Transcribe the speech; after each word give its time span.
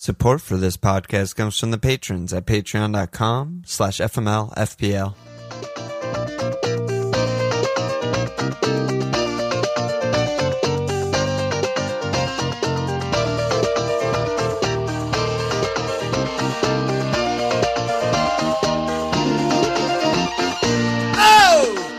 Support 0.00 0.40
for 0.40 0.56
this 0.56 0.76
podcast 0.76 1.34
comes 1.34 1.58
from 1.58 1.72
the 1.72 1.76
patrons 1.76 2.32
at 2.32 2.46
patreon.com 2.46 3.62
slash 3.66 3.98
fmlfpl. 3.98 5.14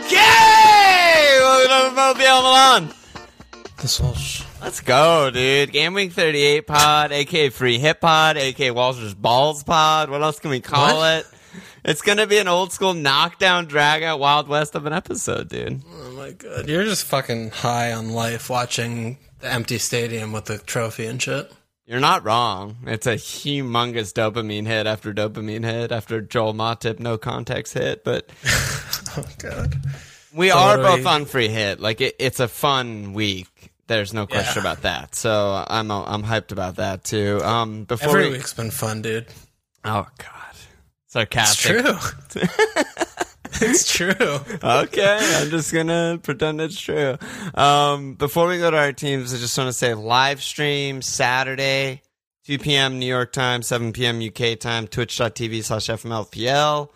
Okay! 0.02 1.38
Welcome 1.40 1.90
to 1.90 1.94
Mobile 1.94 2.42
Milan. 2.42 2.90
This 3.78 3.98
whole 3.98 4.14
sh- 4.14 4.39
Let's 4.60 4.80
go, 4.80 5.30
dude. 5.30 5.72
Game 5.72 5.94
Week 5.94 6.12
38 6.12 6.66
pod, 6.66 7.12
aka 7.12 7.48
Free 7.48 7.78
Hit 7.78 8.00
Pod, 8.00 8.36
aka 8.36 8.70
Walter's 8.70 9.14
Balls 9.14 9.62
Pod. 9.64 10.10
What 10.10 10.22
else 10.22 10.38
can 10.38 10.50
we 10.50 10.60
call 10.60 10.96
What? 10.98 11.20
it? 11.20 11.26
It's 11.84 12.02
gonna 12.02 12.26
be 12.26 12.36
an 12.38 12.46
old 12.46 12.70
school 12.72 12.92
knockdown, 12.92 13.66
drag 13.66 14.02
out 14.02 14.20
Wild 14.20 14.48
West 14.48 14.74
of 14.74 14.84
an 14.86 14.92
episode, 14.92 15.48
dude. 15.48 15.82
oh 15.90 16.12
my 16.12 16.32
god, 16.32 16.68
you're 16.68 16.84
just 16.84 17.04
fucking 17.04 17.50
high 17.50 17.92
on 17.92 18.10
life 18.10 18.50
watching 18.50 19.16
the 19.40 19.50
empty 19.50 19.78
stadium 19.78 20.30
with 20.32 20.44
the 20.44 20.58
trophy 20.58 21.06
and 21.06 21.20
shit. 21.22 21.50
You're 21.86 21.98
not 22.00 22.24
wrong. 22.24 22.76
It's 22.86 23.06
a 23.06 23.14
humongous 23.16 24.12
dopamine 24.12 24.66
hit 24.66 24.86
after 24.86 25.12
dopamine 25.14 25.64
hit 25.64 25.90
after 25.90 26.20
Joel 26.20 26.52
Matip 26.54 27.00
no 27.00 27.16
context 27.18 27.72
hit, 27.74 28.04
but 28.04 28.28
Oh 29.16 29.24
god. 29.38 29.74
we 30.34 30.50
So 30.50 30.58
are 30.58 30.76
both 30.76 31.00
we- 31.00 31.06
on 31.06 31.24
free 31.24 31.48
hit. 31.48 31.80
Like 31.80 32.00
it, 32.02 32.14
it's 32.18 32.38
a 32.40 32.46
fun 32.46 33.14
week. 33.14 33.48
There's 33.90 34.14
no 34.14 34.24
question 34.24 34.62
Yeah. 34.62 34.70
about 34.70 34.82
that. 34.82 35.16
So 35.16 35.64
I'm 35.66 35.90
I'm 35.90 36.22
hyped 36.22 36.52
about 36.52 36.76
that 36.76 37.02
too. 37.02 37.40
Um, 37.42 37.82
before 37.86 38.10
Every 38.10 38.26
we, 38.26 38.36
week's 38.36 38.54
been 38.54 38.70
fun, 38.70 39.02
dude. 39.02 39.26
oh 39.84 40.06
god, 40.16 40.54
It's 40.54 41.12
sarcastic. 41.12 41.84
It's 41.84 42.32
true. 42.32 42.42
it's 43.68 43.92
true. 43.92 44.38
okay, 44.62 45.18
I'm 45.42 45.50
just 45.50 45.72
gonna 45.72 46.20
pretend 46.22 46.60
it's 46.60 46.80
true. 46.80 47.18
Um, 47.56 48.14
before 48.14 48.46
we 48.46 48.58
go 48.58 48.70
to 48.70 48.76
our 48.78 48.92
teams, 48.92 49.34
I 49.34 49.38
just 49.38 49.58
want 49.58 49.66
to 49.66 49.72
say 49.72 49.92
live 49.94 50.40
stream 50.40 51.02
Saturday, 51.02 52.02
2 52.46 52.58
p.m. 52.60 53.00
New 53.00 53.06
York 53.06 53.32
time, 53.32 53.62
7 53.62 53.92
p.m. 53.92 54.20
UK 54.22 54.56
time, 54.56 54.86
twitch.tv 54.86 55.64
slash 55.64 55.88
FMLFPL, 55.88 56.90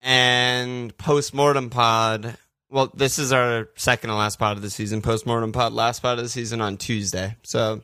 and 0.00 0.96
postmortem 0.96 1.70
pod. 1.70 2.36
Well, 2.74 2.90
this 2.92 3.20
is 3.20 3.32
our 3.32 3.68
second 3.76 4.10
and 4.10 4.18
last 4.18 4.36
pod 4.40 4.56
of 4.56 4.62
the 4.62 4.68
season. 4.68 5.00
Postmortem 5.00 5.52
pod, 5.52 5.72
last 5.72 6.02
pod 6.02 6.18
of 6.18 6.24
the 6.24 6.28
season 6.28 6.60
on 6.60 6.76
Tuesday. 6.76 7.36
So 7.44 7.82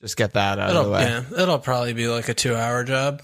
just 0.00 0.16
get 0.16 0.32
that 0.32 0.58
out 0.58 0.70
of 0.70 0.74
the 0.76 0.80
It'll 0.80 0.92
way. 0.92 1.02
yeah, 1.02 1.42
it'll 1.42 1.58
probably 1.58 1.92
be 1.92 2.08
like 2.08 2.30
a 2.30 2.32
two 2.34 2.54
hour 2.56 2.84
job. 2.84 3.20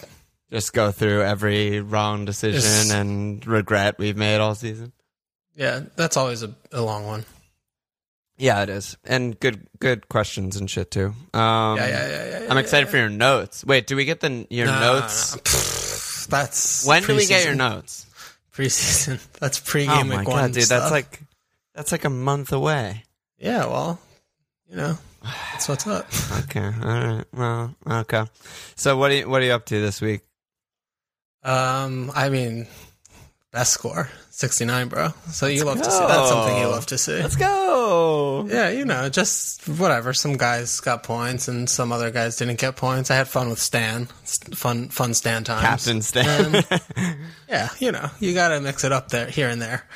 Just 0.52 0.74
go 0.74 0.92
through 0.92 1.22
every 1.22 1.80
wrong 1.80 2.26
decision 2.26 2.60
Just- 2.60 2.92
and 2.92 3.46
regret 3.46 3.96
we've 3.98 4.18
made 4.18 4.40
all 4.40 4.54
season. 4.54 4.92
Yeah, 5.56 5.80
that's 5.96 6.18
always 6.18 6.42
a, 6.42 6.54
a 6.70 6.82
long 6.82 7.06
one. 7.06 7.24
Yeah, 8.36 8.62
it 8.64 8.68
is, 8.68 8.98
and 9.04 9.40
good 9.40 9.66
good 9.78 10.10
questions 10.10 10.56
and 10.58 10.68
shit 10.68 10.90
too. 10.90 11.14
Um, 11.32 11.78
Yeah, 11.78 11.86
yeah, 11.86 12.08
yeah, 12.08 12.40
yeah. 12.40 12.46
I'm 12.50 12.58
excited 12.58 12.90
for 12.90 12.98
your 12.98 13.08
notes. 13.08 13.64
Wait, 13.64 13.86
do 13.86 13.96
we 13.96 14.04
get 14.04 14.20
the 14.20 14.46
your 14.50 14.66
no, 14.66 14.80
notes? 14.80 15.34
no. 15.34 15.40
Pfft, 15.40 16.26
That's 16.26 16.84
When 16.86 17.04
do 17.04 17.16
we 17.16 17.24
get 17.26 17.46
your 17.46 17.54
notes? 17.54 18.04
Preseason. 18.54 19.20
That's 19.40 19.58
pregame 19.60 19.88
Oh 19.88 20.04
my 20.04 20.18
week 20.18 20.26
god, 20.26 20.32
one 20.32 20.52
dude, 20.52 20.62
stuff. 20.64 20.82
that's 20.82 20.90
like 20.92 21.20
that's 21.74 21.90
like 21.92 22.04
a 22.04 22.10
month 22.10 22.52
away. 22.52 23.02
yeah. 23.38 23.66
Well, 23.66 23.98
you 24.70 24.76
know, 24.76 24.96
that's 25.52 25.68
what's 25.68 25.86
up. 25.86 26.06
Okay, 26.44 26.64
all 26.64 26.72
right, 27.16 27.24
well, 27.32 27.74
okay. 27.86 28.24
So 28.76 28.96
what 28.96 29.10
are 29.10 29.14
you 29.14 29.28
what 29.28 29.42
are 29.42 29.44
you 29.44 29.52
up 29.52 29.66
to 29.66 29.80
this 29.80 30.00
week? 30.00 30.20
Um, 31.42 32.12
I 32.14 32.28
mean, 32.28 32.66
best 33.50 33.72
score, 33.72 34.08
69, 34.38 34.88
bro. 34.88 35.08
So 35.30 35.46
you 35.46 35.64
love 35.64 35.78
to 35.78 35.90
see 35.90 35.98
that's 36.06 36.28
something 36.28 36.58
you 36.58 36.66
love 36.66 36.86
to 36.86 36.98
see. 36.98 37.20
Let's 37.22 37.36
go. 37.36 38.46
Yeah, 38.48 38.70
you 38.70 38.84
know, 38.84 39.08
just 39.08 39.68
whatever. 39.68 40.12
Some 40.12 40.36
guys 40.36 40.80
got 40.80 41.02
points 41.02 41.48
and 41.48 41.68
some 41.70 41.92
other 41.92 42.10
guys 42.10 42.36
didn't 42.36 42.58
get 42.58 42.76
points. 42.76 43.10
I 43.10 43.16
had 43.16 43.28
fun 43.28 43.48
with 43.50 43.58
Stan. 43.60 44.08
S- 44.22 44.38
Fun, 44.54 44.88
fun 44.88 45.14
Stan 45.14 45.44
times. 45.44 45.62
Captain 45.62 46.02
Stan. 46.02 46.54
And, 46.56 47.18
yeah, 47.48 47.68
you 47.78 47.92
know, 47.92 48.10
you 48.20 48.34
got 48.34 48.48
to 48.48 48.60
mix 48.60 48.84
it 48.84 48.92
up 48.92 49.08
there, 49.08 49.26
here 49.28 49.48
and 49.48 49.60
there. 49.62 49.86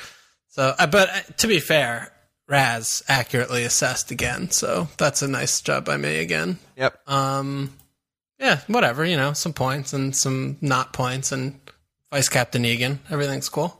So, 0.49 0.73
uh, 0.77 0.87
but 0.87 1.09
uh, 1.09 1.19
to 1.37 1.47
be 1.47 1.59
fair, 1.59 2.11
Raz 2.47 3.03
accurately 3.07 3.63
assessed 3.63 4.09
again. 4.11 4.51
So 4.51 4.87
that's 4.97 5.21
a 5.21 5.27
nice 5.27 5.61
job 5.61 5.85
by 5.85 5.97
me 5.97 6.19
again. 6.19 6.59
yep. 6.75 6.97
Um, 7.07 7.73
yeah, 8.39 8.61
whatever. 8.67 9.03
You 9.05 9.17
know, 9.17 9.33
some 9.33 9.53
points 9.53 9.91
and 9.93 10.15
some 10.15 10.57
not 10.61 10.93
points, 10.93 11.31
and 11.33 11.59
Vice 12.11 12.29
Captain 12.29 12.63
Egan. 12.65 12.99
Everything's 13.09 13.49
cool. 13.49 13.75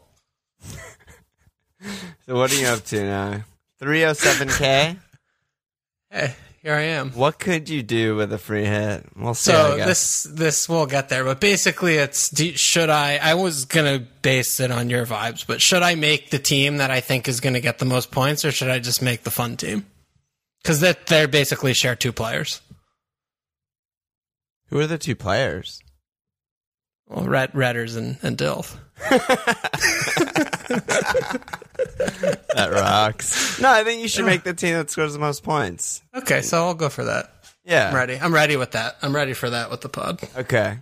So 2.26 2.36
what 2.36 2.52
are 2.52 2.56
you 2.60 2.68
up 2.68 2.84
to 2.86 3.04
now? 3.04 3.44
307k. 3.82 4.98
Hey, 6.12 6.36
here 6.62 6.76
I 6.76 6.82
am. 6.82 7.12
what 7.12 7.40
could 7.40 7.70
you 7.70 7.82
do 7.82 8.16
with 8.16 8.32
a 8.34 8.38
free 8.38 8.66
hit? 8.66 9.06
We'll 9.16 9.34
see. 9.34 9.52
So 9.52 9.78
this 9.78 10.24
this 10.24 10.68
we'll 10.68 10.86
get 10.86 11.10
there, 11.10 11.24
but 11.24 11.40
basically, 11.40 11.96
it's 11.96 12.30
do, 12.30 12.56
should 12.56 12.90
I? 12.90 13.18
I 13.18 13.34
was 13.34 13.66
gonna 13.66 14.00
base 14.22 14.60
it 14.60 14.70
on 14.70 14.90
your 14.90 15.06
vibes, 15.06 15.48
but 15.48 15.62
should 15.62 15.82
I 15.82 15.96
make 15.96 16.30
the 16.30 16.38
team 16.38 16.78
that 16.78 16.92
I 16.92 17.00
think 17.00 17.28
is 17.28 17.40
gonna 17.40 17.62
get 17.62 17.80
the 17.80 17.86
most 17.86 18.12
points, 18.12 18.44
or 18.46 18.52
should 18.52 18.70
I 18.70 18.80
just 18.80 19.02
make 19.02 19.24
the 19.24 19.32
fun 19.32 19.58
team? 19.58 19.86
Because 20.62 20.82
that 20.82 21.08
they're 21.08 21.28
basically 21.28 21.74
share 21.74 21.96
two 21.96 22.12
players. 22.12 22.62
Who 24.68 24.80
are 24.80 24.88
the 24.88 24.98
two 24.98 25.16
players? 25.16 25.82
Well, 27.08 27.26
Red 27.26 27.54
Redders 27.54 27.98
and 27.98 28.18
and 28.22 28.38
Dilf. 28.38 28.78
That 32.56 32.72
rocks. 32.72 33.60
no, 33.62 33.70
I 33.72 33.84
think 33.84 34.02
you 34.02 34.08
should 34.08 34.26
make 34.26 34.44
the 34.44 34.54
team 34.54 34.74
that 34.76 34.90
scores 34.90 35.14
the 35.14 35.20
most 35.20 35.44
points. 35.44 36.02
Okay, 36.14 36.42
so 36.42 36.66
I'll 36.66 36.74
go 36.74 36.90
for 36.90 37.06
that. 37.06 37.34
Yeah. 37.64 37.90
I'm 37.90 37.96
ready. 37.96 38.18
I'm 38.20 38.34
ready 38.34 38.56
with 38.58 38.72
that. 38.72 38.98
I'm 39.02 39.16
ready 39.16 39.34
for 39.34 39.50
that 39.50 39.70
with 39.70 39.82
the 39.82 39.90
pod. 39.90 40.22
Okay. 40.38 40.78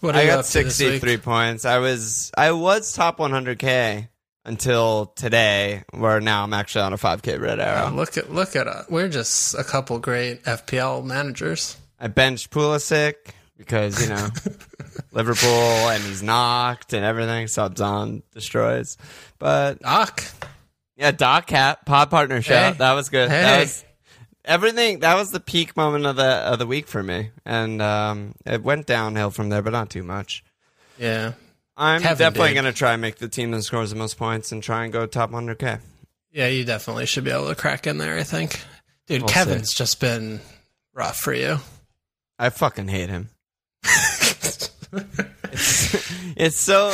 What 0.00 0.14
are 0.14 0.18
I 0.18 0.22
you 0.22 0.28
got 0.28 0.38
up 0.40 0.44
to 0.44 0.50
63 0.50 1.16
points. 1.18 1.64
I 1.64 1.78
was 1.78 2.30
I 2.36 2.52
was 2.52 2.92
top 2.92 3.18
100k 3.18 4.08
until 4.44 5.06
today, 5.16 5.82
where 5.90 6.20
now 6.20 6.44
I'm 6.44 6.54
actually 6.54 6.82
on 6.82 6.92
a 6.92 6.96
5k 6.96 7.40
red 7.40 7.58
Oh, 7.60 7.64
arrow. 7.64 7.90
look 7.90 8.16
at 8.16 8.32
look 8.32 8.54
at 8.56 8.68
us. 8.68 8.86
We're 8.88 9.08
just 9.08 9.54
a 9.54 9.64
couple 9.64 9.98
great 9.98 10.44
FPL 10.44 11.04
managers. 11.04 11.76
I 12.00 12.06
benched 12.08 12.50
Pulisic 12.50 13.14
because 13.58 14.00
you 14.02 14.08
know 14.08 14.28
Liverpool 15.12 15.48
and 15.90 16.02
he's 16.02 16.22
knocked 16.22 16.92
and 16.92 17.04
everything. 17.04 17.46
Subs 17.48 17.80
on 17.80 18.22
destroys, 18.32 18.96
but 19.38 19.80
Doc, 19.80 20.24
yeah, 20.96 21.10
Doc 21.10 21.46
Cat 21.46 21.84
pod 21.84 22.10
partner 22.10 22.40
shout 22.40 22.72
Hey. 22.74 22.78
that 22.78 22.92
was 22.92 23.08
good. 23.10 23.28
That 23.30 23.54
Hey. 23.54 23.60
was 23.60 23.84
everything. 24.44 25.00
That 25.00 25.14
was 25.16 25.30
the 25.30 25.40
peak 25.40 25.76
moment 25.76 26.06
of 26.06 26.16
the 26.16 26.24
of 26.24 26.58
the 26.58 26.66
week 26.66 26.86
for 26.88 27.02
me, 27.02 27.30
and 27.44 27.82
um, 27.82 28.34
it 28.46 28.62
went 28.62 28.86
downhill 28.86 29.30
from 29.30 29.48
there, 29.50 29.62
but 29.62 29.72
not 29.72 29.90
too 29.90 30.02
much. 30.04 30.42
yeah, 30.98 31.32
I'm 31.76 32.00
Kevin 32.02 32.18
definitely 32.18 32.54
going 32.54 32.64
to 32.64 32.72
try 32.72 32.92
and 32.92 33.02
make 33.02 33.16
the 33.16 33.28
team 33.28 33.50
that 33.52 33.62
scores 33.62 33.90
the 33.90 33.96
most 33.96 34.16
points 34.18 34.52
and 34.52 34.62
try 34.62 34.84
and 34.84 34.92
go 34.92 35.06
top 35.06 35.30
100k. 35.30 35.80
yeah. 36.32 36.48
You 36.48 36.64
definitely 36.64 37.06
should 37.06 37.24
be 37.24 37.30
able 37.30 37.48
to 37.48 37.54
crack 37.54 37.86
in 37.86 37.98
there. 37.98 38.16
I 38.18 38.22
think, 38.24 38.60
dude. 39.06 39.22
We'll 39.22 39.28
Kevin's 39.28 39.72
just 39.74 40.00
been 40.00 40.40
rough 40.92 41.16
for 41.18 41.32
you. 41.32 41.58
I 42.38 42.50
fucking 42.50 42.88
hate 42.88 43.08
him. 43.10 43.30
It's, 44.92 46.12
it's 46.36 46.58
so. 46.60 46.92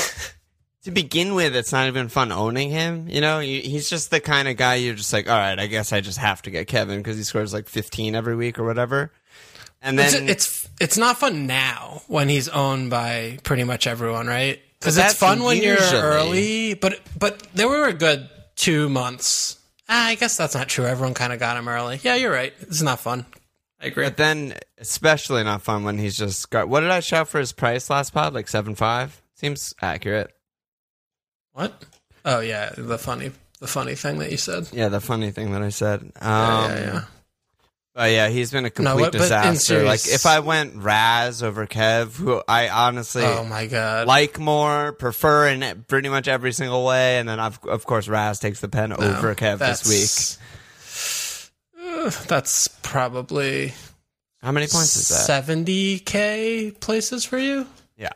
To 0.85 0.91
begin 0.91 1.35
with, 1.35 1.57
it's 1.57 1.73
not 1.73 1.87
even 1.89 2.09
fun 2.11 2.31
owning 2.31 2.69
him. 2.69 3.09
You 3.09 3.23
know, 3.23 3.39
You- 3.39 3.63
he's 3.63 3.89
just 3.89 4.11
the 4.11 4.21
kind 4.21 4.49
of 4.49 4.59
guy 4.59 4.75
you're 4.75 4.95
just 4.95 5.13
like, 5.15 5.29
all 5.31 5.39
right, 5.39 5.59
I 5.59 5.67
guess 5.67 5.95
I 5.95 6.03
just 6.03 6.19
have 6.19 6.43
to 6.43 6.51
get 6.51 6.67
Kevin 6.67 6.99
because 6.99 7.17
he 7.17 7.23
scores 7.23 7.55
like 7.55 7.69
15 7.71 8.15
every 8.15 8.37
week 8.37 8.59
or 8.59 8.65
whatever. 8.65 9.11
And 9.81 9.99
It's, 9.99 10.13
then 10.13 10.29
it's 10.29 10.69
it's 10.81 10.99
not 10.99 11.19
fun 11.19 11.47
now 11.47 12.03
when 12.07 12.29
he's 12.29 12.49
owned 12.49 12.91
by 12.91 13.39
pretty 13.45 13.65
much 13.65 13.87
everyone, 13.87 14.27
right? 14.27 14.61
Because 14.79 14.99
it's 14.99 15.15
fun 15.15 15.43
when 15.43 15.63
you're 15.63 15.77
early, 15.93 16.75
but 16.75 17.01
but 17.19 17.43
there 17.55 17.69
were 17.69 17.85
a 17.87 17.93
good 17.95 18.29
two 18.57 18.89
months. 18.91 19.59
Ah, 19.89 20.07
I 20.09 20.15
guess 20.17 20.37
that's 20.37 20.55
not 20.55 20.69
true. 20.69 20.85
Everyone 20.87 21.13
kind 21.15 21.33
of 21.33 21.39
got 21.39 21.57
him 21.59 21.69
early. 21.69 22.01
Yeah, 22.03 22.15
you're 22.17 22.33
right. 22.33 22.53
It's 22.61 22.81
not 22.83 23.01
fun. 23.01 23.25
I 23.85 23.89
agree. 23.89 24.05
But 24.05 24.17
then, 24.17 24.55
especially 24.79 25.45
not 25.45 25.63
fun 25.63 25.85
when 25.85 25.99
he's 25.99 26.17
just 26.17 26.49
got. 26.51 26.69
What 26.69 26.81
did 26.81 26.91
I 26.91 27.01
shout 27.01 27.29
for 27.29 27.39
his 27.39 27.53
price 27.53 27.91
last 27.91 28.15
pod? 28.15 28.33
Like 28.35 28.49
seven 28.49 28.75
five. 28.75 29.21
Seems 29.35 29.75
accurate. 29.83 30.31
what? 31.53 31.85
Oh 32.25 32.41
yeah, 32.41 32.71
the 32.77 32.99
funny 32.99 33.31
the 33.61 33.67
funny 33.67 33.95
thing 33.95 34.19
that 34.19 34.31
you 34.31 34.37
said. 34.39 34.69
Yeah, 34.73 34.89
the 34.89 35.01
funny 35.01 35.31
thing 35.31 35.53
that 35.53 35.63
I 35.63 35.69
said. 35.69 36.01
Um, 36.01 36.11
Yeah, 36.23 36.69
yeah, 36.69 36.81
yeah. 36.95 37.05
But 37.95 38.11
yeah, 38.11 38.29
he's 38.29 38.51
been 38.51 38.65
a 38.65 38.71
complete 38.71 38.97
No, 38.97 39.11
but 39.11 39.13
disaster. 39.13 39.61
serious- 39.61 40.07
like 40.07 40.15
if 40.15 40.27
I 40.27 40.41
went 40.41 40.75
Raz 40.77 41.45
over 41.45 41.65
Kev, 41.67 42.17
who 42.17 42.43
I 42.49 42.69
honestly 42.69 43.23
Oh 43.23 43.45
my 43.45 43.67
god. 43.67 44.09
like 44.09 44.37
more, 44.41 44.93
prefer 44.93 45.47
in 45.49 45.85
pretty 45.87 46.09
much 46.09 46.27
every 46.27 46.53
single 46.53 46.85
way, 46.85 47.19
and 47.19 47.29
then 47.29 47.39
of, 47.39 47.61
of 47.65 47.85
course 47.87 48.09
Raz 48.09 48.41
takes 48.41 48.59
the 48.61 48.69
pen 48.69 48.93
over 48.93 49.35
Kev 49.37 49.59
this 49.59 49.87
week. 49.87 50.41
that's 52.27 52.69
probably 52.83 53.73
How 54.43 54.53
many 54.53 54.67
points 54.67 54.97
is 54.97 55.09
that? 55.09 55.15
seventy 55.27 55.99
k 55.99 56.73
places 56.81 57.25
for 57.25 57.39
you. 57.39 57.67
Yeah. 57.97 58.11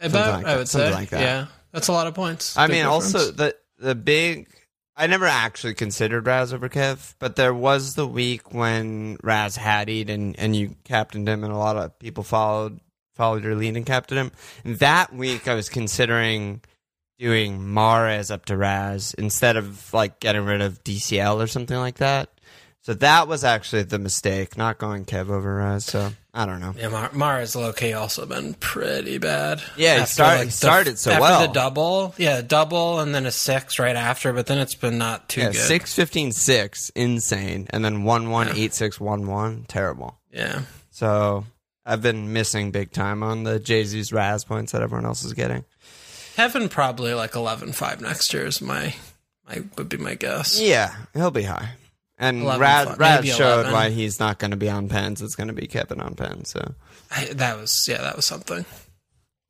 About 0.00 0.34
like 0.34 0.46
I 0.46 0.56
would 0.56 0.68
say, 0.68 0.92
like 0.92 1.10
that. 1.10 1.20
yeah, 1.20 1.46
that's 1.72 1.88
a 1.88 1.92
lot 1.92 2.06
of 2.06 2.14
points. 2.14 2.56
I 2.56 2.66
Big 2.66 2.76
mean, 2.76 2.84
difference. 2.84 3.14
also 3.14 3.30
the 3.32 3.56
the 3.78 3.94
big. 3.94 4.48
I 4.96 5.06
never 5.06 5.24
actually 5.26 5.74
considered 5.74 6.26
Raz 6.26 6.52
over 6.52 6.68
Kev, 6.68 7.14
but 7.18 7.36
there 7.36 7.54
was 7.54 7.94
the 7.94 8.06
week 8.06 8.52
when 8.52 9.16
Raz 9.22 9.56
had 9.56 9.88
eat 9.88 10.10
and, 10.10 10.38
and 10.38 10.54
you 10.54 10.76
captained 10.84 11.26
him, 11.26 11.42
and 11.42 11.52
a 11.52 11.56
lot 11.56 11.76
of 11.78 11.98
people 11.98 12.22
followed 12.22 12.80
followed 13.14 13.44
your 13.44 13.54
lead 13.54 13.76
and 13.76 13.86
captained 13.86 14.18
him. 14.18 14.32
And 14.64 14.78
that 14.80 15.14
week, 15.14 15.48
I 15.48 15.54
was 15.54 15.68
considering 15.70 16.60
doing 17.18 17.60
Mahrez 17.60 18.30
up 18.30 18.46
to 18.46 18.56
Raz 18.56 19.14
instead 19.14 19.56
of 19.56 19.92
like 19.94 20.20
getting 20.20 20.44
rid 20.44 20.60
of 20.60 20.82
DCL 20.84 21.42
or 21.42 21.46
something 21.46 21.76
like 21.78 21.96
that. 21.98 22.28
So 22.82 22.94
that 22.94 23.28
was 23.28 23.44
actually 23.44 23.82
the 23.82 23.98
mistake, 23.98 24.56
not 24.56 24.78
going 24.78 25.04
Kev 25.04 25.28
over 25.28 25.56
Raz. 25.56 25.84
So 25.84 26.12
I 26.32 26.46
don't 26.46 26.60
know. 26.60 26.74
Yeah, 26.78 26.88
Mar- 26.88 27.10
Mara's 27.12 27.54
low 27.54 27.72
key 27.74 27.92
also 27.92 28.24
been 28.24 28.54
pretty 28.54 29.18
bad. 29.18 29.62
Yeah, 29.76 29.96
he 29.96 30.00
After, 30.02 30.22
like, 30.22 30.38
he 30.40 30.44
the- 30.46 30.50
started 30.52 30.98
so 30.98 31.10
after 31.10 31.20
well. 31.20 31.40
the 31.46 31.52
double, 31.52 32.14
yeah, 32.16 32.40
double, 32.40 33.00
and 33.00 33.14
then 33.14 33.26
a 33.26 33.30
six 33.30 33.78
right 33.78 33.96
after. 33.96 34.32
But 34.32 34.46
then 34.46 34.56
it's 34.58 34.74
been 34.74 34.96
not 34.96 35.28
too 35.28 35.42
Yeah, 35.42 35.52
good. 35.52 35.60
six 35.60 35.92
fifteen 35.94 36.32
six, 36.32 36.88
insane, 36.94 37.66
and 37.70 37.84
then 37.84 38.02
one 38.04 38.30
one 38.30 38.48
eight 38.56 38.72
six 38.72 38.98
one 38.98 39.26
one, 39.26 39.66
terrible. 39.68 40.18
Yeah, 40.32 40.62
So 40.90 41.44
I've 41.84 42.00
been 42.02 42.32
missing 42.32 42.70
big 42.70 42.92
time 42.92 43.22
on 43.22 43.42
the 43.44 43.58
Jay 43.58 43.84
Z's 43.84 44.10
Raz 44.12 44.44
points 44.44 44.72
that 44.72 44.80
everyone 44.80 45.04
else 45.04 45.22
is 45.24 45.32
getting. 45.34 45.64
Kevin 46.36 46.68
probably 46.70 47.12
like 47.12 47.32
11-5 47.32 48.00
next 48.00 48.32
year 48.32 48.46
is 48.46 48.62
my 48.62 48.94
my 49.46 49.62
would 49.76 49.88
be 49.90 49.96
my 49.98 50.14
guess. 50.14 50.58
Yeah, 50.58 50.94
he'll 51.12 51.30
be 51.32 51.42
high. 51.42 51.70
And 52.20 52.42
11, 52.42 52.60
Raz, 52.60 52.98
Raz 52.98 53.24
showed 53.26 53.60
11. 53.60 53.72
why 53.72 53.88
he's 53.88 54.20
not 54.20 54.38
going 54.38 54.50
to 54.50 54.56
be 54.56 54.68
on 54.68 54.88
pens. 54.90 55.22
It's 55.22 55.34
going 55.34 55.48
to 55.48 55.54
be 55.54 55.66
Kevin 55.66 56.00
on 56.00 56.14
pens. 56.14 56.50
So 56.50 56.74
I, 57.10 57.24
that 57.32 57.58
was 57.58 57.86
yeah, 57.88 58.02
that 58.02 58.14
was 58.14 58.26
something. 58.26 58.66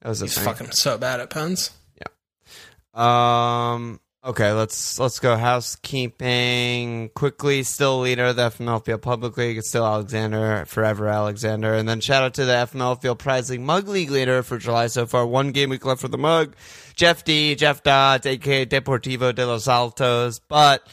that 0.03 0.09
was 0.09 0.21
He's 0.21 0.37
thing. 0.37 0.45
fucking 0.45 0.71
so 0.71 0.97
bad 0.97 1.19
at 1.21 1.31
pens. 1.31 1.73
Yeah. 1.99 3.75
Um. 3.75 4.01
Okay, 4.23 4.53
let's 4.53 4.99
let's 4.99 5.19
go 5.19 5.35
housekeeping 5.37 7.09
quickly. 7.15 7.63
Still 7.63 8.01
leader 8.01 8.27
of 8.27 8.37
the 8.37 8.51
FML 8.51 8.85
Field 8.85 9.01
Public 9.03 9.37
League. 9.39 9.57
It's 9.57 9.71
still 9.71 9.87
Alexander, 9.87 10.65
forever 10.67 11.09
Alexander. 11.09 11.73
And 11.75 11.89
then 11.89 12.01
shout 12.01 12.23
out 12.23 12.35
to 12.35 12.45
the 12.45 12.53
FML 12.53 13.01
Field 13.01 13.19
Prize 13.19 13.49
League 13.51 13.63
Mug 13.63 13.89
League 13.89 14.11
leader 14.11 14.43
for 14.43 14.59
July 14.59 14.89
so 14.89 15.07
far. 15.07 15.27
One 15.27 15.53
game 15.53 15.71
week 15.71 15.87
left 15.87 16.03
for 16.03 16.09
the 16.09 16.19
mug. 16.19 16.55
Jeff 16.95 17.25
D, 17.25 17.55
Jeff 17.55 17.83
Dodds, 17.83 18.27
aka 18.27 18.67
Deportivo 18.67 19.35
de 19.35 19.47
los 19.47 19.67
Altos, 19.67 20.39
but 20.39 20.87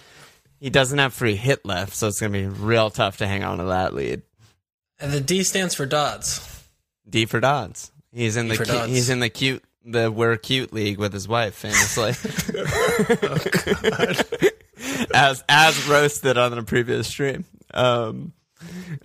he 0.59 0.69
doesn't 0.69 0.97
have 0.97 1.13
free 1.13 1.35
hit 1.35 1.65
left, 1.65 1.95
so 1.95 2.07
it's 2.07 2.19
gonna 2.19 2.31
be 2.33 2.45
real 2.45 2.89
tough 2.89 3.17
to 3.17 3.27
hang 3.27 3.43
on 3.43 3.57
to 3.59 3.65
that 3.65 3.93
lead. 3.93 4.21
And 4.99 5.11
the 5.11 5.21
D 5.21 5.43
stands 5.43 5.75
for 5.75 5.85
Dodds. 5.85 6.63
D 7.07 7.25
for 7.25 7.39
Dodds. 7.39 7.91
He's 8.11 8.37
in 8.37 8.47
D 8.47 8.57
the 8.57 8.65
cu- 8.65 8.71
Dodds. 8.71 8.91
he's 8.91 9.09
in 9.09 9.19
the 9.19 9.29
cute 9.29 9.63
the 9.85 10.11
we're 10.11 10.37
cute 10.37 10.73
league 10.73 10.97
with 10.97 11.13
his 11.13 11.27
wife, 11.27 11.55
famously. 11.55 12.09
as 15.13 15.43
as 15.47 15.87
roasted 15.87 16.37
on 16.37 16.51
the 16.51 16.63
previous 16.63 17.07
stream. 17.07 17.45
Um, 17.73 18.33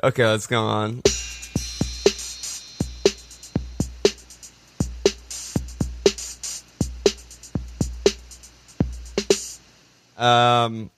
okay, 0.03 0.27
let's 0.27 0.47
go 0.47 0.63
on. 0.63 1.03
Um, 10.17 10.91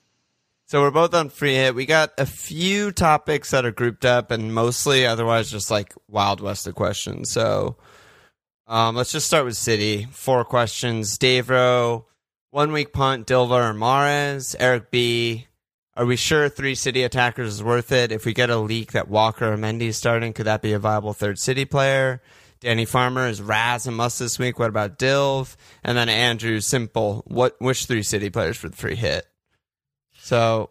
so 0.66 0.81
we're 0.81 0.90
both 0.90 1.14
on 1.14 1.28
free 1.28 1.55
hit. 1.55 1.75
We 1.75 1.87
got 1.87 2.12
a 2.19 2.26
few 2.26 2.90
topics 2.90 3.50
that 3.50 3.64
are 3.64 3.70
grouped 3.70 4.05
up, 4.05 4.31
and 4.31 4.55
mostly 4.55 5.06
otherwise 5.06 5.50
just 5.50 5.70
like 5.70 5.94
Wild 6.08 6.40
West 6.40 6.66
of 6.66 6.75
questions. 6.75 7.31
So, 7.31 7.76
um, 8.66 8.96
let's 8.96 9.12
just 9.12 9.26
start 9.26 9.44
with 9.44 9.56
City. 9.56 10.06
Four 10.11 10.44
questions. 10.44 11.19
Dave 11.19 11.50
Rowe, 11.50 12.06
one 12.50 12.72
week 12.72 12.93
punt, 12.93 13.26
Dilva 13.26 13.70
or 13.70 13.75
Mahrez. 13.75 14.56
Eric 14.58 14.90
B. 14.90 15.46
Are 15.96 16.06
we 16.06 16.16
sure 16.16 16.49
three 16.49 16.75
City 16.75 17.05
attackers 17.05 17.55
is 17.55 17.62
worth 17.62 17.93
it? 17.93 18.10
If 18.10 18.25
we 18.25 18.32
get 18.32 18.50
a 18.50 18.56
leak 18.56 18.93
that 18.93 19.08
Walker 19.08 19.52
or 19.52 19.56
Mendy 19.56 19.82
is 19.82 19.96
starting, 19.96 20.32
could 20.32 20.46
that 20.46 20.62
be 20.62 20.72
a 20.72 20.78
viable 20.78 21.12
third 21.12 21.38
City 21.38 21.64
player? 21.64 22.20
Danny 22.58 22.84
Farmer 22.84 23.28
is 23.28 23.43
Raz 23.43 23.87
and 23.87 23.96
Must 23.96 24.19
this 24.19 24.38
week. 24.38 24.58
What 24.58 24.70
about 24.70 24.99
Dilv? 24.99 25.55
And 25.84 25.96
then 25.96 26.08
Andrew 26.08 26.60
Simple. 26.60 27.22
What 27.26 27.55
which 27.60 27.84
three 27.84 28.02
City 28.02 28.31
players 28.31 28.56
for 28.56 28.70
the 28.70 28.76
free 28.76 28.96
hit? 28.96 29.26
So, 30.25 30.71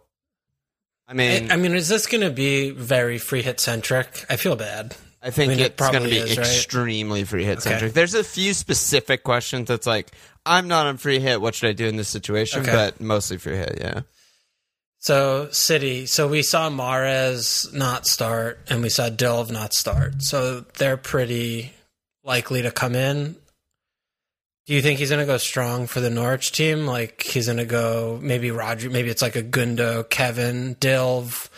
I 1.08 1.14
mean, 1.14 1.52
I, 1.52 1.54
I 1.54 1.58
mean, 1.58 1.76
is 1.76 1.88
this 1.88 2.08
going 2.08 2.22
to 2.22 2.32
be 2.32 2.72
very 2.72 3.20
free 3.20 3.44
hit 3.44 3.60
centric? 3.60 4.26
I 4.28 4.36
feel 4.36 4.56
bad. 4.56 4.96
I 5.22 5.30
think 5.30 5.52
I 5.52 5.56
mean, 5.56 5.64
it 5.64 5.74
it's 5.80 5.90
going 5.92 6.02
to 6.02 6.10
be 6.10 6.18
is, 6.18 6.36
right? 6.36 6.40
extremely 6.40 7.24
free 7.24 7.46
hit 7.46 7.62
centric. 7.62 7.84
Okay. 7.84 7.92
There's 7.92 8.16
a 8.16 8.24
few 8.24 8.56
specific 8.56 9.24
questions 9.24 9.68
that's 9.68 9.86
like, 9.86 10.12
I'm 10.44 10.68
not 10.68 10.88
on 10.88 10.98
free 10.98 11.20
hit. 11.20 11.40
What 11.40 11.54
should 11.54 11.70
I 11.70 11.74
do 11.74 11.86
in 11.86 11.98
this 11.98 12.10
situation? 12.10 12.64
Okay. 12.64 12.72
But 12.72 13.00
mostly 13.00 13.38
free 13.38 13.58
hit, 13.58 13.78
yeah. 13.80 14.02
So 14.98 15.50
City, 15.52 16.08
so 16.08 16.28
we 16.28 16.42
saw 16.42 16.72
Mahrez 16.72 17.72
not 17.74 18.08
start, 18.08 18.60
and 18.70 18.82
we 18.82 18.90
saw 18.90 19.10
Dilv 19.10 19.52
not 19.52 19.76
start. 19.76 20.24
So 20.24 20.62
they're 20.80 20.98
pretty 20.98 21.74
likely 22.24 22.64
to 22.64 22.72
come 22.72 22.96
in. 22.96 23.36
Do 24.65 24.74
you 24.74 24.81
think 24.81 25.00
he's 25.00 25.10
going 25.10 25.19
to 25.19 25.25
go 25.25 25.38
strong 25.38 25.88
for 25.88 26.00
the 26.00 26.10
Norwich 26.10 26.51
team? 26.54 26.86
Like 26.86 27.21
he's 27.21 27.48
going 27.48 27.57
to 27.57 27.65
go 27.65 28.18
maybe 28.21 28.50
Roger, 28.51 28.89
maybe 28.89 29.10
it's 29.10 29.21
like 29.21 29.36
a 29.36 29.44
Gundo, 29.44 30.10
Kevin, 30.10 30.75
Dilv, 30.75 31.50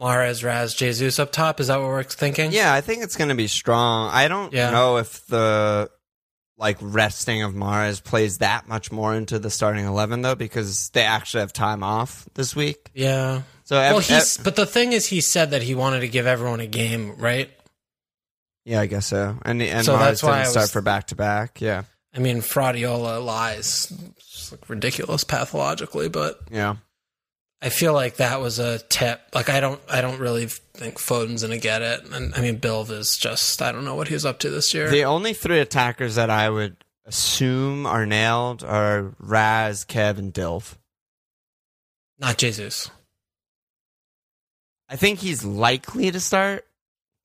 Mahrez, 0.00 0.44
Raz, 0.44 0.74
Jesus 0.74 1.18
up 1.20 1.30
top. 1.30 1.60
Is 1.60 1.68
that 1.68 1.78
what 1.78 1.86
we're 1.86 2.02
thinking? 2.02 2.50
Yeah, 2.52 2.72
I 2.72 2.80
think 2.80 3.02
it's 3.04 3.16
going 3.16 3.28
to 3.28 3.34
be 3.36 3.46
strong. 3.46 4.10
I 4.12 4.26
don't 4.28 4.52
Yeah. 4.52 4.70
know 4.70 4.96
if 4.96 5.24
the 5.26 5.90
like 6.56 6.78
resting 6.80 7.44
of 7.44 7.54
Mars 7.54 8.00
plays 8.00 8.38
that 8.38 8.66
much 8.66 8.90
more 8.90 9.14
into 9.14 9.38
the 9.38 9.50
starting 9.50 9.84
11 9.84 10.22
though 10.22 10.34
because 10.34 10.90
they 10.90 11.02
actually 11.04 11.40
have 11.40 11.52
time 11.52 11.84
off 11.84 12.26
this 12.34 12.56
week. 12.56 12.90
Yeah. 12.92 13.42
So 13.62 13.76
Well, 13.76 13.98
ev- 13.98 14.04
he's, 14.04 14.36
but 14.38 14.56
the 14.56 14.66
thing 14.66 14.92
is, 14.92 15.06
he 15.06 15.20
said 15.20 15.52
that 15.52 15.62
he 15.62 15.76
wanted 15.76 16.00
to 16.00 16.08
give 16.08 16.26
everyone 16.26 16.58
a 16.58 16.66
game, 16.66 17.14
right? 17.18 17.50
yeah, 18.64 18.80
I 18.80 18.86
guess 18.86 19.06
so. 19.06 19.38
And 19.42 19.62
and 19.62 19.86
So 19.86 19.92
Mars 19.96 20.20
that's 20.20 20.34
didn't 20.36 20.50
start 20.50 20.70
for 20.70 20.82
back 20.82 21.06
to 21.08 21.14
back. 21.14 21.60
Yeah. 21.60 21.82
I 22.14 22.20
mean, 22.20 22.38
Fraudiola 22.38 23.24
lies. 23.24 23.92
Like 24.50 24.68
ridiculous 24.70 25.24
pathologically, 25.24 26.08
but 26.08 26.40
Yeah. 26.50 26.76
I 27.60 27.70
feel 27.70 27.92
like 27.92 28.16
that 28.16 28.40
was 28.40 28.60
a 28.60 28.78
tip. 28.78 29.20
Like 29.34 29.48
I 29.48 29.58
don't, 29.58 29.80
I 29.90 30.00
don't 30.00 30.20
really 30.20 30.46
think 30.46 30.98
Foden's 30.98 31.42
gonna 31.42 31.58
get 31.58 31.82
it. 31.82 32.04
And 32.04 32.32
I 32.36 32.40
mean, 32.40 32.60
Bilv 32.60 32.90
is 32.90 33.16
just, 33.16 33.60
I 33.60 33.72
don't 33.72 33.84
know 33.84 33.96
what 33.96 34.06
he's 34.08 34.24
up 34.24 34.38
to 34.40 34.50
this 34.50 34.72
year. 34.72 34.88
The 34.88 35.04
only 35.04 35.32
three 35.32 35.58
attackers 35.58 36.14
that 36.14 36.30
I 36.30 36.48
would 36.50 36.76
assume 37.04 37.84
are 37.84 38.06
nailed 38.06 38.62
are 38.62 39.12
Raz, 39.18 39.84
Kev, 39.84 40.18
and 40.18 40.32
Dilf. 40.32 40.76
Not 42.20 42.38
Jesus. 42.38 42.90
I 44.88 44.94
think 44.96 45.18
he's 45.18 45.44
likely 45.44 46.10
to 46.12 46.20
start, 46.20 46.64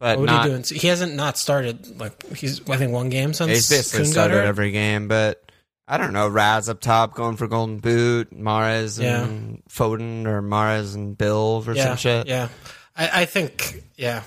but 0.03 0.19
what 0.19 0.25
not. 0.25 0.45
are 0.45 0.49
you 0.49 0.61
doing? 0.63 0.79
He 0.79 0.87
hasn't 0.87 1.15
not 1.15 1.37
started. 1.37 1.99
Like 1.99 2.35
he's, 2.35 2.67
I 2.69 2.77
think 2.77 2.91
one 2.91 3.09
game 3.09 3.33
since 3.33 3.49
He's 3.51 3.69
basically 3.69 4.05
Kuhn 4.05 4.11
started 4.11 4.43
every 4.43 4.71
game, 4.71 5.07
but 5.07 5.41
I 5.87 5.97
don't 5.97 6.13
know. 6.13 6.27
Raz 6.27 6.69
up 6.69 6.79
top 6.81 7.13
going 7.15 7.37
for 7.37 7.47
Golden 7.47 7.79
Boot, 7.79 8.31
Mahrez 8.37 9.03
and 9.03 9.63
Foden, 9.69 10.25
or 10.25 10.41
Mahrez 10.41 10.95
and 10.95 11.17
Bill 11.17 11.63
or 11.67 11.73
Yeah, 11.73 11.83
some 11.87 11.97
shit. 11.97 12.27
yeah. 12.27 12.49
I, 12.95 13.21
I 13.21 13.25
think, 13.25 13.83
yeah, 13.95 14.23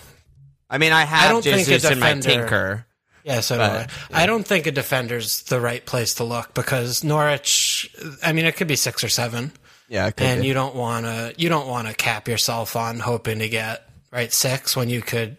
I 0.68 0.78
mean, 0.78 0.92
I 0.92 1.04
have 1.04 1.28
I 1.30 1.32
don't 1.32 1.42
think 1.44 1.62
a 1.68 1.70
Jesus 1.70 1.90
in 1.90 1.98
my 2.00 2.14
defender- 2.14 2.42
tinker. 2.48 2.86
Yeah, 3.22 3.40
so 3.40 3.56
do 3.56 3.58
But, 3.60 3.90
I. 4.12 4.22
I 4.22 4.26
don't 4.26 4.46
think 4.46 4.66
a 4.68 4.70
defender's 4.70 5.42
the 5.42 5.60
right 5.60 5.84
place 5.84 6.14
to 6.14 6.24
look 6.24 6.54
because 6.54 7.02
Norwich. 7.02 7.90
I 8.22 8.32
mean, 8.32 8.44
it 8.44 8.56
could 8.56 8.68
be 8.68 8.76
six 8.76 9.02
or 9.02 9.08
seven, 9.08 9.50
Yeah, 9.88 10.06
it 10.06 10.16
could 10.16 10.26
and 10.26 10.40
be. 10.42 10.48
you 10.48 10.54
don't 10.54 10.74
want 10.76 11.06
to. 11.06 11.34
You 11.36 11.48
don't 11.48 11.66
want 11.66 11.88
to 11.88 11.94
cap 11.94 12.28
yourself 12.28 12.76
on 12.76 13.00
hoping 13.00 13.40
to 13.40 13.48
get 13.48 13.82
right 14.12 14.32
six 14.32 14.76
when 14.76 14.88
you 14.88 15.02
could 15.02 15.38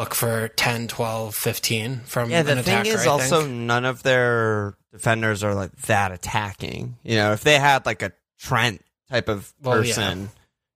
look 0.00 0.14
for 0.14 0.48
10, 0.48 0.88
12, 0.88 1.34
15 1.34 2.00
from 2.00 2.30
yeah, 2.30 2.42
the 2.42 2.56
thing 2.62 2.80
attacker. 2.80 2.88
is 2.88 3.06
I 3.06 3.10
also 3.10 3.42
think. 3.42 3.52
none 3.52 3.84
of 3.84 4.02
their 4.02 4.74
defenders 4.92 5.44
are 5.44 5.54
like 5.54 5.76
that 5.82 6.10
attacking. 6.10 6.96
You 7.04 7.16
know, 7.16 7.32
if 7.32 7.44
they 7.44 7.58
had 7.58 7.86
like 7.86 8.02
a 8.02 8.12
Trent 8.38 8.82
type 9.10 9.28
of 9.28 9.52
Well, 9.62 9.84
yeah. 9.84 9.94
person, 9.94 10.30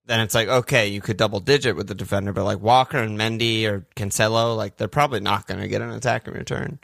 then 0.07 0.21
it's 0.21 0.35
like 0.35 0.49
okay, 0.49 0.89
you 0.89 1.01
could 1.01 1.17
double 1.17 1.41
digit 1.41 1.75
with 1.77 1.89
the 1.89 1.95
defender, 1.95 2.33
but 2.35 2.45
like 2.45 2.61
Walker 2.61 2.99
and 2.99 3.19
Mendy 3.19 3.65
or 3.67 3.87
Cancelo, 3.97 4.57
like 4.57 4.77
they're 4.77 4.87
probably 4.89 5.21
not 5.21 5.47
going 5.47 5.61
to 5.61 5.69
get 5.69 5.81
an 5.81 5.91
attack 5.91 6.29
in 6.29 6.35
return. 6.35 6.79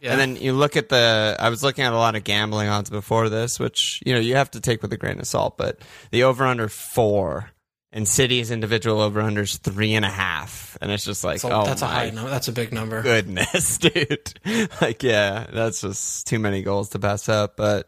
Yeah. 0.00 0.12
And 0.12 0.20
then 0.20 0.36
you 0.36 0.52
look 0.52 0.76
at 0.76 0.88
the. 0.90 1.36
I 1.38 1.48
was 1.48 1.62
looking 1.62 1.84
at 1.84 1.92
a 1.92 1.96
lot 1.96 2.14
of 2.14 2.24
gambling 2.24 2.68
odds 2.68 2.90
before 2.90 3.28
this, 3.28 3.60
which 3.60 4.02
you 4.04 4.14
know 4.14 4.20
you 4.20 4.36
have 4.36 4.50
to 4.52 4.60
take 4.60 4.82
with 4.82 4.92
a 4.92 4.96
grain 4.96 5.18
of 5.18 5.26
salt. 5.26 5.56
But 5.58 5.78
the 6.10 6.22
over 6.24 6.44
under 6.44 6.68
four 6.68 7.50
and 7.94 8.06
City's 8.08 8.50
individual 8.50 9.00
over 9.00 9.22
unders 9.22 9.56
three 9.58 9.94
and 9.94 10.04
a 10.04 10.10
half, 10.10 10.76
and 10.82 10.90
it's 10.90 11.04
just 11.04 11.22
like 11.22 11.38
So 11.40 11.48
oh 11.50 11.64
that's 11.64 11.80
a 11.80 11.86
high 11.86 12.10
number. 12.10 12.28
That's 12.28 12.48
a 12.48 12.52
big 12.52 12.72
number. 12.72 13.00
goodness, 13.02 13.78
dude. 13.78 14.34
like, 14.80 15.02
yeah, 15.04 15.46
that's 15.52 15.80
just 15.80 16.26
too 16.26 16.40
many 16.40 16.62
goals 16.62 16.88
to 16.90 16.98
pass 16.98 17.28
up. 17.28 17.56
But, 17.56 17.86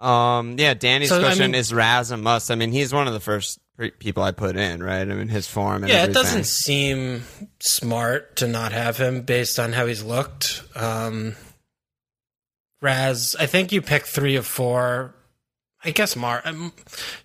um, 0.00 0.56
yeah, 0.58 0.74
Danny's 0.74 1.10
So, 1.10 1.18
I 1.18 1.22
question 1.22 1.52
mean- 1.52 1.54
is 1.60 1.72
Raz 1.72 2.10
a 2.10 2.16
must? 2.16 2.50
I 2.50 2.56
mean, 2.56 2.72
he's 2.72 2.92
one 2.92 3.06
of 3.06 3.12
the 3.14 3.20
first 3.20 3.60
people 4.00 4.22
I 4.24 4.32
put 4.32 4.56
in, 4.56 4.82
right? 4.82 5.00
I 5.00 5.04
mean, 5.14 5.28
his 5.28 5.46
form 5.46 5.84
and 5.84 5.92
Yeah, 5.92 6.04
it 6.04 6.12
doesn't 6.12 6.46
seem 6.46 7.22
smart 7.60 8.36
to 8.36 8.48
not 8.48 8.72
have 8.72 8.96
him 8.96 9.22
based 9.22 9.58
on 9.60 9.72
how 9.72 9.86
he's 9.86 10.02
looked. 10.02 10.62
Um, 10.74 11.36
Raz, 12.80 13.36
I 13.38 13.46
think 13.46 13.70
you 13.72 13.80
pick 13.82 14.04
three 14.06 14.34
of 14.36 14.46
four. 14.46 15.14
I 15.84 15.90
guess 15.90 16.14
Mar, 16.16 16.42
um, 16.44 16.72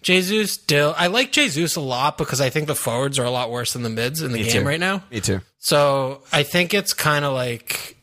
Jesus, 0.02 0.58
Dill. 0.58 0.94
I 0.98 1.08
like 1.08 1.32
Jesus 1.32 1.76
a 1.76 1.82
lot 1.82 2.18
because 2.18 2.42
I 2.42 2.50
think 2.50 2.68
the 2.68 2.76
forwards 2.76 3.20
are 3.20 3.26
a 3.26 3.32
lot 3.32 3.52
worse 3.52 3.74
than 3.74 3.84
the 3.84 3.90
mids 3.90 4.22
in 4.22 4.32
the 4.32 4.40
Me 4.40 4.44
game 4.46 4.62
too. 4.64 4.68
right 4.68 4.80
now. 4.80 5.04
Me 5.12 5.20
too. 5.22 5.42
So 5.60 6.22
I 6.32 6.44
think 6.44 6.74
it's 6.74 6.94
kind 6.94 7.24
of 7.26 7.34
like 7.34 7.98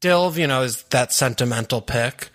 Dilv, 0.00 0.36
you 0.36 0.46
know, 0.46 0.62
is 0.62 0.82
that 0.90 1.12
sentimental 1.12 1.80
pick. 1.80 2.30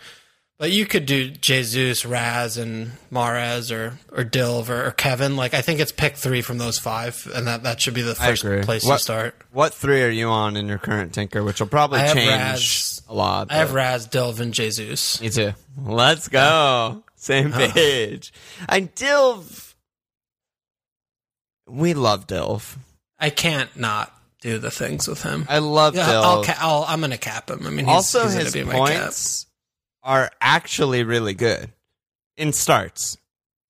But 0.59 0.71
you 0.71 0.87
could 0.87 1.05
do 1.05 1.29
Jesus, 1.29 2.03
Raz, 2.03 2.57
and 2.57 2.93
Mahrez, 3.11 3.71
or 3.71 3.99
or 4.11 4.23
Dilv, 4.23 4.69
or, 4.69 4.87
or 4.87 4.91
Kevin. 4.91 5.35
Like 5.35 5.53
I 5.53 5.61
think 5.61 5.79
it's 5.79 5.91
pick 5.91 6.15
three 6.15 6.41
from 6.41 6.57
those 6.57 6.79
five, 6.79 7.29
and 7.35 7.45
that 7.45 7.61
that 7.61 7.79
should 7.79 7.93
be 7.93 8.01
the 8.01 8.15
first 8.15 8.41
place 8.43 8.83
What- 8.83 8.93
you 8.93 8.97
start. 8.99 9.35
What 9.51 9.75
three 9.75 10.01
are 10.01 10.09
you 10.09 10.29
on 10.29 10.57
in 10.57 10.67
your 10.67 10.79
current 10.79 11.13
Tinker? 11.13 11.43
Which 11.43 11.59
will 11.59 11.67
probably 11.67 11.99
change 11.99 12.27
Raz. 12.27 13.01
a 13.07 13.13
lot. 13.13 13.51
I 13.51 13.57
have 13.57 13.73
Raz, 13.75 14.07
Dilv, 14.07 14.39
and 14.39 14.51
Jesus. 14.51 15.21
Me 15.21 15.29
too. 15.29 15.53
Let's 15.79 16.27
go. 16.27 17.03
Same 17.17 17.51
oh. 17.53 17.71
page. 17.71 18.31
I 18.69 18.81
Dilv. 18.81 19.73
We 21.67 21.93
love 21.93 22.27
Dilv. 22.27 22.77
I 23.19 23.31
can't 23.31 23.75
not 23.75 24.13
do 24.41 24.59
the 24.59 24.71
things 24.71 25.07
with 25.07 25.23
him. 25.23 25.45
I 25.49 25.57
love 25.57 25.95
yeah, 25.95 26.07
Dilv. 26.07 26.23
I'll, 26.23 26.43
ca- 26.43 26.57
I'll, 26.59 26.85
I'm 26.87 26.99
going 26.99 27.11
to 27.11 27.17
cap 27.17 27.49
him. 27.49 27.65
I 27.65 27.69
mean, 27.69 27.85
he's, 27.85 27.93
also, 27.93 28.23
he's 28.23 28.35
his 28.35 28.53
be 28.53 28.63
my 28.63 28.73
cap. 28.73 29.01
points 29.01 29.47
are 30.03 30.31
actually 30.39 31.03
really 31.03 31.33
good 31.33 31.71
in 32.37 32.53
starts, 32.53 33.17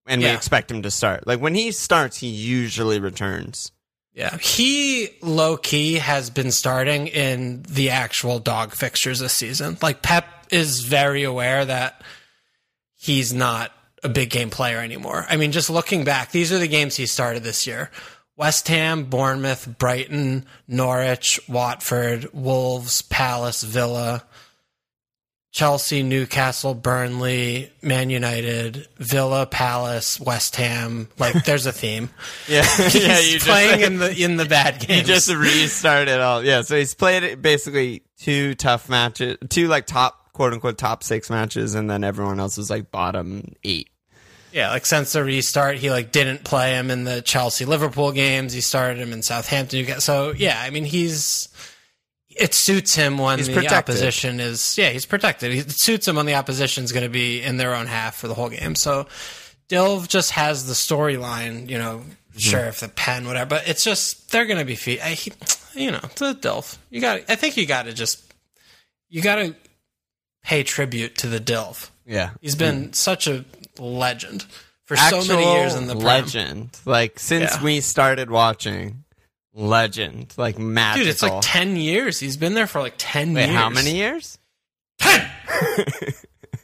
and 0.05 0.21
we 0.21 0.27
expect 0.27 0.69
him 0.69 0.83
to 0.83 0.91
start. 0.91 1.25
Like 1.25 1.39
when 1.39 1.55
he 1.55 1.71
starts, 1.71 2.17
he 2.17 2.27
usually 2.27 2.99
returns. 2.99 3.71
Yeah, 4.13 4.37
he 4.37 5.09
low 5.21 5.57
key 5.57 5.95
has 5.95 6.29
been 6.29 6.51
starting 6.51 7.07
in 7.07 7.63
the 7.63 7.91
actual 7.91 8.39
dog 8.39 8.73
fixtures 8.73 9.19
this 9.19 9.33
season. 9.33 9.77
Like 9.81 10.01
Pep 10.01 10.25
is 10.51 10.81
very 10.81 11.23
aware 11.23 11.65
that 11.65 12.01
he's 12.97 13.33
not 13.33 13.71
a 14.03 14.09
big 14.09 14.29
game 14.29 14.49
player 14.49 14.79
anymore. 14.79 15.25
I 15.29 15.37
mean, 15.37 15.51
just 15.51 15.69
looking 15.69 16.03
back, 16.03 16.31
these 16.31 16.51
are 16.51 16.59
the 16.59 16.67
games 16.67 16.95
he 16.95 17.05
started 17.05 17.43
this 17.43 17.65
year. 17.65 17.89
West 18.35 18.67
Ham, 18.67 19.05
Bournemouth, 19.05 19.77
Brighton, 19.79 20.45
Norwich, 20.67 21.39
Watford, 21.47 22.27
Wolves, 22.33 23.01
Palace, 23.01 23.63
Villa, 23.63 24.23
Chelsea, 25.51 26.03
Newcastle, 26.03 26.75
Burnley, 26.75 27.71
Man 27.81 28.11
United, 28.11 28.87
Villa, 28.97 29.47
Palace, 29.47 30.19
West 30.19 30.55
Ham. 30.57 31.09
Like 31.17 31.45
there's 31.45 31.65
a 31.65 31.71
theme. 31.71 32.09
Yeah, 32.47 32.61
yeah. 32.79 33.17
He's 33.17 33.33
You 33.33 33.39
playing 33.39 33.79
just, 33.79 33.91
in 33.91 33.97
the 33.99 34.23
in 34.23 34.35
the 34.37 34.45
bad 34.45 34.81
you 34.83 34.87
games. 34.87 35.07
just 35.07 35.33
restarted 35.33 36.19
all. 36.19 36.43
Yeah, 36.45 36.61
so 36.61 36.77
he's 36.77 36.93
played 36.93 37.41
basically 37.41 38.03
two 38.19 38.53
tough 38.53 38.87
matches, 38.87 39.37
two 39.49 39.67
like 39.67 39.87
top 39.87 40.26
quote 40.37 40.53
unquote 40.53 40.77
top 40.77 41.03
six 41.03 41.29
matches, 41.29 41.75
and 41.75 41.89
then 41.89 42.03
everyone 42.03 42.39
else 42.39 42.55
was 42.57 42.69
like 42.69 42.91
bottom 42.91 43.55
eight. 43.63 43.89
yeah, 44.53 44.69
like 44.69 44.85
since 44.85 45.11
the 45.13 45.23
restart, 45.23 45.77
he 45.77 45.89
like 45.89 46.11
didn't 46.11 46.43
play 46.45 46.73
him 46.75 46.89
in 46.91 47.03
the 47.03 47.21
Chelsea 47.21 47.65
Liverpool 47.65 48.11
games. 48.11 48.53
He 48.53 48.61
started 48.61 48.99
him 48.99 49.11
in 49.11 49.23
Southampton. 49.23 49.79
You 49.79 49.85
get 49.85 50.01
so 50.03 50.33
yeah. 50.37 50.61
I 50.61 50.69
mean, 50.69 50.85
he's 50.85 51.49
it 52.29 52.53
suits 52.53 52.93
him 52.93 53.17
when 53.17 53.39
He's 53.39 53.47
the 53.47 53.53
protected. 53.55 53.95
opposition 53.95 54.39
is 54.39 54.77
yeah 54.77 54.89
he's 54.89 55.07
protected. 55.07 55.51
It 55.53 55.71
suits 55.71 56.07
him 56.07 56.15
when 56.15 56.27
the 56.27 56.35
opposition 56.35 56.83
is 56.83 56.91
going 56.91 57.03
to 57.03 57.09
be 57.09 57.41
in 57.41 57.57
their 57.57 57.73
own 57.75 57.87
half 57.87 58.15
for 58.15 58.27
the 58.27 58.35
whole 58.35 58.49
game. 58.49 58.75
So 58.75 59.07
Dilv 59.69 60.07
just 60.07 60.31
has 60.31 60.67
the 60.67 60.73
storyline, 60.73 61.67
you 61.69 61.77
know. 61.79 61.97
Mm-hmm. 62.37 62.37
Sure, 62.51 62.65
if 62.65 62.81
the 62.81 62.89
pen, 62.89 63.25
whatever, 63.25 63.49
but 63.49 63.67
it's 63.67 63.83
just 63.83 64.29
they're 64.31 64.45
going 64.45 64.59
to 64.59 64.65
be 64.65 64.75
feet. 64.75 65.03
I, 65.03 65.09
he, 65.13 65.33
you 65.73 65.89
know, 65.89 66.01
the. 66.17 66.77
You 66.91 67.01
got. 67.01 67.21
I 67.27 67.35
think 67.35 67.57
you 67.57 67.65
got 67.65 67.85
to 67.85 67.93
just 67.93 68.21
you 69.09 69.23
got 69.23 69.37
to 69.37 69.55
pay 70.47 70.63
tribute 70.63 71.17
to 71.17 71.27
the 71.27 71.39
Dilv. 71.39 71.89
Yeah, 72.05 72.29
He's 72.41 72.55
been 72.55 72.93
such 72.93 73.27
a 73.27 73.43
legend 73.77 74.45
for 74.85 74.95
so 74.95 75.21
many 75.25 75.43
years 75.53 75.75
in 75.75 75.87
the 75.87 75.93
Prem. 75.93 76.05
legend. 76.05 76.69
Like 76.85 77.19
since 77.19 77.55
Yeah. 77.55 77.63
we 77.63 77.81
started 77.81 78.31
watching, 78.31 79.03
legend. 79.53 80.33
Like 80.37 80.57
magical. 80.57 81.03
Dude, 81.03 81.11
it's 81.11 81.21
like 81.21 81.41
10 81.41 81.75
years. 81.75 82.19
He's 82.19 82.37
been 82.37 82.53
there 82.53 82.65
for 82.67 82.79
like 82.79 82.95
10 82.97 83.33
Wait, 83.33 83.45
years. 83.47 83.55
how 83.55 83.69
many 83.69 83.95
years? 83.95 84.39
10! 84.99 85.29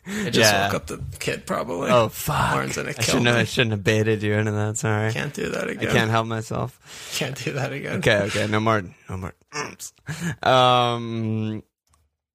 I 0.06 0.30
just 0.30 0.38
Yeah. 0.38 0.66
woke 0.68 0.74
up 0.76 0.88
the 0.88 1.02
kid, 1.20 1.46
probably. 1.46 1.90
Oh 1.90 2.10
fuck! 2.10 2.52
Lauren's 2.54 2.76
gonna 2.76 2.94
I 2.98 3.02
shouldn't 3.02 3.26
have. 3.28 3.36
I 3.38 3.44
shouldn't 3.46 3.72
have 3.72 3.84
baited 3.84 4.22
you 4.24 4.34
into 4.34 4.52
that. 4.52 4.78
Sorry, 4.78 5.12
Can't 5.14 5.34
do 5.34 5.50
that 5.50 5.70
again. 5.70 5.90
I 5.90 5.94
can't 5.94 6.12
help 6.12 6.28
myself. 6.28 6.78
Can't 7.16 7.36
do 7.42 7.54
that 7.54 7.72
again. 7.72 7.98
Okay, 8.00 8.18
okay, 8.24 8.48
no 8.48 8.60
more, 8.60 8.82
no 9.10 9.18
more. 9.18 9.34
Um, 10.44 11.64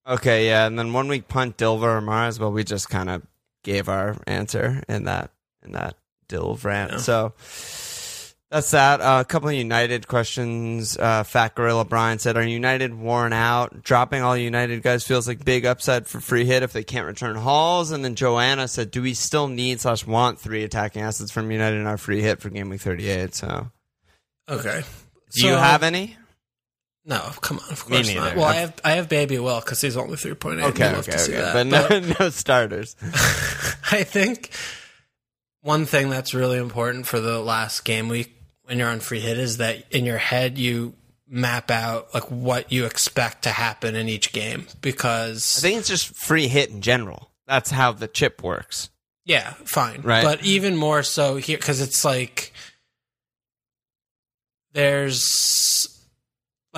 okay, 0.09 0.47
yeah, 0.49 0.67
and 0.67 0.79
then 0.79 0.93
one 0.93 1.09
week 1.09 1.29
punt 1.29 1.57
Dilver 1.57 1.83
or 1.99 2.01
Mars. 2.01 2.39
Well, 2.41 2.53
we 2.53 2.65
just 2.65 2.89
kind 2.91 3.11
of 3.11 3.23
gave 3.63 3.89
our 3.89 4.17
answer 4.27 4.83
in 4.89 5.05
that 5.05 5.31
in 5.65 5.73
that 5.73 5.97
Dilv 6.29 6.65
rant. 6.65 6.93
Yeah. 6.93 6.99
So 6.99 7.33
that's 8.51 8.71
that. 8.71 9.01
Uh, 9.03 9.19
a 9.21 9.25
couple 9.27 9.49
of 9.51 9.55
United 9.55 10.09
questions. 10.09 10.97
Uh, 10.97 11.23
Fat 11.23 11.55
Gorilla 11.55 11.85
Brian 11.85 12.19
said, 12.19 12.37
"Are 12.37 12.43
United 12.43 12.95
worn 12.95 13.33
out? 13.35 13.83
Dropping 13.83 14.23
all 14.23 14.37
United 14.37 14.83
guys 14.83 15.05
feels 15.07 15.29
like 15.29 15.45
big 15.45 15.67
upside 15.67 16.07
for 16.07 16.19
free 16.21 16.47
hit 16.47 16.63
if 16.63 16.73
they 16.73 16.83
can't 16.85 17.07
return 17.07 17.37
hauls." 17.37 17.91
And 17.91 18.03
then 18.05 18.15
Joanna 18.15 18.67
said, 18.69 18.91
"Do 18.91 19.03
we 19.03 19.13
still 19.15 19.49
need 19.49 19.81
slash 19.81 20.07
want 20.07 20.41
three 20.41 20.65
attacking 20.65 21.03
assets 21.03 21.31
from 21.31 21.51
United 21.51 21.77
in 21.79 21.87
our 21.87 21.99
free 21.99 22.23
hit 22.23 22.41
for 22.41 22.49
game 22.49 22.71
week 22.71 22.81
38?" 22.81 23.35
So, 23.35 23.71
Okay. 24.49 24.83
do 25.35 25.47
you 25.47 25.53
have 25.55 25.83
any? 25.83 26.17
No, 27.09 27.19
come 27.41 27.59
on. 27.59 27.71
Of 27.71 27.89
Me 27.89 27.97
course 27.97 28.09
neither. 28.09 28.21
not. 28.21 28.37
Well, 28.37 28.45
I 28.45 28.55
have 28.57 28.81
I 28.85 28.91
have 28.93 29.09
Baby 29.09 29.39
Will 29.39 29.61
because 29.61 29.81
he's 29.81 29.97
only 29.97 30.17
3.8. 30.17 30.63
Okay, 30.63 30.85
I'd 30.85 30.93
love 30.95 31.09
okay, 31.09 31.17
see 31.17 31.33
okay. 31.33 31.41
that. 31.41 31.55
But 31.55 31.67
no, 31.67 32.15
no 32.21 32.29
starters. 32.29 32.97
I 33.91 34.05
think 34.05 34.51
one 35.63 35.87
thing 35.87 36.11
that's 36.11 36.35
really 36.35 36.59
important 36.59 37.07
for 37.07 37.19
the 37.19 37.41
last 37.41 37.87
game 37.87 38.09
week 38.09 38.35
when 38.65 38.79
you're 38.79 38.91
on 38.91 39.01
free 39.01 39.21
hit 39.21 39.39
is 39.39 39.57
that 39.57 39.91
in 39.91 40.05
your 40.05 40.19
head 40.19 40.59
you 40.59 40.93
map 41.27 41.71
out 41.71 42.13
like 42.13 42.25
what 42.31 42.71
you 42.71 42.85
expect 42.85 43.43
to 43.45 43.51
happen 43.51 43.95
in 43.97 44.09
each 44.09 44.33
game 44.33 44.67
because 44.83 45.59
I 45.59 45.61
think 45.63 45.79
it's 45.79 45.89
just 45.89 46.15
free 46.15 46.47
hit 46.49 46.69
in 46.69 46.83
general. 46.83 47.31
That's 47.47 47.71
how 47.71 47.93
the 47.93 48.09
chip 48.09 48.43
works. 48.43 48.91
yeah, 49.25 49.55
fine. 49.65 50.03
Right. 50.03 50.23
But 50.23 50.45
even 50.45 50.77
more 50.77 51.03
so 51.03 51.37
here 51.37 51.57
cuz 51.57 51.81
it's 51.81 52.05
like 52.05 52.53
there's 54.73 55.98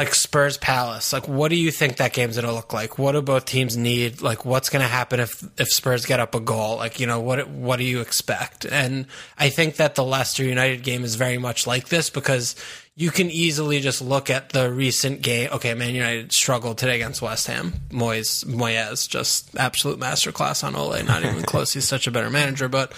like 0.00 0.14
Spurs 0.14 0.57
Palace. 0.57 1.12
Like 1.12 1.28
what 1.28 1.50
do 1.50 1.57
you 1.57 1.71
think 1.71 1.99
that 1.99 2.14
game's 2.14 2.37
going 2.37 2.47
to 2.47 2.54
look 2.54 2.73
like? 2.73 2.99
What 2.99 3.12
do 3.12 3.21
both 3.21 3.45
teams 3.45 3.76
need? 3.76 4.23
Like 4.23 4.47
what's 4.47 4.71
going 4.71 4.80
to 4.80 4.88
happen 4.88 5.21
if 5.21 5.47
if 5.61 5.69
Spurs 5.69 6.07
get 6.07 6.19
up 6.19 6.35
a 6.35 6.40
goal? 6.40 6.76
Like, 6.76 7.00
you 7.00 7.07
know, 7.07 7.21
what 7.21 7.47
what 7.50 7.76
do 7.76 7.85
you 7.85 8.00
expect? 8.00 8.64
And 8.64 9.04
I 9.37 9.50
think 9.50 9.76
that 9.76 9.97
the 9.97 10.02
Leicester 10.02 10.42
United 10.42 10.85
game 10.85 11.04
is 11.04 11.16
very 11.16 11.37
much 11.37 11.66
like 11.66 11.90
this 11.90 12.09
because 12.09 12.57
you 12.97 13.11
can 13.11 13.30
easily 13.30 13.80
just 13.80 14.00
look 14.00 14.30
at 14.30 14.49
the 14.50 14.73
recent 14.73 15.21
game. 15.21 15.50
Okay, 15.52 15.75
Man 15.75 15.95
United 15.95 16.33
struggled 16.33 16.78
today 16.78 16.95
against 16.95 17.21
West 17.21 17.47
Ham. 17.49 17.75
Moyes, 17.90 18.47
Moyes, 18.47 19.07
just 19.07 19.54
absolute 19.57 20.00
masterclass 20.00 20.64
on 20.64 20.76
Ole. 20.76 21.02
Not 21.02 21.25
even 21.25 21.42
close. 21.52 21.75
He's 21.75 21.87
such 21.87 22.07
a 22.07 22.11
better 22.11 22.30
manager. 22.30 22.71
But 22.71 22.95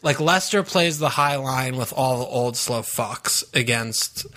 like 0.00 0.20
Leicester 0.20 0.62
plays 0.62 1.00
the 1.00 1.08
high 1.08 1.36
line 1.36 1.76
with 1.76 1.92
all 1.92 2.20
the 2.20 2.26
old 2.26 2.56
slow 2.56 2.82
fucks 2.82 3.42
against 3.52 4.28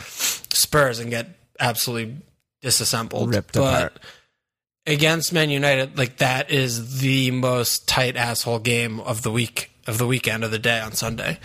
Spurs 0.51 0.97
and 0.97 1.11
get 1.11 1.38
absolutely 1.59 2.17
disassembled. 2.61 3.33
Ripped 3.33 3.53
but 3.53 3.61
apart. 3.61 3.99
against 4.85 5.33
Man 5.33 5.49
United, 5.49 5.97
like 5.97 6.17
that 6.17 6.51
is 6.51 6.99
the 6.99 7.31
most 7.31 7.87
tight 7.87 8.15
asshole 8.15 8.59
game 8.59 8.99
of 8.99 9.21
the 9.21 9.31
week 9.31 9.71
of 9.87 9.97
the 9.97 10.07
weekend 10.07 10.43
of 10.43 10.51
the 10.51 10.59
day 10.59 10.79
on 10.79 10.93
Sunday. 10.93 11.39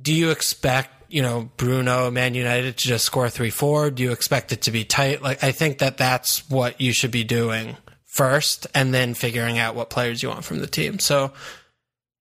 Do 0.00 0.12
you 0.12 0.30
expect 0.30 1.12
you 1.12 1.22
know 1.22 1.50
Bruno 1.56 2.10
Man 2.10 2.34
United 2.34 2.76
to 2.78 2.88
just 2.88 3.04
score 3.04 3.28
three 3.28 3.50
four? 3.50 3.90
Do 3.90 4.02
you 4.02 4.12
expect 4.12 4.52
it 4.52 4.62
to 4.62 4.70
be 4.70 4.84
tight? 4.84 5.22
Like 5.22 5.44
I 5.44 5.52
think 5.52 5.78
that 5.78 5.98
that's 5.98 6.48
what 6.50 6.80
you 6.80 6.92
should 6.92 7.10
be 7.10 7.24
doing 7.24 7.76
first, 8.10 8.66
and 8.74 8.92
then 8.92 9.14
figuring 9.14 9.58
out 9.58 9.74
what 9.74 9.88
players 9.88 10.22
you 10.22 10.28
want 10.28 10.44
from 10.44 10.58
the 10.58 10.66
team. 10.66 10.98
So, 10.98 11.32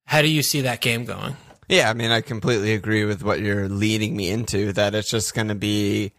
how 0.06 0.22
do 0.22 0.30
you 0.30 0.44
see 0.44 0.62
that 0.62 0.82
game 0.82 1.06
going? 1.06 1.36
Yeah, 1.68 1.90
I 1.90 1.94
mean, 1.94 2.10
I 2.10 2.22
completely 2.22 2.74
agree 2.74 3.06
with 3.06 3.24
what 3.24 3.40
you're 3.40 3.70
leading 3.70 4.16
me 4.16 4.30
into. 4.30 4.72
That 4.74 4.96
it's 4.96 5.10
just 5.10 5.34
going 5.34 5.50
to 5.50 5.56
be 5.56 6.14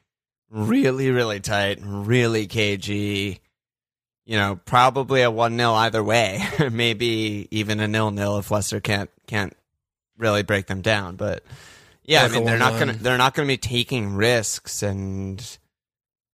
really, 0.50 1.10
really 1.10 1.40
tight, 1.40 1.78
really 1.82 2.46
cagey. 2.46 3.40
You 4.26 4.36
know, 4.36 4.60
probably 4.64 5.22
a 5.22 5.30
one 5.30 5.56
0 5.56 5.72
either 5.72 6.02
way. 6.04 6.42
Maybe 6.70 7.48
even 7.50 7.80
a 7.80 7.88
nil 7.88 8.10
nil 8.10 8.38
if 8.38 8.50
Leicester 8.50 8.80
can't 8.80 9.10
can't 9.26 9.56
really 10.18 10.42
break 10.42 10.66
them 10.66 10.82
down. 10.82 11.16
But 11.16 11.42
yeah, 12.04 12.22
Like 12.22 12.32
I 12.32 12.34
mean, 12.36 12.44
they're 12.44 12.58
not 12.58 12.78
gonna 12.78 12.92
they're 12.92 13.18
not 13.18 13.34
gonna 13.34 13.48
be 13.48 13.56
taking 13.56 14.14
risks, 14.14 14.82
and 14.82 15.38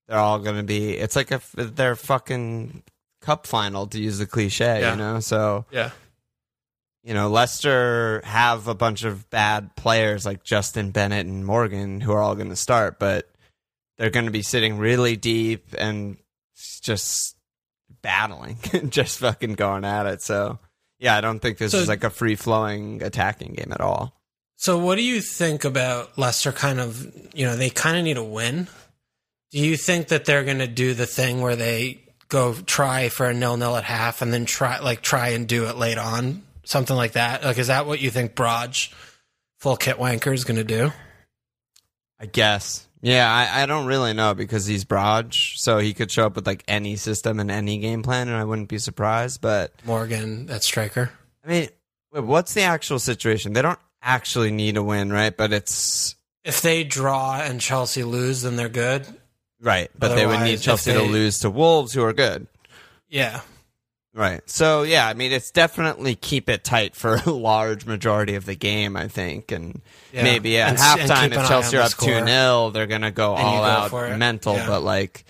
they're 0.09 0.19
all 0.19 0.41
gonna 0.41 0.63
be. 0.63 0.91
It's 0.91 1.17
like 1.17 1.33
if 1.33 1.53
they're 1.53 1.97
fucking 1.97 2.83
cup 3.23 3.47
final 3.47 3.87
to 3.89 3.99
use 4.01 4.19
the 4.19 4.27
cliche, 4.27 4.81
Yeah. 4.81 4.91
you 4.93 4.97
know. 4.97 5.21
So 5.21 5.65
Yeah. 5.71 5.91
you 7.03 7.15
know, 7.15 7.29
Leicester 7.29 8.21
have 8.25 8.69
a 8.69 8.75
bunch 8.75 9.05
of 9.05 9.31
bad 9.31 9.75
players 9.77 10.27
like 10.27 10.43
Justin 10.45 10.91
Bennett 10.91 11.27
and 11.27 11.47
Morgan 11.47 12.01
who 12.01 12.13
are 12.13 12.21
all 12.23 12.35
going 12.35 12.51
to 12.51 12.57
start, 12.57 12.99
but 12.99 13.29
they're 13.99 14.11
going 14.11 14.27
to 14.27 14.31
be 14.33 14.43
sitting 14.43 14.79
really 14.79 15.17
deep 15.17 15.69
and 15.79 16.17
just 16.83 17.37
battling, 18.03 18.59
and 18.73 18.91
just 18.93 19.19
fucking 19.19 19.55
going 19.55 19.85
at 19.85 20.07
it. 20.07 20.23
So, 20.23 20.59
yeah, 20.99 21.17
I 21.17 21.21
don't 21.21 21.41
think 21.41 21.59
this 21.59 21.73
So- 21.73 21.79
is 21.79 21.89
like 21.89 22.05
a 22.05 22.11
free 22.11 22.35
flowing 22.37 23.03
attacking 23.03 23.55
game 23.55 23.73
at 23.73 23.81
all. 23.81 24.13
So, 24.59 24.79
what 24.79 24.97
do 24.97 25.03
you 25.03 25.21
think 25.21 25.65
about 25.65 26.17
Leicester? 26.17 26.51
Kind 26.51 26.81
of, 26.81 27.05
you 27.35 27.45
know, 27.45 27.57
they 27.57 27.69
kind 27.69 27.99
of 27.99 28.05
need 28.05 28.17
a 28.17 28.25
win. 28.25 28.69
Do 29.51 29.59
you 29.59 29.77
think 29.77 30.09
that 30.09 30.25
they're 30.25 30.45
going 30.45 30.59
to 30.61 30.67
do 30.67 30.95
the 30.95 31.05
thing 31.07 31.43
where 31.43 31.57
they 31.57 32.01
go 32.29 32.55
try 32.55 33.09
for 33.11 33.27
a 33.29 33.35
nil 33.35 33.57
nil 33.59 33.77
at 33.77 33.85
half 33.85 34.23
and 34.23 34.33
then 34.33 34.47
try 34.47 34.79
like 34.81 35.03
try 35.03 35.29
and 35.29 35.47
do 35.47 35.67
it 35.67 35.77
late 35.77 35.99
on, 35.99 36.43
something 36.65 36.97
like 36.97 37.13
that? 37.13 37.45
Like, 37.45 37.59
is 37.59 37.67
that 37.67 37.87
what 37.87 38.01
you 38.01 38.11
think 38.11 38.35
Braj, 38.35 38.93
full 39.59 39.77
kit 39.77 39.99
wanker, 39.99 40.33
is 40.33 40.45
going 40.45 40.57
to 40.57 40.65
do? 40.65 40.91
I 42.19 42.25
guess. 42.25 42.86
Yeah, 43.03 43.31
I, 43.31 43.63
I 43.63 43.67
don't 43.67 43.87
really 43.87 44.15
know 44.15 44.35
because 44.35 44.67
he's 44.67 44.85
Braj, 44.85 45.57
so 45.59 45.79
he 45.79 45.95
could 45.95 46.11
show 46.11 46.27
up 46.27 46.35
with 46.35 46.47
like 46.47 46.65
any 46.67 46.97
system 46.97 47.39
and 47.41 47.51
any 47.51 47.79
game 47.79 48.03
plan, 48.03 48.29
and 48.29 48.37
I 48.37 48.45
wouldn't 48.45 48.69
be 48.69 48.79
surprised. 48.79 49.41
But 49.41 49.73
Morgan 49.85 50.49
at 50.51 50.63
striker. 50.65 51.11
I 51.45 51.49
mean, 51.49 51.69
what's 52.11 52.55
the 52.55 52.63
actual 52.63 52.99
situation? 52.99 53.53
They 53.53 53.63
don't 53.63 53.79
actually 54.03 54.51
need 54.51 54.77
a 54.77 54.83
win, 54.83 55.13
right? 55.13 55.37
But 55.37 55.53
it's 55.53 56.17
If 56.45 56.63
they 56.63 56.85
draw 56.85 57.41
and 57.41 57.61
Chelsea 57.61 58.03
lose, 58.03 58.43
then 58.43 58.57
they're 58.57 58.69
good. 58.69 59.07
Right, 59.61 59.91
but 59.99 60.15
they 60.15 60.27
would 60.27 60.41
need 60.41 60.61
Chelsea 60.61 60.93
to 60.93 61.03
lose 61.03 61.39
to 61.41 61.51
Wolves, 61.51 61.93
who 61.93 62.03
are 62.03 62.13
good. 62.13 62.47
Yeah. 63.09 63.41
Right. 64.17 64.41
So 64.49 64.83
yeah, 64.83 65.07
I 65.07 65.13
mean, 65.13 65.31
it's 65.31 65.51
definitely 65.51 66.15
keep 66.15 66.49
it 66.49 66.65
tight 66.65 66.97
for 66.97 67.17
a 67.17 67.31
large 67.31 67.85
majority 67.85 68.35
of 68.35 68.47
the 68.47 68.55
game, 68.55 68.97
I 68.97 69.09
think, 69.09 69.53
and 69.53 69.83
Yeah. 70.11 70.23
maybe 70.25 70.59
at 70.59 70.71
And 70.71 70.79
and 70.79 71.11
halftime 71.11 71.27
if 71.39 71.49
Chelsea 71.49 71.77
are 71.77 71.83
up 71.83 71.93
two 71.93 72.25
0 72.25 72.71
they're 72.71 72.87
gonna 72.87 73.11
go 73.11 73.37
And 73.37 73.45
all 73.45 73.91
go 73.91 73.97
out 73.99 74.19
mental. 74.19 74.55
Yeah. 74.55 74.67
But 74.67 74.83
like, 74.83 75.25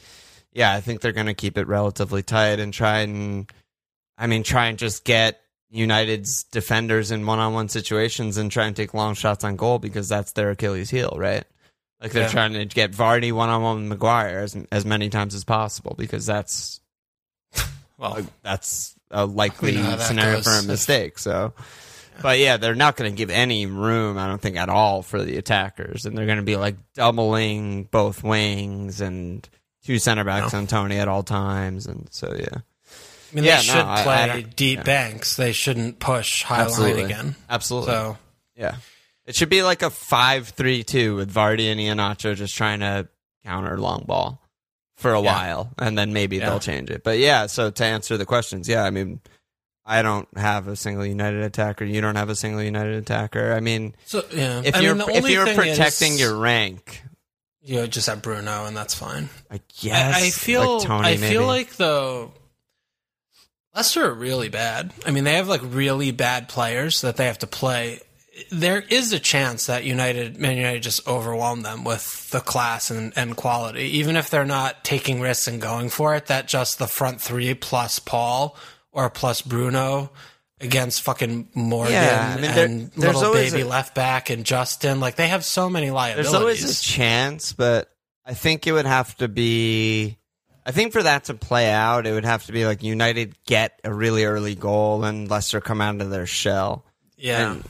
yeah, 0.52 0.72
I 0.72 0.80
think 0.80 1.00
they're 1.00 1.10
gonna 1.10 1.34
keep 1.34 1.58
it 1.58 1.66
relatively 1.66 2.22
tight 2.22 2.60
and 2.60 2.72
try 2.72 3.00
and, 3.00 3.50
I 4.16 4.28
mean, 4.28 4.44
try 4.44 4.66
and 4.66 4.78
just 4.78 5.04
get 5.04 5.40
United's 5.68 6.44
defenders 6.44 7.10
in 7.10 7.26
one-on-one 7.26 7.68
situations 7.68 8.36
and 8.36 8.52
try 8.52 8.66
and 8.66 8.76
take 8.76 8.94
long 8.94 9.14
shots 9.14 9.42
on 9.42 9.56
goal 9.56 9.80
because 9.80 10.08
that's 10.08 10.30
their 10.30 10.50
Achilles 10.50 10.90
heel, 10.90 11.12
right? 11.16 11.42
Like 12.00 12.12
they're 12.12 12.28
trying 12.28 12.52
to 12.52 12.64
get 12.66 12.92
Vardy 12.92 13.32
one-on-one 13.32 13.80
with 13.80 13.88
Maguire 13.88 14.38
as, 14.38 14.56
as 14.70 14.84
many 14.84 15.08
times 15.08 15.34
as 15.34 15.42
possible 15.42 15.96
because 15.98 16.24
that's 16.24 16.80
Well, 17.98 18.26
that's 18.42 18.94
a 19.10 19.24
likely 19.26 19.76
We 19.76 19.82
know 19.82 19.96
scenario 19.98 20.36
goes. 20.36 20.44
for 20.44 20.52
a 20.52 20.62
mistake. 20.68 21.18
So, 21.18 21.52
but 22.22 22.38
yeah, 22.38 22.56
they're 22.56 22.74
not 22.74 22.96
going 22.96 23.10
to 23.10 23.16
give 23.16 23.30
any 23.30 23.66
room, 23.66 24.18
I 24.18 24.26
don't 24.26 24.40
think, 24.40 24.56
at 24.56 24.68
all 24.68 25.02
for 25.02 25.22
the 25.22 25.36
attackers, 25.38 26.04
and 26.06 26.16
they're 26.16 26.26
going 26.26 26.38
to 26.38 26.44
be 26.44 26.56
like 26.56 26.76
doubling 26.94 27.84
both 27.84 28.22
wings 28.22 29.00
and 29.00 29.48
two 29.84 29.98
center 29.98 30.24
backs 30.24 30.52
No. 30.52 30.58
on 30.60 30.66
Tony 30.66 30.98
at 30.98 31.08
all 31.08 31.22
times, 31.22 31.86
and 31.86 32.06
so 32.10 32.34
yeah, 32.36 32.48
I 32.54 33.34
mean, 33.34 33.44
Yeah, 33.44 33.56
they 33.56 33.62
should 33.62 33.76
I- 33.76 34.02
play 34.02 34.14
I 34.14 34.26
don't- 34.26 34.56
deep 34.56 34.78
yeah. 34.78 34.82
banks. 34.84 35.36
They 35.36 35.52
shouldn't 35.52 35.98
push 35.98 36.42
high 36.42 36.62
Absolutely. 36.62 37.02
line 37.02 37.10
again. 37.10 37.36
absolutely, 37.48 37.92
So, 37.92 38.18
yeah. 38.56 38.74
It 39.26 39.34
should 39.34 39.48
be 39.48 39.62
like 39.64 39.82
a 39.82 39.90
five-three-two 39.90 41.16
with 41.16 41.32
Vardy 41.32 41.70
and 41.72 41.80
Iheanacho 41.80 42.36
just 42.36 42.54
trying 42.54 42.80
to 42.80 43.08
counter 43.44 43.78
long 43.78 44.04
ball 44.06 44.40
for 44.96 45.12
a 45.12 45.20
Yeah. 45.20 45.32
while, 45.32 45.70
and 45.78 45.96
then 45.96 46.12
maybe 46.12 46.36
Yeah. 46.36 46.50
they'll 46.50 46.60
change 46.60 46.90
it. 46.90 47.04
But 47.04 47.18
yeah, 47.18 47.46
so 47.46 47.70
to 47.70 47.84
answer 47.84 48.16
the 48.16 48.26
questions, 48.26 48.68
yeah, 48.68 48.82
I 48.84 48.90
mean. 48.90 49.20
I 49.88 50.02
don't 50.02 50.26
have 50.36 50.66
a 50.66 50.74
single 50.74 51.06
United 51.06 51.44
attacker. 51.44 51.84
You 51.84 52.00
don't 52.00 52.16
have 52.16 52.28
a 52.28 52.34
single 52.34 52.60
United 52.60 52.96
attacker. 52.96 53.52
I 53.52 53.60
mean, 53.60 53.94
so 54.04 54.24
yeah. 54.32 54.60
if 54.64 54.74
I 54.74 54.80
you're 54.80 54.96
mean, 54.96 55.08
if 55.10 55.28
you're 55.30 55.46
protecting 55.46 56.14
is, 56.14 56.20
your 56.20 56.36
rank, 56.36 57.04
you 57.62 57.86
just 57.86 58.08
have 58.08 58.20
Bruno, 58.20 58.64
and 58.66 58.76
that's 58.76 58.94
fine. 58.94 59.28
I 59.48 59.60
guess. 59.80 60.16
I, 60.16 60.26
I 60.26 60.30
feel, 60.30 60.78
like 60.78 60.86
Tony, 60.88 61.06
I 61.08 61.16
maybe. 61.18 61.28
feel 61.28 61.46
like 61.46 61.76
though, 61.76 62.32
Leicester 63.76 64.06
are 64.06 64.14
really 64.14 64.48
bad. 64.48 64.92
I 65.06 65.12
mean, 65.12 65.22
they 65.22 65.34
have 65.34 65.46
like 65.46 65.60
really 65.62 66.10
bad 66.10 66.48
players 66.48 67.02
that 67.02 67.16
they 67.16 67.26
have 67.26 67.38
to 67.38 67.46
play. 67.46 68.00
There 68.50 68.80
is 68.90 69.12
a 69.12 69.18
chance 69.18 69.66
that 69.66 69.84
United, 69.84 70.36
Man 70.38 70.56
United, 70.56 70.82
just 70.82 71.06
overwhelm 71.08 71.62
them 71.62 71.84
with 71.84 72.28
the 72.30 72.40
class 72.40 72.90
and, 72.90 73.12
and 73.16 73.36
quality, 73.36 73.98
even 73.98 74.16
if 74.16 74.28
they're 74.30 74.44
not 74.44 74.84
taking 74.84 75.20
risks 75.20 75.48
and 75.48 75.60
going 75.60 75.88
for 75.88 76.14
it. 76.14 76.26
That 76.26 76.46
just 76.48 76.78
the 76.78 76.86
front 76.86 77.20
three 77.20 77.54
plus 77.54 77.98
Paul 77.98 78.56
or 78.92 79.08
plus 79.10 79.40
Bruno 79.42 80.10
against 80.60 81.02
fucking 81.02 81.48
Morgan 81.54 81.92
Yeah, 81.94 82.34
I 82.36 82.40
mean, 82.40 82.50
there- 82.54 82.64
and 82.66 82.96
little 82.98 83.32
baby 83.32 83.60
a- 83.62 83.66
left 83.66 83.94
back 83.94 84.30
and 84.30 84.44
Justin. 84.44 85.00
Like 85.00 85.16
they 85.16 85.28
have 85.28 85.44
so 85.44 85.68
many 85.70 85.90
liabilities. 85.90 86.30
there's 86.32 86.40
always 86.40 86.80
a 86.80 86.82
chance, 86.82 87.52
but 87.52 87.90
I 88.24 88.34
think 88.34 88.66
it 88.66 88.72
would 88.72 88.86
have 88.86 89.16
to 89.18 89.28
be. 89.28 90.18
I 90.64 90.72
think 90.72 90.92
for 90.92 91.02
that 91.02 91.24
to 91.24 91.34
play 91.34 91.70
out, 91.70 92.06
it 92.06 92.12
would 92.12 92.24
have 92.24 92.44
to 92.46 92.52
be 92.52 92.66
like 92.66 92.82
United 92.82 93.36
get 93.46 93.78
a 93.84 93.92
really 93.94 94.24
early 94.24 94.54
goal 94.56 95.04
and 95.04 95.30
Leicester 95.30 95.60
come 95.60 95.80
out 95.80 96.00
of 96.00 96.10
their 96.10 96.26
shell. 96.26 96.84
yeah. 97.16 97.52
And 97.52 97.64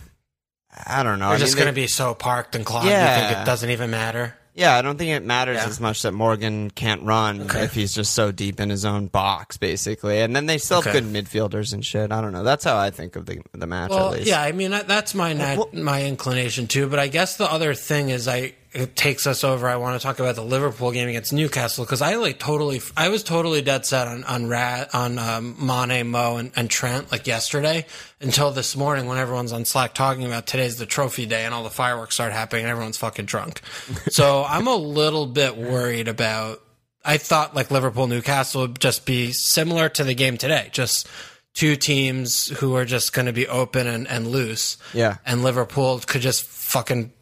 I 0.84 1.02
don't 1.02 1.18
know. 1.18 1.28
They're 1.28 1.36
I 1.36 1.40
just 1.40 1.54
going 1.56 1.66
to 1.68 1.72
they- 1.72 1.82
be 1.82 1.86
so 1.86 2.14
parked 2.14 2.54
and 2.54 2.64
clogged. 2.66 2.86
You 2.86 2.92
Yeah. 2.92 3.28
think 3.28 3.40
it 3.40 3.44
doesn't 3.46 3.70
even 3.70 3.90
matter? 3.90 4.34
Yeah, 4.54 4.74
I 4.76 4.80
don't 4.82 4.96
think 4.96 5.10
it 5.10 5.22
matters 5.22 5.58
Yeah. 5.58 5.66
as 5.66 5.80
much 5.80 6.00
that 6.02 6.12
Morgan 6.12 6.70
can't 6.70 7.02
run 7.02 7.42
Okay. 7.42 7.64
if 7.64 7.74
he's 7.74 7.92
just 7.94 8.14
so 8.14 8.32
deep 8.32 8.58
in 8.58 8.70
his 8.70 8.86
own 8.86 9.06
box, 9.08 9.58
basically. 9.58 10.20
And 10.22 10.34
then 10.34 10.46
they 10.46 10.56
still 10.56 10.80
have 10.80 10.94
Okay. 10.94 11.00
good 11.02 11.12
midfielders 11.12 11.74
and 11.74 11.84
shit. 11.84 12.10
I 12.10 12.22
don't 12.22 12.32
know. 12.32 12.42
That's 12.42 12.64
how 12.64 12.78
I 12.78 12.88
think 12.90 13.16
of 13.16 13.26
the 13.26 13.40
the 13.52 13.66
match. 13.66 13.90
Well, 13.90 14.06
at 14.08 14.18
least. 14.20 14.28
yeah, 14.28 14.40
I 14.40 14.52
mean 14.52 14.70
that- 14.70 14.88
that's 14.88 15.14
my 15.14 15.34
nat- 15.34 15.58
Well- 15.58 15.68
my 15.74 16.02
inclination 16.04 16.66
too. 16.68 16.86
But 16.88 16.98
I 16.98 17.08
guess 17.08 17.36
the 17.36 17.50
other 17.52 17.74
thing 17.74 18.08
is, 18.08 18.26
I 18.28 18.54
it 18.76 18.94
takes 18.94 19.26
us 19.26 19.42
over. 19.42 19.66
I 19.66 19.76
want 19.76 19.98
to 19.98 20.06
talk 20.06 20.18
about 20.18 20.34
the 20.34 20.44
Liverpool 20.44 20.92
game 20.92 21.08
against 21.08 21.32
Newcastle 21.32 21.84
because 21.84 22.02
I 22.02 22.16
like 22.16 22.38
totally, 22.38 22.82
I 22.94 23.08
was 23.08 23.24
totally 23.24 23.62
dead 23.62 23.86
set 23.86 24.06
on 24.06 24.22
on 24.24 24.48
Rat 24.48 24.94
on 24.94 25.18
um, 25.18 25.56
Mane, 25.58 26.06
Mo, 26.08 26.36
and, 26.36 26.52
and 26.54 26.68
Trent 26.68 27.10
like 27.10 27.26
yesterday 27.26 27.86
until 28.20 28.50
this 28.50 28.76
morning 28.76 29.06
when 29.06 29.16
everyone's 29.16 29.52
on 29.52 29.64
Slack 29.64 29.94
talking 29.94 30.26
about 30.26 30.46
today's 30.46 30.76
the 30.76 30.84
trophy 30.84 31.24
day 31.24 31.46
and 31.46 31.54
all 31.54 31.64
the 31.64 31.70
fireworks 31.70 32.16
start 32.16 32.32
happening 32.32 32.64
and 32.64 32.70
everyone's 32.70 32.98
fucking 32.98 33.24
drunk. 33.24 33.62
so 34.10 34.44
I'm 34.46 34.66
a 34.66 34.76
little 34.76 35.26
bit 35.26 35.56
worried 35.56 36.08
about. 36.08 36.60
I 37.02 37.16
thought 37.16 37.54
like 37.54 37.70
Liverpool 37.70 38.08
Newcastle 38.08 38.62
would 38.62 38.80
just 38.80 39.06
be 39.06 39.32
similar 39.32 39.88
to 39.90 40.04
the 40.04 40.14
game 40.14 40.36
today, 40.36 40.68
just 40.72 41.08
two 41.54 41.76
teams 41.76 42.48
who 42.48 42.76
are 42.76 42.84
just 42.84 43.14
going 43.14 43.26
to 43.26 43.32
be 43.32 43.48
open 43.48 43.86
and, 43.86 44.06
and 44.06 44.26
loose. 44.26 44.76
Yeah. 44.92 45.16
And 45.24 45.42
Liverpool 45.42 46.00
could 46.00 46.20
just 46.20 46.42
fucking 46.42 47.12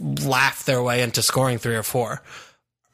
laugh 0.00 0.64
their 0.64 0.82
way 0.82 1.02
into 1.02 1.22
scoring 1.22 1.58
three 1.58 1.76
or 1.76 1.82
four. 1.82 2.22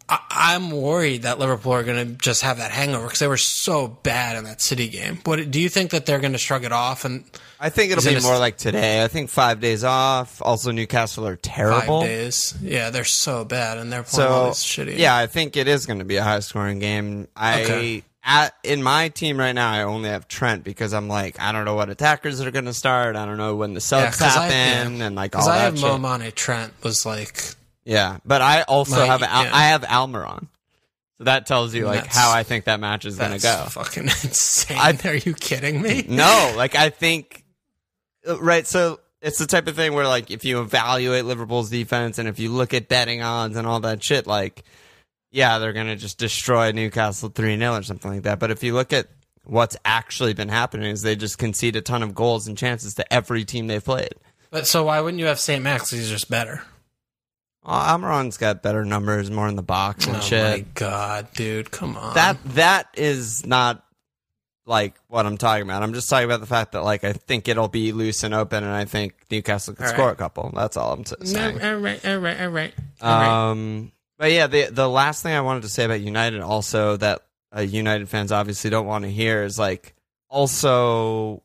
I, 0.09 0.19
I'm 0.31 0.71
worried 0.73 1.23
that 1.23 1.39
Liverpool 1.39 1.73
are 1.73 1.85
going 1.85 2.09
to 2.09 2.15
just 2.17 2.43
have 2.43 2.59
that 2.59 2.71
hangover 2.73 3.05
because 3.07 3.21
they 3.21 3.29
were 3.29 3.37
so 3.37 3.87
bad 3.87 4.37
in 4.37 4.45
that 4.45 4.61
City 4.61 4.89
game. 4.89 5.21
What 5.25 5.51
do 5.51 5.61
you 5.61 5.69
think 5.69 5.93
that 5.93 6.05
they're 6.07 6.19
going 6.19 6.33
to 6.33 6.39
shrug 6.39 6.65
it 6.65 6.73
off 6.73 7.05
and 7.05 7.25
I 7.61 7.69
think 7.69 7.93
it'll 7.93 8.03
it 8.07 8.11
be 8.11 8.17
a- 8.17 8.23
more 8.23 8.39
like 8.39 8.57
today. 8.57 9.05
I 9.05 9.09
think 9.09 9.29
five 9.31 9.61
days 9.61 9.85
off. 9.85 10.41
Also, 10.43 10.71
Newcastle 10.73 11.27
are 11.27 11.35
five 11.37 11.43
terrible. 11.43 12.01
days? 12.03 12.55
Yeah, 12.63 12.89
they're 12.91 13.05
so 13.05 13.45
bad 13.45 13.77
and 13.79 13.93
they're 13.93 14.03
playing 14.03 14.31
all 14.33 14.55
So 14.55 14.85
this 14.85 14.95
shitty. 14.95 14.99
yeah, 14.99 15.15
I 15.15 15.27
think 15.27 15.57
it 15.57 15.69
is 15.69 15.85
going 15.87 15.99
to 16.01 16.05
be 16.07 16.17
a 16.17 16.25
high 16.25 16.41
scoring 16.41 16.79
game. 16.79 17.29
I 17.37 17.63
Okay. 17.65 18.03
At 18.23 18.55
in 18.63 18.83
my 18.83 19.09
team 19.09 19.39
right 19.39 19.53
now, 19.53 19.71
I 19.71 19.83
only 19.83 20.11
have 20.11 20.29
Trent 20.29 20.63
because 20.65 20.93
I'm 20.93 21.09
like 21.09 21.41
I 21.41 21.53
don't 21.53 21.65
know 21.65 21.75
what 21.75 21.89
attackers 21.91 22.41
are 22.41 22.51
going 22.51 22.67
to 22.67 22.75
start. 22.75 23.17
I 23.17 23.25
don't 23.27 23.39
know 23.39 23.57
when 23.57 23.71
the 23.75 23.79
Yeah, 23.91 24.11
subs 24.11 24.21
I- 24.21 24.29
happen 24.29 24.99
yeah. 24.99 25.07
and 25.07 25.17
like 25.17 25.35
all 25.37 25.49
I 25.49 25.59
that 25.59 25.65
have 25.65 25.79
shit. 25.79 25.87
Mo 25.89 25.99
Mane 26.19 26.31
Trent 26.33 26.73
was 26.83 27.07
like 27.07 27.43
Yeah, 27.85 28.19
but 28.25 28.43
I 28.43 28.63
also 28.63 28.97
My- 29.01 29.07
have 29.07 29.23
Al- 29.23 29.45
yeah. 29.45 29.51
I 29.57 29.63
have 29.69 29.83
Almiron, 29.83 30.49
so 31.19 31.25
that 31.25 31.47
tells 31.47 31.75
you 31.75 31.87
like 31.87 32.01
That's- 32.01 32.17
how 32.17 32.31
I 32.31 32.43
think 32.43 32.67
that 32.67 32.79
match 32.81 33.05
is 33.07 33.17
going 33.17 33.33
to 33.33 33.39
go. 33.43 33.65
fucking 33.71 34.05
insane. 34.23 34.77
I- 34.79 34.99
are 35.05 35.15
you 35.15 35.33
kidding 35.35 35.81
me? 35.81 36.05
No, 36.09 36.53
like 36.57 36.75
I 36.75 36.91
think 36.91 37.43
uh, 38.29 38.39
right. 38.41 38.67
So 38.67 39.01
it's 39.23 39.39
the 39.39 39.47
type 39.47 39.67
of 39.67 39.77
thing 39.77 39.95
where 39.95 40.07
like 40.07 40.31
if 40.31 40.45
you 40.45 40.61
evaluate 40.61 41.25
Liverpool's 41.25 41.71
defense 41.71 42.19
and 42.19 42.29
if 42.29 42.39
you 42.39 42.51
look 42.51 42.75
at 42.75 42.89
betting 42.89 43.23
odds 43.23 43.57
and 43.57 43.67
all 43.67 43.81
that 43.81 44.03
shit, 44.05 44.27
like 44.27 44.63
yeah, 45.31 45.59
they're 45.59 45.73
gonna 45.73 45.97
just 45.97 46.19
destroy 46.19 46.73
Newcastle 46.73 47.29
three 47.29 47.57
0 47.57 47.75
or 47.75 47.83
something 47.83 48.11
like 48.11 48.23
that. 48.23 48.39
But 48.39 48.51
if 48.51 48.63
you 48.63 48.75
look 48.75 48.93
at 48.93 49.09
what's 49.45 49.77
actually 49.85 50.35
been 50.35 50.49
happening, 50.49 50.91
is 50.91 51.03
they 51.03 51.17
just 51.17 51.39
concede 51.39 51.77
a 51.77 51.81
ton 51.81 52.03
of 52.03 52.15
goals 52.15 52.47
and 52.47 52.57
chances 52.57 52.95
to 52.95 53.13
every 53.13 53.45
team 53.45 53.67
they've 53.67 53.85
played. 53.85 54.15
But 54.51 54.67
so 54.67 54.85
why 54.85 55.01
wouldn't 55.01 55.21
you 55.21 55.27
have 55.27 55.39
St. 55.39 55.63
Max? 55.63 55.91
He's 55.91 56.09
just 56.11 56.29
better. 56.29 56.63
Well, 57.65 57.77
Almiron's 57.77 58.37
got 58.37 58.63
better 58.63 58.85
numbers, 58.85 59.31
more 59.31 59.47
in 59.47 59.55
the 59.55 59.63
box 59.63 60.07
and 60.07 60.17
oh 60.17 60.21
shit. 60.21 60.45
Oh 60.45 60.51
my 60.57 60.65
god, 60.75 61.29
dude, 61.35 61.71
come 61.71 61.97
on. 61.97 62.15
That 62.15 62.39
that 62.55 62.89
is 62.97 63.47
not 63.47 63.85
like 64.67 64.95
what 65.09 65.27
I'm 65.27 65.37
talking 65.37 65.63
about. 65.63 65.83
I'm 65.83 65.93
just 65.93 66.09
talking 66.09 66.25
about 66.25 66.41
the 66.41 66.47
fact 66.47 66.73
that 66.73 66.83
like 66.83 67.05
I 67.05 67.13
think 67.13 67.49
it'll 67.49 67.69
be 67.69 67.93
loose 67.93 68.23
and 68.23 68.33
open, 68.35 68.65
and 68.65 68.73
I 68.73 68.87
think 68.87 69.15
Newcastle 69.31 69.75
can 69.75 69.87
All 69.87 69.93
score 69.93 70.07
right. 70.07 70.13
a 70.13 70.17
couple. 70.17 70.51
That's 70.55 70.77
all 70.77 70.95
I'm 70.95 71.05
saying. 71.05 71.59
No, 71.59 71.75
all 71.75 71.77
right, 71.79 72.05
all 72.07 72.19
right, 72.19 72.41
all 72.41 72.49
right. 72.49 72.75
all 73.03 73.09
right. 73.11 73.51
Um, 73.51 73.93
but 74.21 74.33
yeah, 74.33 74.49
the 74.49 74.67
the 74.67 74.87
last 74.87 75.23
thing 75.23 75.33
I 75.33 75.41
wanted 75.41 75.63
to 75.63 75.71
say 75.71 75.85
about 75.87 76.03
United, 76.03 76.43
also 76.43 76.99
that 76.99 77.23
uh, 77.57 77.63
United 77.63 78.07
fans 78.07 78.33
obviously 78.33 78.69
don't 78.69 78.85
want 78.85 79.05
to 79.05 79.11
hear, 79.11 79.45
is 79.45 79.59
like 79.59 79.95
also 80.29 81.43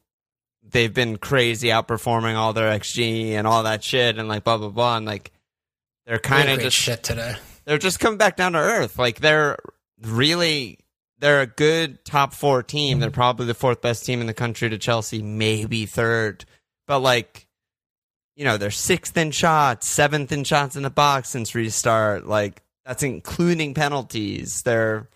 they've 0.61 0.93
been 0.93 1.15
crazy 1.17 1.69
outperforming 1.69 2.35
all 2.35 2.51
their 2.51 2.77
xG 2.77 3.29
and 3.29 3.47
all 3.47 3.63
that 3.63 3.81
shit, 3.81 4.17
and 4.17 4.27
like 4.27 4.43
blah 4.43 4.57
blah 4.57 4.67
blah, 4.67 4.97
and 4.97 5.05
like 5.05 5.31
they're 6.05 6.19
kind 6.19 6.49
of 6.49 6.59
just 6.59 6.75
shit 6.75 7.01
today. 7.01 7.35
they're 7.63 7.77
just 7.77 8.01
coming 8.01 8.17
back 8.17 8.35
down 8.35 8.51
to 8.51 8.59
earth. 8.59 8.99
Like 8.99 9.21
they're 9.21 9.57
really 10.01 10.79
they're 11.19 11.39
a 11.39 11.47
good 11.47 12.03
top 12.03 12.33
four 12.33 12.61
team. 12.61 12.99
They're 12.99 13.09
probably 13.09 13.45
the 13.45 13.53
fourth 13.53 13.79
best 13.79 14.05
team 14.05 14.19
in 14.19 14.27
the 14.27 14.33
country 14.33 14.69
to 14.69 14.77
Chelsea, 14.77 15.21
maybe 15.21 15.85
third. 15.85 16.43
But 16.87 16.99
like, 16.99 17.47
you 18.35 18.43
know, 18.43 18.57
they're 18.57 18.69
sixth 18.69 19.15
in 19.15 19.31
shots, 19.31 19.87
seventh 19.89 20.33
in 20.33 20.43
shots 20.43 20.75
in 20.75 20.83
the 20.83 20.89
box 20.89 21.29
since 21.29 21.55
restart. 21.55 22.27
Like 22.27 22.63
that's 22.85 23.03
including 23.03 23.73
penalties. 23.73 24.61
They're 24.63 25.07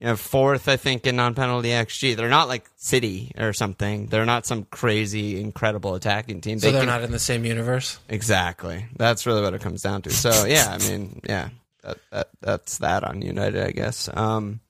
you 0.00 0.08
know 0.08 0.16
fourth, 0.16 0.68
I 0.68 0.76
think, 0.76 1.06
in 1.06 1.16
non-penalty 1.16 1.68
xG. 1.68 2.16
They're 2.16 2.28
not 2.28 2.48
like 2.48 2.68
City 2.76 3.32
or 3.38 3.52
something. 3.52 4.06
They're 4.06 4.26
not 4.26 4.46
some 4.46 4.64
crazy, 4.64 5.40
incredible 5.40 5.94
attacking 5.94 6.40
team. 6.40 6.58
So 6.58 6.66
They 6.66 6.72
they're 6.72 6.80
can- 6.82 6.88
not 6.88 7.02
in 7.02 7.12
the 7.12 7.18
same 7.20 7.44
universe. 7.44 7.98
Exactly. 8.08 8.86
That's 8.96 9.26
really 9.26 9.42
what 9.42 9.54
it 9.54 9.60
comes 9.60 9.82
down 9.82 10.02
to. 10.02 10.10
So 10.10 10.44
yeah, 10.46 10.66
I 10.70 10.78
mean, 10.78 11.20
yeah, 11.28 11.50
that 11.82 11.98
that 12.10 12.28
that's 12.40 12.78
that 12.78 13.04
on 13.04 13.22
United, 13.22 13.64
I 13.64 13.70
guess. 13.70 14.08
Um, 14.12 14.60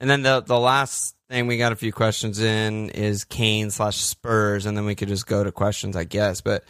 and 0.00 0.10
then 0.10 0.22
the 0.22 0.40
the 0.42 0.58
last 0.58 1.14
thing 1.30 1.46
we 1.46 1.56
got 1.58 1.72
a 1.72 1.76
few 1.76 1.92
questions 1.92 2.40
in 2.40 2.90
is 2.90 3.24
Kane 3.24 3.70
slash 3.70 3.96
Spurs, 3.98 4.66
and 4.66 4.76
then 4.76 4.84
we 4.84 4.94
could 4.94 5.08
just 5.08 5.26
go 5.26 5.42
to 5.44 5.52
questions, 5.52 5.96
I 5.96 6.04
guess. 6.04 6.40
But 6.40 6.64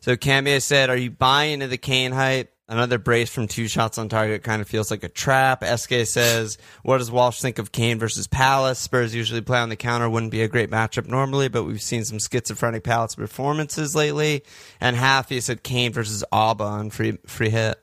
so 0.00 0.14
Cambia 0.16 0.60
said, 0.62 0.90
"Are 0.90 0.96
you 0.96 1.10
buying 1.10 1.54
into 1.54 1.68
the 1.68 1.78
Kane 1.78 2.12
hype?" 2.12 2.52
Another 2.68 2.98
brace 2.98 3.30
from 3.30 3.46
two 3.46 3.68
shots 3.68 3.96
on 3.96 4.08
target 4.08 4.42
kind 4.42 4.60
of 4.60 4.66
feels 4.66 4.90
like 4.90 5.04
a 5.04 5.08
trap. 5.08 5.62
SK 5.64 6.04
says, 6.04 6.58
What 6.82 6.98
does 6.98 7.12
Walsh 7.12 7.40
think 7.40 7.60
of 7.60 7.70
Kane 7.70 8.00
versus 8.00 8.26
Palace? 8.26 8.80
Spurs 8.80 9.14
usually 9.14 9.40
play 9.40 9.60
on 9.60 9.68
the 9.68 9.76
counter. 9.76 10.10
Wouldn't 10.10 10.32
be 10.32 10.42
a 10.42 10.48
great 10.48 10.68
matchup 10.68 11.06
normally, 11.06 11.48
but 11.48 11.62
we've 11.62 11.80
seen 11.80 12.04
some 12.04 12.18
schizophrenic 12.18 12.82
Palace 12.82 13.14
performances 13.14 13.94
lately. 13.94 14.42
And 14.80 14.96
half 14.96 15.28
he 15.28 15.40
said 15.40 15.62
Kane 15.62 15.92
versus 15.92 16.24
Alba 16.32 16.64
on 16.64 16.90
free 16.90 17.18
free 17.26 17.50
hit. 17.50 17.80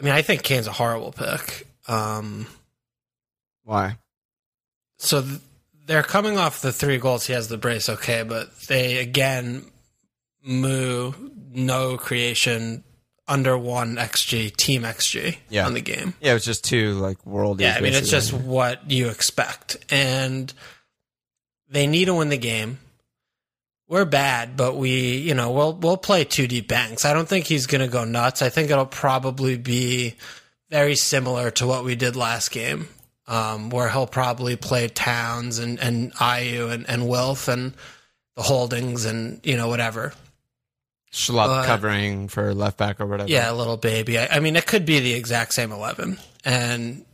I 0.00 0.04
mean, 0.04 0.12
I 0.12 0.22
think 0.22 0.44
Kane's 0.44 0.68
a 0.68 0.72
horrible 0.72 1.10
pick. 1.10 1.66
Um, 1.88 2.46
Why? 3.64 3.96
so 4.98 5.22
th- 5.22 5.40
they're 5.86 6.02
coming 6.04 6.38
off 6.38 6.60
the 6.60 6.72
three 6.72 6.98
goals. 6.98 7.26
He 7.26 7.32
has 7.32 7.48
the 7.48 7.58
brace, 7.58 7.88
okay, 7.88 8.22
but 8.22 8.56
they 8.62 8.98
again 8.98 9.64
moo 10.48 11.12
no 11.52 11.98
creation 11.98 12.82
under 13.26 13.56
one 13.58 13.96
xg 13.96 14.56
team 14.56 14.82
xg 14.82 15.36
Yeah. 15.50 15.66
on 15.66 15.74
the 15.74 15.82
game. 15.82 16.14
Yeah, 16.20 16.30
it 16.30 16.34
was 16.34 16.44
just 16.46 16.64
two 16.64 16.94
like 16.94 17.24
world. 17.26 17.60
Yeah, 17.60 17.74
I 17.76 17.80
mean 17.82 17.92
it's 17.92 18.10
just 18.10 18.32
what 18.32 18.90
you 18.90 19.08
expect, 19.10 19.76
and 19.90 20.52
they 21.68 21.86
need 21.86 22.06
to 22.06 22.14
win 22.14 22.30
the 22.30 22.38
game. 22.38 22.78
We're 23.86 24.04
bad, 24.06 24.56
but 24.56 24.76
we, 24.76 25.16
you 25.16 25.34
know, 25.34 25.50
we'll 25.50 25.74
we'll 25.74 25.96
play 25.98 26.24
two 26.24 26.46
deep 26.46 26.68
banks. 26.68 27.04
I 27.04 27.12
don't 27.14 27.28
think 27.28 27.46
he's 27.46 27.66
going 27.66 27.80
to 27.80 27.88
go 27.88 28.04
nuts. 28.04 28.42
I 28.42 28.48
think 28.50 28.70
it'll 28.70 28.84
probably 28.86 29.56
be 29.56 30.14
very 30.70 30.94
similar 30.96 31.50
to 31.52 31.66
what 31.66 31.84
we 31.84 31.94
did 31.96 32.14
last 32.16 32.50
game, 32.50 32.88
um, 33.26 33.70
where 33.70 33.88
he'll 33.88 34.06
probably 34.06 34.56
play 34.56 34.88
Towns 34.88 35.58
and 35.58 35.78
and 35.80 36.12
Ayew 36.14 36.70
and 36.70 36.88
and 36.88 37.08
Wilf 37.08 37.48
and 37.48 37.72
the 38.36 38.42
holdings 38.42 39.04
and 39.06 39.40
you 39.44 39.56
know 39.56 39.68
whatever. 39.68 40.12
Schlub 41.12 41.46
but- 41.46 41.66
covering 41.66 42.28
for 42.28 42.54
left 42.54 42.76
back 42.76 43.00
or 43.00 43.06
whatever. 43.06 43.30
Yeah, 43.30 43.50
a 43.50 43.54
little 43.54 43.76
baby. 43.76 44.18
I, 44.18 44.26
I 44.36 44.40
mean, 44.40 44.56
it 44.56 44.66
could 44.66 44.84
be 44.84 45.00
the 45.00 45.14
exact 45.14 45.54
same 45.54 45.72
11. 45.72 46.18
And 46.44 47.04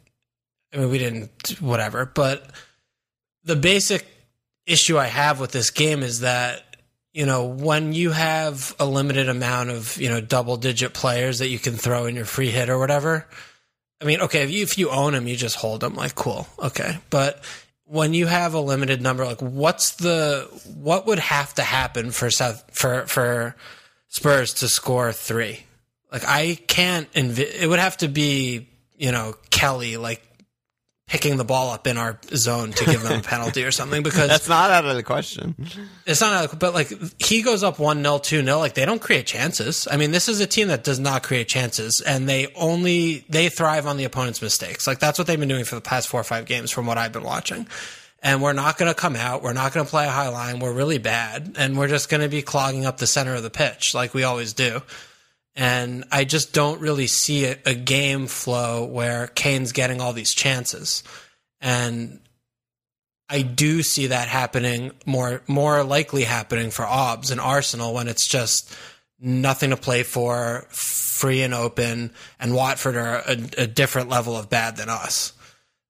I 0.72 0.76
mean, 0.78 0.90
we 0.90 0.98
didn't, 0.98 1.56
whatever. 1.60 2.04
But 2.04 2.50
the 3.44 3.56
basic 3.56 4.06
issue 4.66 4.98
I 4.98 5.06
have 5.06 5.40
with 5.40 5.52
this 5.52 5.70
game 5.70 6.02
is 6.02 6.20
that, 6.20 6.62
you 7.12 7.26
know, 7.26 7.44
when 7.44 7.92
you 7.92 8.10
have 8.10 8.74
a 8.80 8.86
limited 8.86 9.28
amount 9.28 9.70
of, 9.70 9.96
you 9.98 10.08
know, 10.08 10.20
double 10.20 10.56
digit 10.56 10.94
players 10.94 11.38
that 11.38 11.48
you 11.48 11.60
can 11.60 11.74
throw 11.74 12.06
in 12.06 12.16
your 12.16 12.24
free 12.24 12.50
hit 12.50 12.68
or 12.68 12.78
whatever, 12.78 13.28
I 14.00 14.04
mean, 14.04 14.20
okay, 14.22 14.42
if 14.42 14.50
you, 14.50 14.62
if 14.64 14.76
you 14.76 14.90
own 14.90 15.12
them, 15.12 15.28
you 15.28 15.36
just 15.36 15.56
hold 15.56 15.80
them, 15.80 15.94
like, 15.94 16.16
cool. 16.16 16.48
Okay. 16.58 16.98
But 17.10 17.44
when 17.84 18.14
you 18.14 18.26
have 18.26 18.54
a 18.54 18.60
limited 18.60 19.00
number, 19.00 19.24
like, 19.24 19.40
what's 19.40 19.92
the, 19.92 20.48
what 20.74 21.06
would 21.06 21.20
have 21.20 21.54
to 21.54 21.62
happen 21.62 22.10
for 22.10 22.30
South, 22.30 22.64
for, 22.72 23.06
for, 23.06 23.54
Spurs 24.14 24.54
to 24.54 24.68
score 24.68 25.12
three. 25.12 25.64
Like 26.12 26.22
I 26.24 26.54
can't 26.68 27.10
envi- 27.14 27.52
it 27.60 27.66
would 27.66 27.80
have 27.80 27.96
to 27.96 28.06
be, 28.06 28.68
you 28.96 29.10
know, 29.10 29.34
Kelly 29.50 29.96
like 29.96 30.22
picking 31.08 31.36
the 31.36 31.44
ball 31.44 31.70
up 31.70 31.88
in 31.88 31.98
our 31.98 32.20
zone 32.32 32.70
to 32.70 32.84
give 32.84 33.02
them 33.02 33.18
a 33.18 33.22
penalty 33.24 33.64
or 33.64 33.72
something 33.72 34.04
because 34.04 34.28
That's 34.28 34.48
not 34.48 34.70
out 34.70 34.84
of 34.84 34.94
the 34.94 35.02
question. 35.02 35.56
it's 36.06 36.20
not 36.20 36.32
out 36.32 36.52
of, 36.52 36.58
but 36.60 36.74
like 36.74 36.92
he 37.20 37.42
goes 37.42 37.64
up 37.64 37.78
1-0 37.78 38.02
2-0 38.04 38.58
like 38.58 38.74
they 38.74 38.86
don't 38.86 39.00
create 39.02 39.26
chances. 39.26 39.88
I 39.90 39.96
mean, 39.96 40.12
this 40.12 40.28
is 40.28 40.40
a 40.40 40.46
team 40.46 40.68
that 40.68 40.84
does 40.84 41.00
not 41.00 41.24
create 41.24 41.48
chances 41.48 42.00
and 42.00 42.28
they 42.28 42.52
only 42.54 43.24
they 43.28 43.48
thrive 43.48 43.84
on 43.88 43.96
the 43.96 44.04
opponent's 44.04 44.40
mistakes. 44.40 44.86
Like 44.86 45.00
that's 45.00 45.18
what 45.18 45.26
they've 45.26 45.40
been 45.40 45.48
doing 45.48 45.64
for 45.64 45.74
the 45.74 45.80
past 45.80 46.06
4 46.06 46.20
or 46.20 46.24
5 46.24 46.46
games 46.46 46.70
from 46.70 46.86
what 46.86 46.98
I've 46.98 47.12
been 47.12 47.24
watching. 47.24 47.66
And 48.24 48.42
we're 48.42 48.54
not 48.54 48.78
going 48.78 48.90
to 48.92 48.98
come 48.98 49.14
out. 49.14 49.42
We're 49.42 49.52
not 49.52 49.72
going 49.74 49.84
to 49.84 49.90
play 49.90 50.06
a 50.06 50.10
high 50.10 50.30
line. 50.30 50.58
We're 50.58 50.72
really 50.72 50.98
bad. 50.98 51.54
And 51.56 51.78
we're 51.78 51.88
just 51.88 52.08
going 52.08 52.22
to 52.22 52.28
be 52.28 52.42
clogging 52.42 52.86
up 52.86 52.96
the 52.96 53.06
center 53.06 53.34
of 53.34 53.42
the 53.42 53.50
pitch 53.50 53.94
like 53.94 54.14
we 54.14 54.24
always 54.24 54.54
do. 54.54 54.80
And 55.54 56.04
I 56.10 56.24
just 56.24 56.52
don't 56.52 56.80
really 56.80 57.06
see 57.06 57.44
a, 57.44 57.58
a 57.66 57.74
game 57.74 58.26
flow 58.26 58.86
where 58.86 59.28
Kane's 59.28 59.72
getting 59.72 60.00
all 60.00 60.12
these 60.12 60.34
chances. 60.34 61.04
And 61.60 62.20
I 63.28 63.42
do 63.42 63.82
see 63.82 64.08
that 64.08 64.28
happening 64.28 64.92
more 65.06 65.42
more 65.46 65.82
likely 65.84 66.24
happening 66.24 66.70
for 66.70 66.84
Obs 66.84 67.30
and 67.30 67.40
Arsenal 67.40 67.94
when 67.94 68.08
it's 68.08 68.28
just 68.28 68.74
nothing 69.20 69.70
to 69.70 69.76
play 69.76 70.02
for, 70.02 70.66
free 70.70 71.42
and 71.42 71.54
open, 71.54 72.12
and 72.38 72.54
Watford 72.54 72.96
are 72.96 73.22
a, 73.26 73.38
a 73.58 73.66
different 73.66 74.08
level 74.08 74.36
of 74.36 74.50
bad 74.50 74.76
than 74.76 74.88
us. 74.88 75.32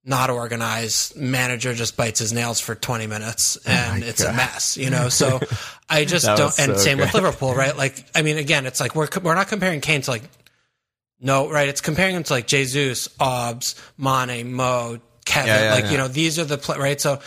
Not 0.05 0.29
organized. 0.29 1.17
Manager 1.17 1.73
just 1.73 1.97
bites 1.97 2.19
his 2.19 2.33
nails 2.33 2.61
for 2.61 2.75
20 2.75 3.07
minutes 3.07 3.57
and 3.67 4.03
it's 4.03 4.23
a 4.23 4.33
mess, 4.33 4.77
you 4.77 4.91
know? 4.91 5.09
So 5.09 5.41
I 5.89 6.05
just 6.05 6.27
don't, 6.27 6.59
and 6.59 6.73
so 6.73 6.77
same 6.77 6.99
with. 6.99 7.15
Liverpool, 7.15 7.55
right? 7.55 7.77
Like, 7.77 8.05
I 8.15 8.23
mean, 8.23 8.37
again, 8.37 8.67
it's 8.67 8.81
like 8.81 8.95
we're, 8.95 9.09
we're 9.23 9.35
not 9.35 9.49
comparing 9.49 9.81
Kane 9.81 10.03
to 10.03 10.11
like, 10.11 10.25
no, 11.21 11.51
right? 11.51 11.69
It's 11.69 11.81
comparing 11.81 12.17
him 12.17 12.23
to 12.25 12.33
like 12.33 12.47
Jesus, 12.47 13.09
Obs, 13.19 13.81
Mane, 13.97 14.53
Mo, 14.53 15.01
Kevin. 15.25 15.49
Yeah, 15.49 15.65
yeah, 15.65 15.75
like, 15.75 15.85
yeah. 15.85 15.91
you 15.93 15.97
know, 15.97 16.09
these 16.09 16.39
are 16.39 16.45
the, 16.45 16.59
pla 16.59 16.77
right? 16.77 17.01
So 17.01 17.21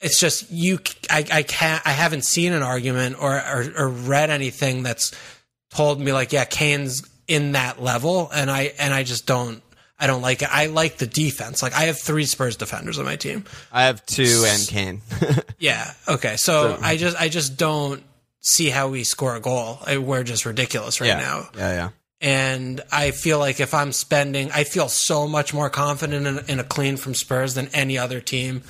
it's 0.00 0.20
just 0.20 0.50
you 0.50 0.78
I, 1.10 1.24
I 1.32 1.42
can't 1.42 1.82
i 1.86 1.90
haven't 1.90 2.24
seen 2.24 2.52
an 2.52 2.62
argument 2.62 3.16
or, 3.20 3.36
or 3.36 3.64
or 3.76 3.88
read 3.88 4.30
anything 4.30 4.82
that's 4.82 5.12
told 5.70 6.00
me 6.00 6.12
like 6.12 6.32
yeah 6.32 6.44
kane's 6.44 7.02
in 7.26 7.52
that 7.52 7.82
level 7.82 8.30
and 8.32 8.50
i 8.50 8.72
and 8.78 8.92
i 8.92 9.02
just 9.02 9.26
don't 9.26 9.62
i 9.98 10.06
don't 10.06 10.22
like 10.22 10.42
it 10.42 10.48
i 10.52 10.66
like 10.66 10.98
the 10.98 11.06
defense 11.06 11.62
like 11.62 11.72
i 11.74 11.84
have 11.84 11.98
three 11.98 12.24
spurs 12.26 12.56
defenders 12.56 12.98
on 12.98 13.04
my 13.04 13.16
team 13.16 13.44
I 13.72 13.84
have 13.84 14.04
two 14.06 14.44
and 14.46 14.66
Kane. 14.68 15.02
yeah 15.58 15.92
okay 16.08 16.36
so, 16.36 16.78
i 16.82 16.96
just 16.96 17.20
i 17.20 17.28
just 17.28 17.56
don't 17.56 18.02
see 18.40 18.68
how 18.70 18.88
we 18.88 19.02
score 19.04 19.34
a 19.36 19.40
goal 19.40 19.78
I, 19.86 19.98
we're 19.98 20.22
just 20.22 20.46
ridiculous 20.46 21.00
right 21.00 21.08
yeah. 21.08 21.18
now 21.18 21.48
Yeah, 21.56 21.72
yeah. 21.72 21.88
and 22.20 22.80
I 22.92 23.10
feel 23.10 23.38
like 23.38 23.58
if 23.60 23.74
I'm 23.74 23.92
spending, 23.92 24.50
I 24.52 24.64
feel 24.64 24.88
so 24.88 25.26
much 25.26 25.52
more 25.52 25.68
confident 25.68 26.26
in, 26.26 26.38
in 26.48 26.60
a 26.60 26.64
clean 26.64 26.96
from 26.96 27.14
Spurs 27.14 27.54
than 27.54 27.68
any 27.74 27.98
other 27.98 28.20
team 28.20 28.62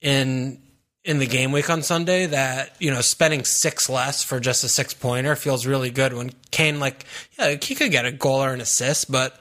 in 0.00 0.58
in 1.04 1.18
the 1.18 1.26
game 1.26 1.52
week 1.52 1.68
on 1.68 1.82
Sunday. 1.82 2.26
That 2.26 2.74
you 2.78 2.90
know, 2.90 3.00
spending 3.02 3.44
six 3.44 3.88
less 3.88 4.22
for 4.24 4.40
just 4.40 4.64
a 4.64 4.68
six 4.68 4.94
pointer 4.94 5.36
feels 5.36 5.66
really 5.66 5.90
good. 5.90 6.12
When 6.12 6.32
Kane, 6.50 6.80
like, 6.80 7.04
yeah, 7.38 7.56
he 7.60 7.74
could 7.74 7.90
get 7.90 8.06
a 8.06 8.12
goal 8.12 8.42
or 8.42 8.52
an 8.52 8.60
assist, 8.60 9.10
but 9.12 9.38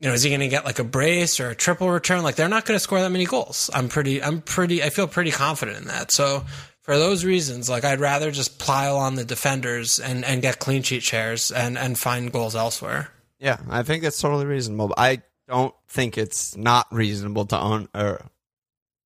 you 0.00 0.08
know, 0.08 0.14
is 0.14 0.22
he 0.22 0.30
going 0.30 0.40
to 0.40 0.48
get 0.48 0.64
like 0.64 0.78
a 0.80 0.84
brace 0.84 1.38
or 1.38 1.50
a 1.50 1.54
triple 1.54 1.88
return? 1.90 2.22
Like, 2.22 2.34
they're 2.34 2.48
not 2.48 2.64
going 2.64 2.74
to 2.76 2.80
score 2.82 3.00
that 3.00 3.10
many 3.10 3.26
goals. 3.26 3.70
I'm 3.72 3.88
pretty, 3.88 4.22
I'm 4.22 4.40
pretty, 4.40 4.82
I 4.82 4.90
feel 4.90 5.06
pretty 5.06 5.30
confident 5.30 5.78
in 5.78 5.84
that. 5.86 6.12
So. 6.12 6.44
For 6.82 6.98
those 6.98 7.24
reasons, 7.26 7.68
like 7.68 7.84
I'd 7.84 8.00
rather 8.00 8.32
just 8.32 8.58
pile 8.58 8.96
on 8.96 9.14
the 9.14 9.24
defenders 9.24 10.00
and, 10.00 10.24
and 10.24 10.42
get 10.42 10.58
clean 10.58 10.82
sheet 10.82 11.02
shares 11.04 11.52
and, 11.52 11.78
and 11.78 11.96
find 11.96 12.32
goals 12.32 12.56
elsewhere. 12.56 13.10
Yeah, 13.38 13.58
I 13.68 13.84
think 13.84 14.02
that's 14.02 14.20
totally 14.20 14.46
reasonable. 14.46 14.92
I 14.96 15.22
don't 15.46 15.74
think 15.88 16.18
it's 16.18 16.56
not 16.56 16.86
reasonable 16.90 17.44
to 17.46 17.60
own 17.60 17.88
or 17.94 18.22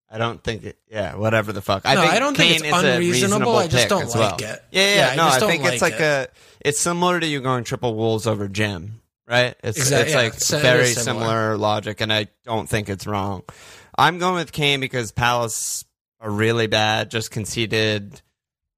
I 0.09 0.18
don't 0.18 0.42
think 0.42 0.64
it. 0.64 0.78
Yeah, 0.88 1.16
whatever 1.16 1.52
the 1.52 1.61
fuck. 1.61 1.83
I 1.85 1.94
No, 1.94 2.02
think 2.02 2.12
I 2.14 2.18
don't 2.20 2.37
think 2.37 2.61
it's 2.61 2.62
unreasonable, 2.62 3.57
I 3.57 3.66
just 3.66 3.88
don't 3.88 4.07
like 4.14 4.14
well. 4.14 4.37
it. 4.37 4.62
Yeah, 4.70 4.83
yeah. 4.83 4.94
Yeah, 4.94 5.09
I 5.12 5.16
no, 5.16 5.22
just 5.24 5.37
I 5.37 5.40
don't 5.40 5.48
think 5.50 5.64
it's 5.64 5.83
like 5.83 5.92
like 5.94 6.00
a. 6.00 6.28
It's 6.61 6.80
similar 6.80 7.20
to 7.20 7.26
you 7.26 7.40
going 7.40 7.64
triple 7.64 7.94
Wolves 7.96 8.26
over 8.26 8.48
Jim, 8.48 9.00
right? 9.28 9.54
It's 9.62 9.78
Exact- 9.78 10.02
it's 10.02 10.10
yeah, 10.12 10.16
like 10.16 10.26
it's- 10.34 10.52
it 10.52 10.60
very 10.62 10.87
similar. 10.88 11.24
similar 11.26 11.56
logic, 11.56 12.00
and 12.00 12.12
I 12.12 12.28
don't 12.44 12.68
think 12.68 12.88
it's 12.88 13.06
wrong. 13.06 13.42
I'm 13.96 14.18
going 14.18 14.34
with 14.37 14.52
Kane 14.52 14.80
because 14.80 15.12
Palace 15.12 15.84
are 16.20 16.30
really 16.30 16.66
bad. 16.66 17.10
Just 17.10 17.30
conceded 17.30 18.20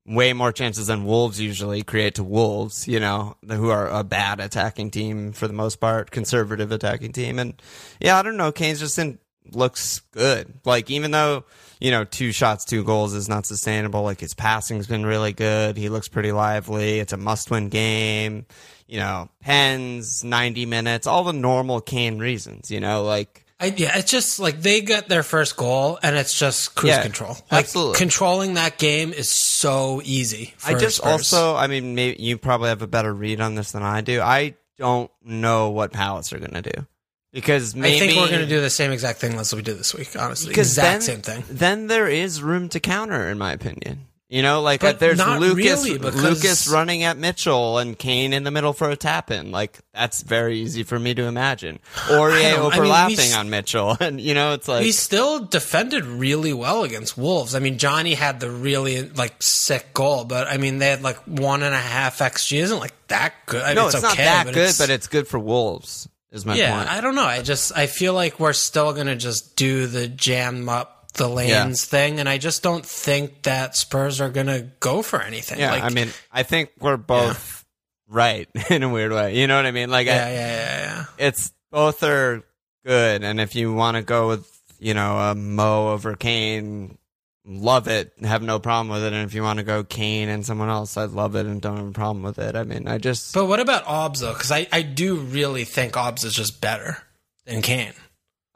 way 0.08 0.32
more 0.32 0.52
chances 0.52 0.86
than 0.86 1.04
Wolves 1.04 1.40
usually 1.40 1.82
create 1.82 2.14
to 2.16 2.22
Wolves, 2.24 2.86
you 2.86 3.00
know, 3.00 3.36
who 3.48 3.70
are 3.70 3.88
a 3.88 4.04
bad 4.04 4.38
attacking 4.40 4.90
team 4.92 5.32
for 5.32 5.48
the 5.48 5.52
most 5.54 5.76
part, 5.80 6.10
conservative 6.12 6.70
attacking 6.70 7.12
team. 7.12 7.38
And 7.40 7.60
yeah, 8.00 8.16
I 8.18 8.22
don't 8.22 8.36
know. 8.36 8.52
Kane's 8.52 8.78
just 8.78 8.98
in, 9.00 9.18
looks 9.52 10.00
good. 10.12 10.60
Like, 10.64 10.90
even 10.90 11.10
though, 11.10 11.44
you 11.80 11.90
know, 11.90 12.04
two 12.04 12.30
shots, 12.30 12.64
two 12.64 12.84
goals 12.84 13.14
is 13.14 13.28
not 13.28 13.46
sustainable, 13.46 14.02
like 14.04 14.20
his 14.20 14.32
passing's 14.34 14.86
been 14.86 15.04
really 15.04 15.32
good. 15.32 15.76
He 15.76 15.88
looks 15.88 16.06
pretty 16.08 16.30
lively. 16.30 17.00
It's 17.00 17.12
a 17.12 17.16
must 17.16 17.50
win 17.50 17.68
game. 17.68 18.46
You 18.86 18.98
know, 18.98 19.28
pens, 19.40 20.22
90 20.22 20.66
minutes, 20.66 21.06
all 21.06 21.24
the 21.24 21.32
normal 21.32 21.80
Kane 21.80 22.18
reasons, 22.18 22.70
you 22.70 22.78
know, 22.80 23.02
like, 23.02 23.44
I, 23.58 23.66
yeah, 23.76 23.96
it's 23.98 24.10
just 24.10 24.38
like 24.38 24.60
they 24.60 24.80
got 24.82 25.08
their 25.08 25.22
first 25.22 25.56
goal, 25.56 25.98
and 26.02 26.14
it's 26.14 26.38
just 26.38 26.74
cruise 26.74 26.90
Yeah, 26.90 27.02
control. 27.02 27.36
Like 27.50 27.64
absolutely. 27.64 27.96
controlling 27.98 28.54
that 28.54 28.76
game 28.78 29.12
is 29.12 29.28
so 29.30 30.02
easy. 30.04 30.52
For 30.58 30.72
I 30.72 30.78
just 30.78 30.98
Spurs. 30.98 31.10
also, 31.32 31.56
I 31.56 31.66
mean, 31.66 31.94
maybe 31.94 32.22
you 32.22 32.36
probably 32.36 32.68
have 32.68 32.82
a 32.82 32.86
better 32.86 33.12
read 33.14 33.40
on 33.40 33.54
this 33.54 33.72
than 33.72 33.82
I 33.82 34.02
do. 34.02 34.20
I 34.20 34.54
don't 34.78 35.10
know 35.24 35.70
what 35.70 35.90
Palace 35.92 36.32
are 36.34 36.38
going 36.38 36.52
to 36.52 36.62
do 36.62 36.86
because 37.32 37.74
maybe 37.74 37.96
I 37.96 37.98
think 37.98 38.20
we're 38.20 38.28
going 38.28 38.40
to 38.42 38.46
do 38.46 38.60
the 38.60 38.68
same 38.70 38.92
exact 38.92 39.20
thing 39.20 39.32
as 39.38 39.54
we 39.54 39.62
did 39.62 39.78
this 39.78 39.94
week. 39.94 40.14
Honestly, 40.18 40.50
exact 40.52 41.06
then, 41.06 41.22
same 41.22 41.22
thing. 41.22 41.44
Then 41.48 41.86
there 41.86 42.08
is 42.08 42.42
room 42.42 42.68
to 42.68 42.78
counter, 42.78 43.28
in 43.30 43.38
my 43.38 43.52
opinion. 43.52 44.06
You 44.28 44.42
know, 44.42 44.60
like 44.60 44.80
But 44.80 44.96
uh, 44.96 44.98
there's 44.98 45.24
Lucas, 45.24 45.84
really, 45.84 45.98
because- 45.98 46.20
Lucas 46.20 46.68
running 46.68 47.04
at 47.04 47.16
Mitchell 47.16 47.78
and 47.78 47.96
Kane 47.96 48.32
in 48.32 48.42
the 48.42 48.50
middle 48.50 48.72
for 48.72 48.90
a 48.90 48.96
tap 48.96 49.30
in. 49.30 49.52
Like 49.52 49.78
that's 49.94 50.22
very 50.22 50.58
easy 50.58 50.82
for 50.82 50.98
me 50.98 51.14
to 51.14 51.22
imagine. 51.22 51.78
Aurier 51.94 52.54
don't- 52.56 52.72
I 52.72 52.76
mean, 52.76 52.80
overlapping 52.80 53.32
on 53.34 53.50
Mitchell, 53.50 53.96
and 54.00 54.20
you 54.20 54.34
know, 54.34 54.54
it's 54.54 54.66
like 54.66 54.84
he 54.84 54.90
still 54.90 55.44
defended 55.44 56.04
really 56.04 56.52
well 56.52 56.82
against 56.82 57.16
Wolves. 57.16 57.54
I 57.54 57.60
mean, 57.60 57.78
Johnny 57.78 58.14
had 58.14 58.40
the 58.40 58.50
really 58.50 59.08
like 59.10 59.40
sick 59.40 59.94
goal, 59.94 60.24
but 60.24 60.48
I 60.48 60.56
mean, 60.56 60.78
they 60.78 60.90
had 60.90 61.02
like 61.02 61.18
one 61.18 61.62
and 61.62 61.74
a 61.74 61.78
half 61.78 62.18
xG. 62.18 62.58
Isn't 62.58 62.80
like 62.80 62.94
that 63.06 63.32
good. 63.46 63.62
I 63.62 63.68
mean, 63.68 63.74
no, 63.76 63.86
it's, 63.86 63.94
it's, 63.94 64.02
not 64.02 64.14
okay, 64.14 64.24
that 64.24 64.46
but 64.46 64.54
good, 64.54 64.60
it's- 64.60 64.78
but 64.78 64.90
it's 64.90 65.06
good 65.06 65.28
for 65.28 65.38
Wolves. 65.38 66.08
Is 66.32 66.44
my 66.44 66.56
yeah. 66.56 66.76
point. 66.76 66.90
I 66.90 67.00
don't 67.00 67.14
know. 67.14 67.24
I 67.24 67.40
just 67.42 67.74
I 67.78 67.86
feel 67.86 68.12
like 68.12 68.40
we're 68.40 68.52
still 68.52 68.92
gonna 68.92 69.14
just 69.14 69.54
do 69.54 69.86
the 69.86 70.08
jam 70.08 70.68
up 70.68 70.95
the 71.14 71.28
lanes 71.28 71.84
thing, 71.84 72.20
and 72.20 72.28
I 72.28 72.38
just 72.38 72.62
don't 72.62 72.84
think 72.84 73.42
that 73.42 73.76
Spurs 73.76 74.20
are 74.20 74.30
gonna 74.30 74.62
go 74.80 75.02
for 75.02 75.20
anything. 75.20 75.58
Yeah, 75.58 75.72
like, 75.72 75.82
I 75.82 75.88
mean, 75.90 76.08
I 76.32 76.42
think 76.42 76.70
we're 76.80 76.96
both 76.96 77.64
right 78.08 78.48
in 78.70 78.82
a 78.82 78.88
weird 78.88 79.12
way. 79.12 79.38
You 79.38 79.46
know 79.46 79.56
what 79.56 79.66
I 79.66 79.70
mean? 79.70 79.90
Like, 79.90 80.06
yeah, 80.06 80.26
I, 80.26 80.30
yeah, 80.30 80.32
yeah, 80.32 80.84
yeah. 80.84 81.04
it's 81.18 81.52
both 81.70 82.02
are 82.02 82.42
good, 82.84 83.24
and 83.24 83.40
if 83.40 83.54
you 83.54 83.72
want 83.72 83.96
to 83.96 84.02
go 84.02 84.28
with 84.28 84.50
you 84.78 84.94
know 84.94 85.18
a 85.18 85.34
Mo 85.34 85.92
over 85.92 86.14
Kane, 86.16 86.98
love 87.46 87.88
it, 87.88 88.12
have 88.22 88.42
no 88.42 88.58
problem 88.58 88.88
with 88.88 89.04
it. 89.04 89.12
And 89.12 89.24
if 89.24 89.34
you 89.34 89.42
want 89.42 89.58
to 89.58 89.64
go 89.64 89.84
Kane 89.84 90.28
and 90.28 90.44
someone 90.44 90.68
else, 90.68 90.96
I'd 90.96 91.10
love 91.10 91.36
it 91.36 91.46
and 91.46 91.60
don't 91.60 91.76
have 91.76 91.88
a 91.88 91.92
problem 91.92 92.22
with 92.22 92.38
it. 92.38 92.56
I 92.56 92.64
mean, 92.64 92.88
I 92.88 92.98
just 92.98 93.34
But 93.34 93.46
what 93.46 93.60
about 93.60 93.86
Obs 93.86 94.20
though? 94.20 94.32
Because 94.32 94.52
I, 94.52 94.66
I 94.72 94.82
do 94.82 95.16
really 95.16 95.64
think 95.64 95.96
Obs 95.96 96.24
is 96.24 96.34
just 96.34 96.60
better 96.60 96.98
than 97.44 97.62
Kane. 97.62 97.92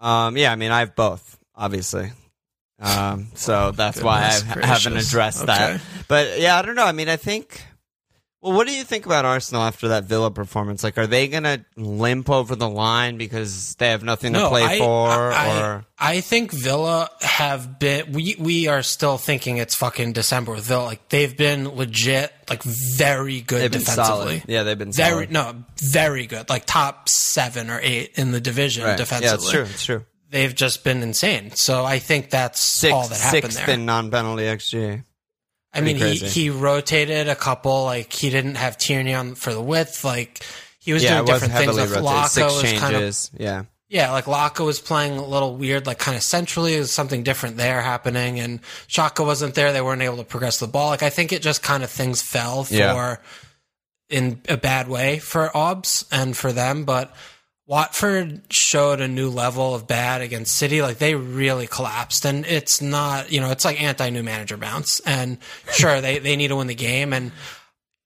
um 0.00 0.36
yeah, 0.36 0.52
I 0.52 0.56
mean, 0.56 0.72
I 0.72 0.80
have 0.80 0.96
both, 0.96 1.38
obviously. 1.54 2.10
Um, 2.80 3.28
so 3.34 3.72
that's 3.72 4.02
why 4.02 4.20
I 4.24 4.38
Goodness 4.40 4.64
haven't 4.66 4.92
gracious. 4.92 5.08
addressed 5.10 5.46
that. 5.46 5.70
Okay. 5.74 5.82
But 6.08 6.40
yeah, 6.40 6.58
I 6.58 6.62
don't 6.62 6.74
know. 6.74 6.84
I 6.86 6.92
mean, 6.92 7.08
I 7.08 7.16
think. 7.16 7.64
Well, 8.42 8.54
what 8.54 8.66
do 8.66 8.72
you 8.72 8.84
think 8.84 9.04
about 9.04 9.26
Arsenal 9.26 9.60
after 9.64 9.88
that 9.88 10.04
Villa 10.04 10.30
performance? 10.30 10.82
Like, 10.82 10.96
are 10.96 11.06
they 11.06 11.28
gonna 11.28 11.62
limp 11.76 12.30
over 12.30 12.56
the 12.56 12.70
line 12.70 13.18
because 13.18 13.74
they 13.74 13.90
have 13.90 14.02
nothing 14.02 14.32
to 14.32 14.48
play 14.48 14.62
I, 14.64 14.78
for, 14.78 15.10
I, 15.10 15.60
or 15.60 15.84
I 15.98 16.20
think 16.22 16.50
Villa 16.50 17.10
have 17.20 17.78
been. 17.78 18.12
We 18.12 18.36
we 18.38 18.66
are 18.66 18.82
still 18.82 19.18
thinking 19.18 19.58
it's 19.58 19.74
fucking 19.74 20.14
December 20.14 20.52
with 20.52 20.64
Villa. 20.64 20.84
Like 20.84 21.10
they've 21.10 21.36
been 21.36 21.68
legit, 21.68 22.32
like 22.48 22.62
very 22.62 23.42
good 23.42 23.60
they've 23.60 23.72
defensively. 23.72 24.38
solid? 24.38 24.42
Yeah, 24.48 24.62
they've 24.62 24.78
been 24.78 24.92
Very 24.92 25.26
solid. 25.26 25.32
no, 25.32 25.64
very 25.76 26.26
good. 26.26 26.48
Like 26.48 26.64
top 26.64 27.10
seven 27.10 27.68
or 27.68 27.78
eight 27.82 28.12
in 28.18 28.32
the 28.32 28.40
division 28.40 28.84
Right. 28.84 28.96
defensively. 28.96 29.28
Yeah, 29.28 29.34
it's 29.34 29.50
true. 29.50 29.62
It's 29.64 29.84
true. 29.84 30.04
They've 30.30 30.54
just 30.54 30.84
been 30.84 31.02
insane. 31.02 31.50
So 31.56 31.84
I 31.84 31.98
think 31.98 32.30
that's 32.30 32.60
Six, 32.60 32.92
all 32.92 33.08
that 33.08 33.18
happened 33.20 33.52
sixth 33.52 33.66
there. 33.66 33.74
in 33.74 33.84
non-penalty 33.84 34.44
xG. 34.44 35.04
I 35.72 35.80
mean, 35.82 35.96
he, 35.96 36.02
crazy. 36.02 36.26
he 36.26 36.50
rotated 36.50 37.28
a 37.28 37.34
couple. 37.36 37.84
Like 37.84 38.12
he 38.12 38.30
didn't 38.30 38.54
have 38.56 38.78
Tierney 38.78 39.14
on 39.14 39.34
for 39.34 39.52
the 39.52 39.60
width. 39.62 40.04
Like 40.04 40.42
he 40.78 40.92
was 40.92 41.02
Yeah, 41.02 41.16
doing 41.16 41.26
was 41.26 41.40
different 41.42 41.54
things. 41.54 41.76
heavily 41.76 42.00
Like. 42.02 42.30
Laka 42.30 42.44
was 42.44 42.62
kind 42.62 42.74
of 42.84 42.90
changes. 43.02 43.30
yeah. 43.36 43.62
yeah, 43.88 44.12
like 44.12 44.24
Laka 44.24 44.64
was 44.64 44.80
playing 44.80 45.18
a 45.18 45.24
little 45.24 45.56
weird, 45.56 45.86
like 45.86 45.98
kind 45.98 46.16
of 46.16 46.22
centrally. 46.22 46.74
There's 46.74 46.90
something 46.92 47.22
different 47.22 47.56
there 47.56 47.80
happening, 47.82 48.38
and 48.40 48.60
Xhaka 48.88 49.24
wasn't 49.24 49.54
there. 49.54 49.72
They 49.72 49.82
weren't 49.82 50.02
able 50.02 50.16
to 50.18 50.24
progress 50.24 50.58
the 50.58 50.66
ball. 50.68 50.88
Like 50.90 51.02
I 51.02 51.10
think 51.10 51.32
it 51.32 51.42
just 51.42 51.62
kind 51.62 51.82
of 51.82 51.90
things 51.90 52.20
fell 52.22 52.64
for 52.64 52.74
Yeah. 52.74 53.16
in 54.08 54.40
a 54.48 54.56
bad 54.56 54.88
way 54.88 55.18
for 55.18 55.56
Obs 55.56 56.04
and 56.12 56.36
for 56.36 56.52
them, 56.52 56.84
but. 56.84 57.14
Watford 57.70 58.42
showed 58.50 59.00
a 59.00 59.06
new 59.06 59.30
level 59.30 59.76
of 59.76 59.86
bad 59.86 60.22
against 60.22 60.56
City. 60.56 60.82
Like 60.82 60.98
they 60.98 61.14
really 61.14 61.68
collapsed, 61.68 62.24
and 62.24 62.44
it's 62.44 62.82
not, 62.82 63.30
you 63.30 63.40
know, 63.40 63.52
it's 63.52 63.64
like 63.64 63.80
anti 63.80 64.10
new 64.10 64.24
manager 64.24 64.56
bounce. 64.56 64.98
And 65.06 65.38
sure, 65.70 66.00
they 66.00 66.18
they 66.18 66.34
need 66.34 66.48
to 66.48 66.56
win 66.56 66.66
the 66.66 66.74
game 66.74 67.12
and 67.12 67.30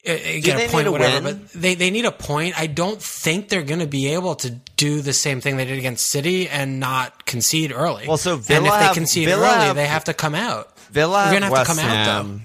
uh, 0.07 0.12
uh, 0.12 0.16
get 0.42 0.68
a 0.68 0.70
point, 0.70 0.85
to 0.85 0.92
whatever. 0.92 1.24
win? 1.24 1.38
But 1.38 1.53
they 1.55 1.74
they 1.77 1.90
need 1.90 2.05
a 2.05 2.12
point. 2.12 2.61
I 2.61 2.66
don't 2.66 3.00
think 3.03 3.48
they're 3.48 3.62
going 3.62 3.81
to 3.81 3.87
be 3.87 4.12
able 4.12 4.35
to 4.35 4.50
do 4.77 5.00
the 5.00 5.14
same 5.14 5.40
thing 5.40 5.57
they 5.57 5.64
did 5.64 5.79
against 5.79 6.09
City 6.09 6.46
and 6.46 6.79
not 6.79 7.24
concede 7.24 7.72
early. 7.72 8.07
Well, 8.07 8.18
so 8.18 8.35
and 8.35 8.42
Villa 8.44 8.66
if 8.66 8.72
they 8.74 8.85
have- 8.85 8.94
concede 8.94 9.29
Villa 9.29 9.46
early, 9.48 9.64
have- 9.64 9.77
they 9.77 9.87
have 9.87 10.05
to 10.05 10.12
come 10.12 10.35
out. 10.35 10.77
Villa, 10.90 11.24
You're 11.24 11.40
gonna 11.40 11.46
have 11.46 11.53
West 11.53 11.70
to 11.70 11.77
come 11.77 11.90
out, 11.90 12.05
though. 12.27 12.40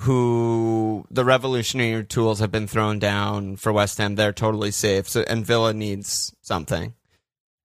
Who 0.00 1.06
the 1.10 1.24
revolutionary 1.24 2.04
tools 2.04 2.40
have 2.40 2.50
been 2.50 2.66
thrown 2.66 2.98
down 2.98 3.56
for 3.56 3.72
West 3.72 3.98
Ham. 3.98 4.14
They're 4.14 4.32
totally 4.32 4.70
safe. 4.70 5.08
So, 5.08 5.22
and 5.28 5.44
Villa 5.44 5.74
needs 5.74 6.34
something 6.40 6.94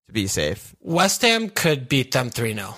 to 0.08 0.14
be 0.14 0.28
safe. 0.28 0.76
West 0.82 1.22
Ham 1.22 1.50
could 1.50 1.88
beat 1.88 2.12
them 2.12 2.30
three 2.30 2.54
0 2.54 2.76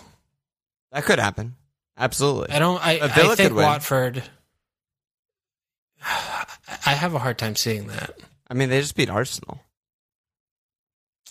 That 0.92 1.04
could 1.04 1.20
happen. 1.20 1.56
Absolutely. 1.98 2.56
I 2.56 2.60
don't. 2.60 2.86
I, 2.86 3.00
I 3.02 3.36
think. 3.36 3.56
Watford. 3.56 4.24
I 6.06 6.94
have 6.94 7.14
a 7.14 7.20
hard 7.20 7.38
time 7.38 7.56
seeing 7.56 7.88
that. 7.88 8.18
I 8.48 8.54
mean, 8.54 8.70
they 8.70 8.80
just 8.80 8.96
beat 8.96 9.10
Arsenal. 9.10 9.62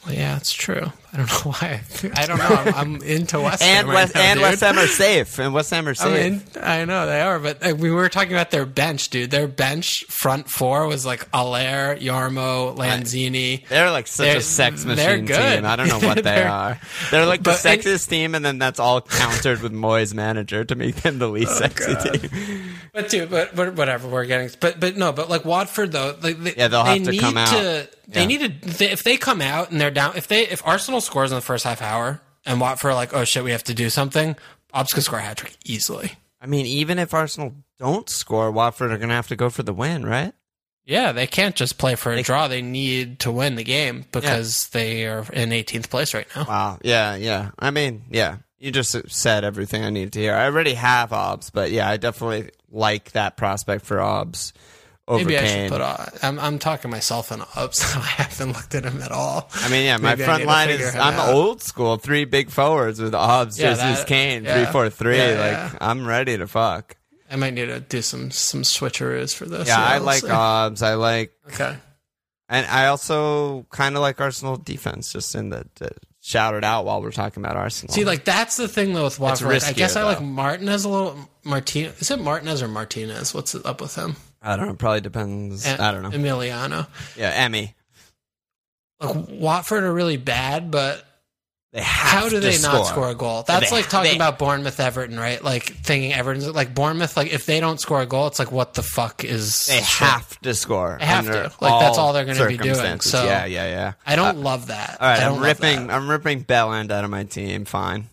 Well, 0.06 0.14
yeah, 0.14 0.36
it's 0.36 0.52
true. 0.52 0.92
I 1.12 1.16
don't 1.16 1.26
know 1.26 1.50
why. 1.52 1.80
I 2.14 2.26
don't 2.26 2.38
know. 2.38 2.44
I'm, 2.44 2.74
I'm 2.96 3.02
into 3.02 3.40
West 3.42 3.62
Ham 3.62 3.78
And 3.80 3.88
right 3.88 3.94
West 3.94 4.14
now, 4.14 4.20
and 4.20 4.38
dude. 4.38 4.42
West 4.48 4.60
Ham 4.60 4.78
are 4.78 4.86
safe. 4.86 5.38
And 5.38 5.52
West 5.54 5.70
Ham 5.70 5.88
are 5.88 5.90
I 5.90 5.94
safe. 5.94 6.32
mean, 6.32 6.42
I 6.62 6.84
know 6.84 7.06
they 7.06 7.20
are, 7.20 7.38
but 7.40 7.66
uh, 7.66 7.74
we 7.74 7.90
were 7.90 8.08
talking 8.08 8.32
about 8.32 8.50
their 8.50 8.64
bench, 8.66 9.08
dude. 9.10 9.30
Their 9.30 9.48
bench 9.48 10.04
front 10.04 10.48
four 10.48 10.86
was 10.86 11.04
like 11.04 11.28
Haller, 11.32 11.96
Yarmo, 11.96 12.76
Lanzini. 12.76 13.66
They're 13.68 13.90
like 13.90 14.06
such 14.06 14.26
They're- 14.26 14.36
a 14.36 14.40
sex 14.40 14.84
they're 14.84 14.94
machine 14.96 15.26
good. 15.26 15.56
team. 15.56 15.64
I 15.66 15.76
don't 15.76 15.88
know 15.88 15.98
what 16.06 16.16
they 16.16 16.22
They're- 16.22 16.80
They're 17.10 17.26
like 17.26 17.42
the 17.42 17.50
But- 17.50 17.66
and- 17.66 17.80
sexiest 17.82 18.08
team, 18.08 18.34
and 18.34 18.44
then 18.44 18.58
that's 18.58 18.78
all 18.78 19.00
countered 19.00 19.62
with 19.62 19.72
Moyes 19.72 20.14
manager 20.14 20.64
to 20.64 20.74
make 20.74 20.96
them 20.96 21.18
the 21.18 21.28
least 21.28 21.52
Oh, 21.52 21.54
sexy 21.56 21.94
God. 21.94 22.20
team. 22.30 22.64
But 22.92 23.08
dude, 23.08 23.30
but, 23.30 23.54
but 23.56 23.74
whatever 23.74 24.08
we're 24.08 24.26
getting. 24.26 24.50
But 24.60 24.78
but 24.78 24.96
no, 24.96 25.12
but 25.12 25.28
like 25.28 25.44
Watford 25.44 25.92
though, 25.92 26.16
like 26.22 26.38
they, 26.38 26.54
Yeah, 26.54 26.68
they'll 26.68 26.84
they 26.84 26.98
have 26.98 27.04
to 27.06 27.10
need 27.12 27.20
come 27.20 27.36
out. 27.36 27.48
to. 27.48 27.88
They 28.08 28.20
Yeah. 28.22 28.26
need 28.26 28.62
to. 28.62 28.68
They, 28.78 28.90
if 28.90 29.02
they 29.04 29.16
come 29.18 29.40
out 29.42 29.70
and 29.70 29.80
they're 29.80 29.87
down, 29.90 30.16
if 30.16 30.28
they 30.28 30.46
if 30.48 30.66
Arsenal 30.66 31.00
scores 31.00 31.30
in 31.30 31.36
the 31.36 31.42
first 31.42 31.64
half 31.64 31.82
hour 31.82 32.20
and 32.44 32.60
Watford 32.60 32.90
are 32.90 32.94
like, 32.94 33.14
oh 33.14 33.24
shit, 33.24 33.44
we 33.44 33.52
have 33.52 33.64
to 33.64 33.74
do 33.74 33.90
something. 33.90 34.36
Ops 34.72 34.92
could 34.92 35.02
score 35.02 35.18
a 35.18 35.22
hat 35.22 35.38
trick 35.38 35.56
easily. 35.64 36.12
I 36.40 36.46
mean, 36.46 36.66
even 36.66 36.98
if 36.98 37.14
Arsenal 37.14 37.54
don't 37.78 38.08
score, 38.08 38.50
Watford 38.50 38.92
are 38.92 38.98
going 38.98 39.08
to 39.08 39.14
have 39.14 39.28
to 39.28 39.36
go 39.36 39.50
for 39.50 39.62
the 39.62 39.72
win, 39.72 40.04
right? 40.06 40.32
Yeah, 40.84 41.12
they 41.12 41.26
can't 41.26 41.54
just 41.54 41.76
play 41.76 41.96
for 41.96 42.12
a 42.12 42.22
draw. 42.22 42.48
They 42.48 42.62
need 42.62 43.18
to 43.20 43.30
win 43.30 43.56
the 43.56 43.64
game 43.64 44.06
because 44.10 44.68
they 44.68 45.06
are 45.06 45.26
in 45.32 45.50
18th 45.50 45.90
place 45.90 46.14
right 46.14 46.26
now. 46.34 46.44
Wow. 46.48 46.78
Yeah, 46.82 47.14
yeah. 47.16 47.50
I 47.58 47.70
mean, 47.70 48.04
yeah. 48.10 48.38
You 48.58 48.72
just 48.72 49.10
said 49.10 49.44
everything 49.44 49.84
I 49.84 49.90
needed 49.90 50.14
to 50.14 50.20
hear. 50.20 50.34
I 50.34 50.46
already 50.46 50.74
have 50.74 51.12
Obs, 51.12 51.50
but 51.50 51.70
yeah, 51.70 51.88
I 51.88 51.96
definitely 51.96 52.50
like 52.70 53.12
that 53.12 53.36
prospect 53.36 53.84
for 53.84 54.00
Obs 54.00 54.52
Maybe 55.10 55.38
I 55.38 55.46
should 55.46 55.70
put. 55.70 55.80
Uh, 55.80 56.06
I'm 56.22 56.38
I'm 56.38 56.58
talking 56.58 56.90
myself 56.90 57.32
in 57.32 57.42
ups. 57.56 57.82
I 57.96 58.00
haven't 58.00 58.52
looked 58.52 58.74
at 58.74 58.84
him 58.84 59.00
at 59.02 59.10
all. 59.12 59.48
I 59.54 59.68
mean, 59.70 59.84
yeah, 59.86 59.96
my 59.96 60.10
Maybe 60.14 60.24
front 60.24 60.44
line 60.44 60.68
is 60.70 60.94
I'm 60.94 61.14
out. 61.14 61.30
old 61.34 61.62
school, 61.62 61.96
three 61.96 62.24
big 62.24 62.50
forwards 62.50 63.00
with 63.00 63.14
Obs, 63.14 63.58
Yeah, 63.58 63.74
Jesus, 63.74 64.04
Kane, 64.04 64.44
yeah. 64.44 64.64
three 64.64 64.72
four 64.72 64.90
three. 64.90 65.16
Yeah, 65.16 65.68
like. 65.72 65.82
I'm 65.82 66.06
ready 66.06 66.36
to 66.36 66.46
fuck. 66.46 66.96
I 67.30 67.36
might 67.36 67.54
need 67.54 67.66
to 67.66 67.80
do 67.80 68.00
some 68.02 68.30
some 68.30 68.62
switcheroos 68.62 69.34
for 69.34 69.44
this. 69.46 69.68
Yeah, 69.68 69.78
I 69.78 69.96
we'll 69.98 70.06
like 70.06 70.22
see. 70.22 70.30
Obs. 70.30 70.82
I 70.82 70.94
like, 70.94 71.32
Okay. 71.48 71.76
and 72.48 72.66
I 72.66 72.86
also 72.86 73.64
kind 73.70 73.96
of 73.96 74.02
like 74.02 74.20
Arsenal 74.20 74.56
defense, 74.56 75.12
just 75.12 75.34
in 75.34 75.50
the, 75.50 75.66
the 75.76 75.90
shout 76.20 76.54
it 76.54 76.64
out 76.64 76.84
while 76.86 77.02
we're 77.02 77.10
talking 77.12 77.42
about 77.44 77.56
Arsenal. 77.56 77.92
See, 77.94 78.04
like 78.04 78.24
that's 78.24 78.56
the 78.56 78.66
thing 78.68 78.94
though 78.94 79.04
with 79.04 79.20
Watford. 79.20 79.48
Like, 79.48 79.64
I 79.64 79.72
guess 79.72 79.94
I 79.96 80.04
like 80.04 80.18
though. 80.18 80.24
Martinez 80.24 80.84
a 80.84 80.88
little. 80.88 81.28
Martinez 81.44 82.00
is 82.00 82.10
it 82.10 82.18
Martinez 82.20 82.62
or 82.62 82.68
Martinez? 82.68 83.32
What's 83.34 83.54
up 83.54 83.80
with 83.80 83.94
him? 83.94 84.16
I 84.42 84.56
don't 84.56 84.66
know. 84.68 84.74
Probably 84.74 85.00
depends. 85.00 85.66
I 85.66 85.90
don't 85.92 86.02
know. 86.02 86.10
Emiliano. 86.10 86.86
Yeah, 87.16 87.30
Emmy. 87.30 87.74
Like 89.00 89.26
Watford 89.28 89.84
are 89.84 89.92
really 89.92 90.16
bad, 90.16 90.70
but 90.70 91.04
They 91.72 91.80
have 91.80 92.22
how 92.22 92.28
do 92.28 92.36
to 92.36 92.40
they 92.40 92.58
not 92.60 92.86
score. 92.86 93.10
a 93.10 93.14
goal? 93.14 93.44
That's 93.46 93.70
They- 93.70 93.76
like 93.76 93.88
talking 93.88 94.10
they- 94.12 94.16
about 94.16 94.38
Bournemouth, 94.38 94.80
Everton, 94.80 95.18
right? 95.20 95.42
Like 95.42 95.64
thinking 95.84 96.12
Everton's 96.12 96.48
like 96.48 96.74
Bournemouth. 96.74 97.16
Like 97.16 97.32
if 97.32 97.46
they 97.46 97.60
don't 97.60 97.80
score 97.80 98.00
a 98.00 98.06
goal, 98.06 98.26
it's 98.26 98.38
like 98.40 98.50
what 98.50 98.74
the 98.74 98.82
fuck 98.82 99.22
is? 99.24 99.66
They 99.66 99.80
have 99.80 100.40
to 100.40 100.54
score. 100.54 100.96
They 100.98 101.06
have 101.06 101.26
under 101.26 101.48
to. 101.48 101.52
Like, 101.60 101.80
that's 101.80 101.98
all 101.98 102.12
they're 102.12 102.24
gonna 102.24 102.46
be 102.48 102.56
doing, 102.56 102.74
circumstances. 102.74 103.12
so- 103.12 103.24
yeah, 103.24 103.44
yeah, 103.44 103.66
yeah. 103.68 103.92
I 104.06 104.16
don't 104.16 104.38
uh, 104.38 104.40
love 104.40 104.66
that. 104.68 104.96
All 105.00 105.06
right, 105.08 105.16
I 105.18 105.20
don't 105.20 105.34
I'm 105.36 105.42
love 105.42 105.60
ripping. 105.60 105.86
that. 105.88 105.94
I'm 105.94 106.10
ripping 106.10 106.44
Bellend 106.44 106.90
out 106.90 107.04
of 107.04 107.10
my 107.10 107.24
team. 107.24 107.64
Fine. 107.66 108.08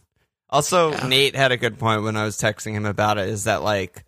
Also. 0.51 0.91
Nate 1.07 1.35
had 1.35 1.51
a 1.51 1.57
good 1.57 1.79
point 1.79 2.03
when 2.03 2.15
I 2.15 2.23
was 2.25 2.37
texting 2.37 2.73
him 2.73 2.85
about 2.85 3.17
it. 3.17 3.27
Is 3.29 3.45
that 3.45 3.63
like, 3.63 4.03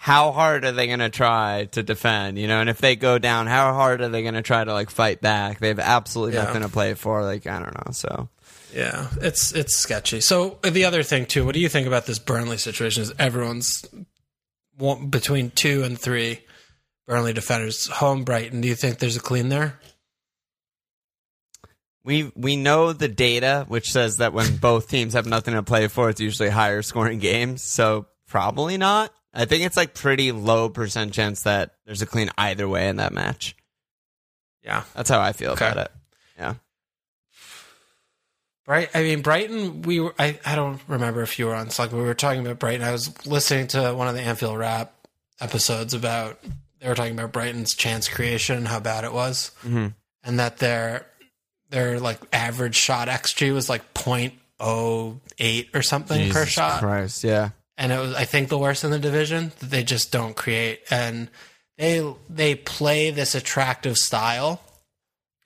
how 0.00 0.30
hard 0.30 0.64
are 0.64 0.70
they 0.72 0.86
going 0.86 1.00
to 1.00 1.10
try 1.10 1.66
to 1.72 1.82
defend? 1.82 2.38
You 2.38 2.46
know, 2.46 2.60
and 2.60 2.70
if 2.70 2.78
they 2.78 2.94
go 2.94 3.18
down, 3.18 3.48
how 3.48 3.74
hard 3.74 4.00
are 4.00 4.08
they 4.08 4.22
going 4.22 4.34
to 4.34 4.42
try 4.42 4.62
to 4.62 4.72
like 4.72 4.90
fight 4.90 5.20
back? 5.20 5.58
They 5.58 5.68
have 5.68 5.80
absolutely 5.80 6.36
Yeah. 6.36 6.44
nothing 6.44 6.62
to 6.62 6.68
play 6.68 6.94
for. 6.94 7.22
Like, 7.24 7.46
I 7.48 7.58
don't 7.58 7.74
know. 7.74 7.92
So 7.92 8.28
Yeah, 8.72 9.08
it's 9.20 9.52
it's 9.52 9.74
sketchy. 9.76 10.20
So 10.20 10.58
the 10.62 10.84
other 10.84 11.02
thing 11.02 11.26
too, 11.26 11.44
what 11.44 11.54
do 11.54 11.60
you 11.60 11.68
think 11.68 11.86
about 11.88 12.06
this 12.06 12.18
Burnley 12.20 12.58
situation? 12.58 13.02
Is 13.02 13.12
everyone's 13.18 13.84
one, 14.76 15.08
between 15.08 15.50
two 15.50 15.82
and 15.82 15.98
three 15.98 16.40
Burnley 17.08 17.32
defenders 17.32 17.88
home 17.88 18.22
Brighton? 18.22 18.60
Do 18.60 18.68
you 18.68 18.76
think 18.76 18.98
there's 19.00 19.16
a 19.16 19.20
clean 19.20 19.48
there? 19.48 19.80
we 22.04 22.30
we 22.36 22.56
know 22.56 22.92
the 22.92 23.08
data, 23.08 23.64
which 23.68 23.90
says 23.92 24.18
that 24.18 24.32
when 24.32 24.56
both 24.58 24.88
teams 24.88 25.12
have 25.14 25.26
nothing 25.26 25.54
to 25.54 25.62
play 25.62 25.88
for, 25.88 26.08
it's 26.08 26.20
usually 26.20 26.48
higher 26.48 26.82
scoring 26.82 27.18
games. 27.32 27.62
So 27.62 28.06
probably 28.28 28.78
not. 28.78 29.12
I 29.34 29.44
think 29.44 29.64
it's 29.64 29.76
like 29.76 29.94
pretty 29.94 30.32
low 30.32 30.68
percent 30.68 31.12
chance 31.12 31.42
that 31.42 31.74
there's 31.86 32.02
a 32.02 32.06
clean 32.06 32.30
either 32.38 32.68
way 32.68 32.88
in 32.88 32.96
that 32.96 33.12
match. 33.12 33.54
Yeah, 34.64 34.82
That's 34.94 35.08
how 35.10 35.20
I 35.20 35.32
feel 35.32 35.52
Okay. 35.52 35.66
about 35.70 35.86
it. 35.86 35.92
Yeah. 36.38 36.54
Bright. 38.66 38.90
I 38.94 39.02
mean, 39.02 39.22
Brighton. 39.22 39.82
We 39.82 40.00
were. 40.00 40.14
I, 40.18 40.38
I 40.44 40.54
don't 40.54 40.80
remember 40.88 41.22
if 41.22 41.38
you 41.38 41.46
were 41.46 41.54
on 41.54 41.70
Slack. 41.70 41.90
We 41.92 42.00
were 42.00 42.12
talking 42.14 42.40
about 42.42 42.58
Brighton. 42.58 42.86
I 42.86 42.92
was 42.92 43.26
listening 43.26 43.66
to 43.68 43.94
one 43.94 44.08
of 44.08 44.14
the 44.14 44.20
Anfield 44.20 44.58
Wrap 44.58 44.92
episodes 45.40 45.94
about. 45.94 46.38
They 46.80 46.88
were 46.88 46.94
talking 46.94 47.14
about 47.14 47.32
Brighton's 47.32 47.74
chance 47.74 48.08
creation 48.08 48.56
and 48.58 48.68
how 48.68 48.78
bad 48.78 49.04
it 49.04 49.12
was, 49.12 49.50
Mhm. 49.66 49.94
and 50.22 50.38
that 50.38 50.58
their 50.58 51.06
their 51.70 51.98
like 51.98 52.18
average 52.32 52.76
shot 52.76 53.08
xG 53.08 53.52
was 53.52 53.68
like 53.68 53.94
0.08 53.94 55.68
or 55.74 55.82
something 55.82 56.30
per 56.30 56.44
shot. 56.46 56.80
Christ, 56.80 57.24
yeah. 57.24 57.50
And 57.78 57.92
it 57.92 57.98
was 57.98 58.14
I 58.14 58.24
think 58.26 58.48
the 58.50 58.58
worst 58.58 58.84
in 58.84 58.90
the 58.90 58.98
division 58.98 59.52
that 59.60 59.70
they 59.70 59.82
just 59.82 60.12
don't 60.12 60.34
create 60.36 60.80
and 60.90 61.30
they 61.78 62.04
they 62.28 62.54
play 62.56 63.10
this 63.10 63.34
attractive 63.34 63.96
style 63.96 64.60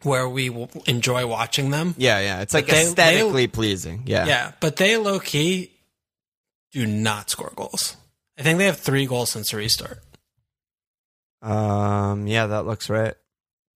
where 0.02 0.28
we 0.28 0.50
enjoy 0.86 1.26
watching 1.26 1.70
them. 1.70 1.94
Yeah, 1.96 2.18
yeah. 2.18 2.40
It's 2.40 2.54
like 2.54 2.66
they- 2.66 2.82
aesthetically 2.82 3.46
pleasing. 3.46 4.02
Yeah. 4.06 4.26
Yeah, 4.26 4.52
but 4.58 4.76
they 4.76 4.96
low 4.96 5.20
key 5.20 5.70
do 6.72 6.86
not 6.86 7.30
score 7.30 7.52
goals. 7.54 7.96
I 8.38 8.42
think 8.42 8.58
they 8.58 8.64
have 8.66 8.78
3 8.80 9.06
goals 9.06 9.30
since 9.30 9.50
the 9.50 9.58
restart. 9.58 10.00
Um 11.42 12.26
yeah, 12.26 12.46
that 12.46 12.66
looks 12.66 12.88
right. 12.88 13.14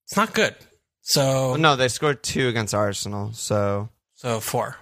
It's 0.07 0.17
not 0.17 0.35
good. 0.35 0.55
So 1.03 1.57
no, 1.57 1.77
they 1.77 1.89
scored 1.89 2.23
two 2.23 2.49
against 2.49 2.75
Arsenal, 2.75 3.33
so 3.33 3.89
so 4.15 4.41
4. 4.41 4.77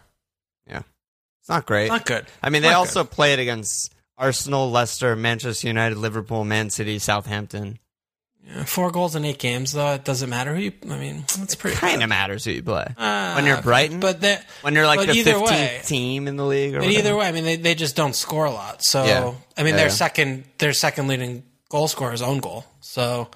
It's 1.45 1.49
not 1.51 1.67
great. 1.67 1.89
Not 1.89 2.07
good. 2.07 2.25
I 2.43 2.49
mean, 2.51 2.63
they 2.63 2.71
not 2.71 2.79
also 2.79 3.05
played 3.05 3.39
against 3.39 3.93
Arsenal, 4.17 4.71
Leicester, 4.71 5.15
Manchester 5.15 5.67
United, 5.67 5.99
Liverpool, 5.99 6.43
Man 6.45 6.71
City, 6.71 6.99
Southampton. 6.99 7.79
Yeah, 8.47 8.65
4 8.65 8.91
goals 8.91 9.15
in 9.17 9.25
8 9.25 9.39
games 9.39 9.73
though. 9.73 9.93
It 9.95 10.05
doesn't 10.05 10.29
matter 10.29 10.55
who 10.55 10.61
you 10.61 10.73
I 10.91 10.97
mean, 10.99 11.25
it's 11.41 11.55
pretty 11.55 11.77
Kind 11.77 12.03
of 12.03 12.09
matters 12.11 12.45
who 12.45 12.51
you 12.53 12.63
play. 12.63 12.87
Uh, 12.97 13.33
When 13.35 13.47
you're 13.47 13.61
Brighton? 13.63 14.01
But 14.01 14.23
When 14.61 14.75
you're 14.75 14.87
like 14.87 15.01
the 15.07 15.15
15th 15.15 15.47
way- 15.51 15.81
team 15.85 16.29
in 16.29 16.37
the 16.37 16.45
league 16.45 16.75
or 16.75 16.81
But 16.81 16.87
whatever. 16.89 16.99
either 17.09 17.17
way, 17.17 17.27
I 17.27 17.33
mean, 17.33 17.45
they, 17.45 17.57
they 17.57 17.75
just 17.75 17.97
don't 17.97 18.15
score 18.15 18.45
a 18.45 18.51
lot. 18.51 18.83
So 18.85 19.05
Yeah. 19.05 19.33
I 19.57 19.63
mean, 19.63 19.73
Yeah, 19.75 19.81
their 19.81 19.91
second 19.91 20.45
their 20.59 20.73
second 20.75 21.09
leading 21.09 21.43
goal 21.71 21.89
scorer 21.89 22.13
is 22.13 22.21
own 22.23 22.39
goal. 22.41 22.67
So 22.81 23.29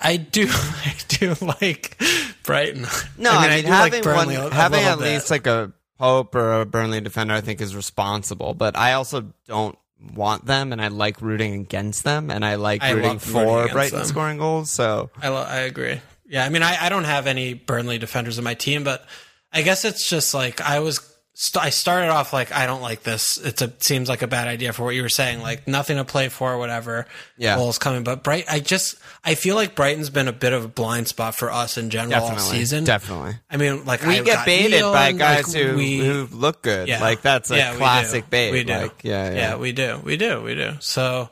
I 0.00 0.16
do 0.18 0.46
I 0.50 0.94
do 1.08 1.34
like 1.40 2.00
Brighton. 2.44 2.86
No, 3.18 3.30
I 3.32 3.48
mean, 3.56 3.64
do 3.64 3.70
like 3.70 3.92
having 3.92 4.02
Burnley 4.02 4.38
one, 4.38 4.52
having 4.52 4.84
at 4.84 4.98
bit. 4.98 5.04
least 5.04 5.30
like 5.32 5.46
a 5.48 5.72
Pope 5.98 6.34
or 6.34 6.60
a 6.60 6.66
Burnley 6.66 7.00
defender, 7.00 7.34
I 7.34 7.40
think 7.40 7.60
is 7.60 7.74
responsible. 7.74 8.54
But 8.54 8.76
I 8.76 8.92
also 8.94 9.32
don't 9.46 9.78
want 10.14 10.44
them, 10.46 10.72
and 10.72 10.80
I 10.80 10.88
like 10.88 11.22
rooting 11.22 11.54
against 11.54 12.04
them, 12.04 12.30
and 12.30 12.44
I 12.44 12.56
like 12.56 12.82
I 12.82 12.90
rooting 12.90 13.12
rooting 13.12 13.18
for 13.18 13.58
against 13.60 13.72
Brighton 13.72 13.98
them. 13.98 14.06
scoring 14.08 14.38
goals. 14.38 14.70
So 14.70 15.10
I 15.20 15.28
lo- 15.28 15.46
I 15.48 15.58
agree. 15.58 16.00
Yeah, 16.28 16.44
I 16.44 16.48
mean, 16.48 16.62
I, 16.62 16.86
I 16.86 16.88
don't 16.88 17.04
have 17.04 17.26
any 17.26 17.54
Burnley 17.54 17.98
defenders 17.98 18.36
in 18.36 18.44
my 18.44 18.54
team, 18.54 18.82
but 18.84 19.06
I 19.52 19.62
guess 19.62 19.84
it's 19.84 20.08
just 20.08 20.34
like 20.34 20.60
I 20.60 20.80
was. 20.80 21.00
St- 21.38 21.62
I 21.62 21.68
started 21.68 22.08
off 22.08 22.32
like 22.32 22.50
I 22.50 22.64
don't 22.64 22.80
like 22.80 23.02
this. 23.02 23.36
It 23.36 23.82
seems 23.82 24.08
like 24.08 24.22
a 24.22 24.26
bad 24.26 24.48
idea 24.48 24.72
for 24.72 24.84
what 24.84 24.94
you 24.94 25.02
were 25.02 25.10
saying. 25.10 25.42
Like 25.42 25.68
nothing 25.68 25.98
to 25.98 26.04
play 26.06 26.30
for, 26.30 26.56
whatever. 26.56 27.04
Yeah. 27.36 27.56
goals 27.56 27.76
coming, 27.78 28.04
but 28.04 28.22
Bright. 28.22 28.46
I 28.48 28.58
just 28.58 28.94
I 29.22 29.34
feel 29.34 29.54
like 29.54 29.74
Brighton's 29.74 30.08
been 30.08 30.28
a 30.28 30.32
bit 30.32 30.54
of 30.54 30.64
a 30.64 30.68
blind 30.68 31.08
spot 31.08 31.34
for 31.34 31.50
us 31.52 31.76
in 31.76 31.90
general 31.90 32.24
all 32.24 32.38
season. 32.38 32.84
definitely, 32.84 33.34
I 33.50 33.58
mean, 33.58 33.84
like 33.84 34.00
we 34.02 34.18
I 34.20 34.22
get 34.22 34.46
baited 34.46 34.70
Neil 34.70 34.94
by 34.94 35.08
and, 35.10 35.18
guys 35.18 35.54
like, 35.54 35.62
who 35.62 35.76
we- 35.76 35.98
who 35.98 36.26
look 36.32 36.62
good. 36.62 36.88
Yeah. 36.88 37.02
Like 37.02 37.20
that's 37.20 37.50
a 37.50 37.56
Yeah, 37.58 37.74
classic 37.76 38.30
bait. 38.30 38.52
We 38.52 38.64
do. 38.64 38.72
Like, 38.72 39.04
yeah, 39.04 39.28
yeah, 39.30 39.36
yeah, 39.36 39.56
we 39.56 39.72
do, 39.72 40.00
we 40.02 40.16
do, 40.16 40.40
we 40.40 40.54
do. 40.54 40.76
So, 40.80 41.28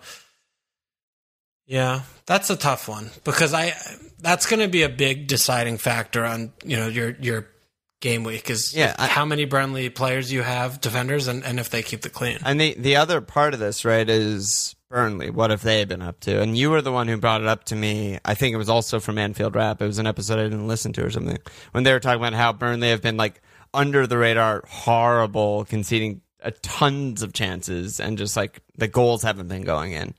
yeah, 1.66 2.02
that's 2.26 2.50
a 2.50 2.56
tough 2.56 2.88
one 2.88 3.10
because 3.24 3.54
I 3.54 3.72
that's 4.20 4.44
going 4.44 4.60
to 4.60 4.68
be 4.68 4.82
a 4.82 4.88
big 4.90 5.28
deciding 5.28 5.78
factor 5.78 6.24
on 6.26 6.52
you 6.62 6.76
know 6.76 6.88
your 6.88 7.16
your 7.20 7.46
game 8.04 8.22
week 8.22 8.50
is 8.50 8.72
Yeah, 8.74 8.94
I- 8.98 9.08
how 9.08 9.24
many 9.24 9.46
Burnley 9.46 9.88
players 9.88 10.30
you 10.30 10.42
have 10.42 10.80
defenders 10.80 11.26
and, 11.26 11.42
and 11.42 11.58
if 11.58 11.70
they 11.70 11.82
keep 11.82 12.02
the 12.02 12.10
clean. 12.10 12.38
And 12.44 12.60
the 12.60 12.74
the 12.78 12.96
other 12.96 13.20
part 13.20 13.54
of 13.54 13.60
this, 13.60 13.84
right, 13.84 14.08
is 14.08 14.76
Burnley. 14.90 15.30
What 15.30 15.50
have 15.50 15.62
they 15.62 15.84
been 15.86 16.02
up 16.02 16.20
to? 16.20 16.40
And 16.40 16.56
you 16.56 16.70
were 16.70 16.82
the 16.82 16.92
one 16.92 17.08
who 17.08 17.16
brought 17.16 17.40
it 17.40 17.48
up 17.48 17.64
to 17.64 17.74
me. 17.74 18.18
I 18.24 18.34
think 18.34 18.54
it 18.54 18.58
was 18.58 18.68
also 18.68 19.00
from 19.00 19.18
Anfield 19.18 19.56
Wrap. 19.56 19.80
It 19.82 19.86
was 19.86 19.98
an 19.98 20.06
episode 20.06 20.38
I 20.38 20.44
didn't 20.44 20.68
listen 20.68 20.92
to 20.92 21.04
or 21.04 21.10
something. 21.10 21.38
When 21.72 21.82
they 21.82 21.92
were 21.92 21.98
talking 22.00 22.20
about 22.20 22.34
how 22.34 22.52
Burnley 22.52 22.90
have 22.90 23.02
been 23.02 23.16
like 23.16 23.40
under 23.72 24.06
the 24.06 24.18
radar, 24.18 24.62
horrible, 24.68 25.64
conceding 25.64 26.20
a 26.40 26.50
tons 26.50 27.22
of 27.22 27.32
chances, 27.32 27.98
and 28.00 28.18
just 28.18 28.36
like 28.36 28.60
the 28.76 28.86
goals 28.86 29.22
haven't 29.22 29.48
been 29.48 29.62
going 29.62 29.92
in, 29.92 30.14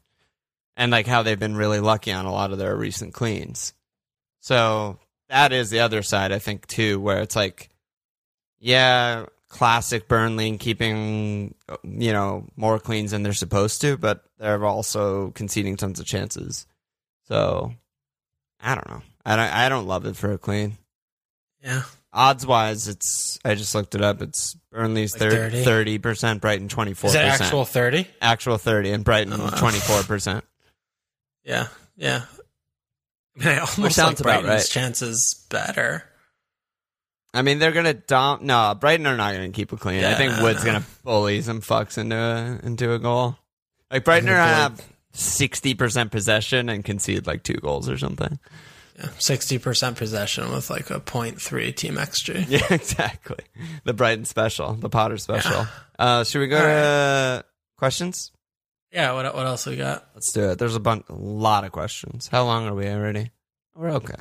and 0.75 0.91
like 0.91 1.05
how 1.07 1.21
they've 1.21 1.39
been 1.39 1.55
really 1.55 1.79
lucky 1.79 2.11
on 2.11 2.25
a 2.25 2.31
lot 2.33 2.51
of 2.51 2.57
their 2.57 2.75
recent 2.75 3.13
cleans. 3.13 3.73
So 4.41 4.97
that 5.29 5.53
is 5.53 5.69
the 5.69 5.79
other 5.79 6.01
side, 6.03 6.31
I 6.31 6.39
think, 6.39 6.67
too, 6.67 6.99
where 6.99 7.19
it's 7.21 7.35
like, 7.35 7.69
yeah, 8.59 9.25
classic 9.49 10.07
Burnley 10.07 10.57
keeping, 10.57 11.55
you 11.83 12.11
know, 12.13 12.47
more 12.55 12.79
cleans 12.79 13.11
than 13.11 13.23
they're 13.23 13.33
supposed 13.33 13.81
to, 13.81 13.97
but 13.97 14.23
they're 14.39 14.63
also 14.65 15.31
conceding 15.31 15.77
tons 15.77 15.99
of 15.99 16.05
chances. 16.05 16.65
So 17.27 17.73
I 18.61 18.75
don't 18.75 18.89
know. 18.89 19.01
I 19.25 19.35
don't. 19.35 19.53
I 19.53 19.69
don't 19.69 19.87
love 19.87 20.05
it 20.05 20.15
for 20.15 20.31
a 20.31 20.37
clean. 20.37 20.77
yeah, 21.63 21.83
Odds 22.13 22.45
wise, 22.45 22.87
it's. 22.87 23.39
I 23.43 23.55
just 23.55 23.73
looked 23.75 23.95
it 23.95 24.01
up. 24.01 24.21
It's 24.21 24.55
Burnley's 24.71 25.13
Like 25.19 25.31
30? 25.31 25.63
thirty 25.63 25.97
percent, 25.97 26.41
Brighton 26.41 26.67
twenty 26.69 26.93
four 26.93 27.07
is 27.07 27.13
that 27.13 27.41
actual 27.41 27.65
thirty? 27.65 28.07
actual 28.21 28.57
thirty, 28.57 28.91
and 28.91 29.03
Brighton 29.03 29.33
Oh, 29.33 29.49
twenty 29.57 29.79
four 29.79 30.03
percent. 30.03 30.43
Yeah, 31.43 31.67
yeah. 31.95 32.25
I 33.35 33.39
mean, 33.39 33.47
I 33.49 33.57
almost 33.59 33.95
sounds 33.95 33.97
like 33.97 34.19
about 34.21 34.41
Brighton's 34.43 34.63
right. 34.63 34.69
chances 34.69 35.45
better. 35.49 36.03
I 37.35 37.41
mean, 37.41 37.59
they're 37.59 37.71
gonna 37.73 37.93
dump. 37.93 38.41
No, 38.41 38.75
Brighton 38.79 39.05
are 39.07 39.17
not 39.17 39.33
gonna 39.33 39.49
keep 39.49 39.71
it 39.73 39.79
clean. 39.79 40.03
I 40.03 40.13
think 40.15 40.41
Wood's 40.41 40.63
gonna 40.63 40.83
bully 41.03 41.41
some 41.41 41.61
fucks 41.61 41.97
into 41.97 42.15
a, 42.15 42.65
into 42.65 42.93
a 42.93 42.99
goal. 42.99 43.37
Like 43.91 44.03
Brighton 44.05 44.29
are 44.29 44.33
think 44.33 44.39
gonna 44.47 44.69
Wood- 44.75 44.79
have 44.79 44.85
sixty 45.13 45.73
percent 45.73 46.11
possession 46.11 46.69
and 46.69 46.83
concede 46.83 47.27
like 47.27 47.43
two 47.43 47.55
goals 47.55 47.89
or 47.89 47.97
something. 47.97 48.39
Sixty 49.19 49.57
percent 49.59 49.97
possession 49.97 50.51
with 50.53 50.69
like 50.69 50.89
a 50.89 51.01
0.3 51.01 51.75
team 51.75 51.95
xG. 51.95 52.45
Yeah, 52.49 52.65
exactly. 52.73 53.39
The 53.83 53.93
Brighton 53.93 54.23
special, 54.23 54.73
the 54.73 54.87
Potter 54.89 55.17
special. 55.17 55.67
Uh, 55.99 56.23
should 56.23 56.39
we 56.39 56.47
go 56.47 56.57
All 56.57 56.63
to 56.63 57.45
questions? 57.77 58.31
Yeah. 58.93 59.11
What 59.11 59.35
what 59.35 59.45
else 59.45 59.65
we 59.65 59.75
got? 59.75 60.07
Let's 60.13 60.31
do 60.31 60.51
it. 60.51 60.59
There's 60.59 60.75
a 60.77 60.79
bunch, 60.79 61.03
a 61.09 61.13
lot 61.13 61.65
of 61.65 61.73
questions. 61.73 62.29
How 62.29 62.45
long 62.45 62.67
are 62.67 62.73
we 62.73 62.87
already? 62.87 63.31
We're 63.75 63.91
okay. 63.91 64.15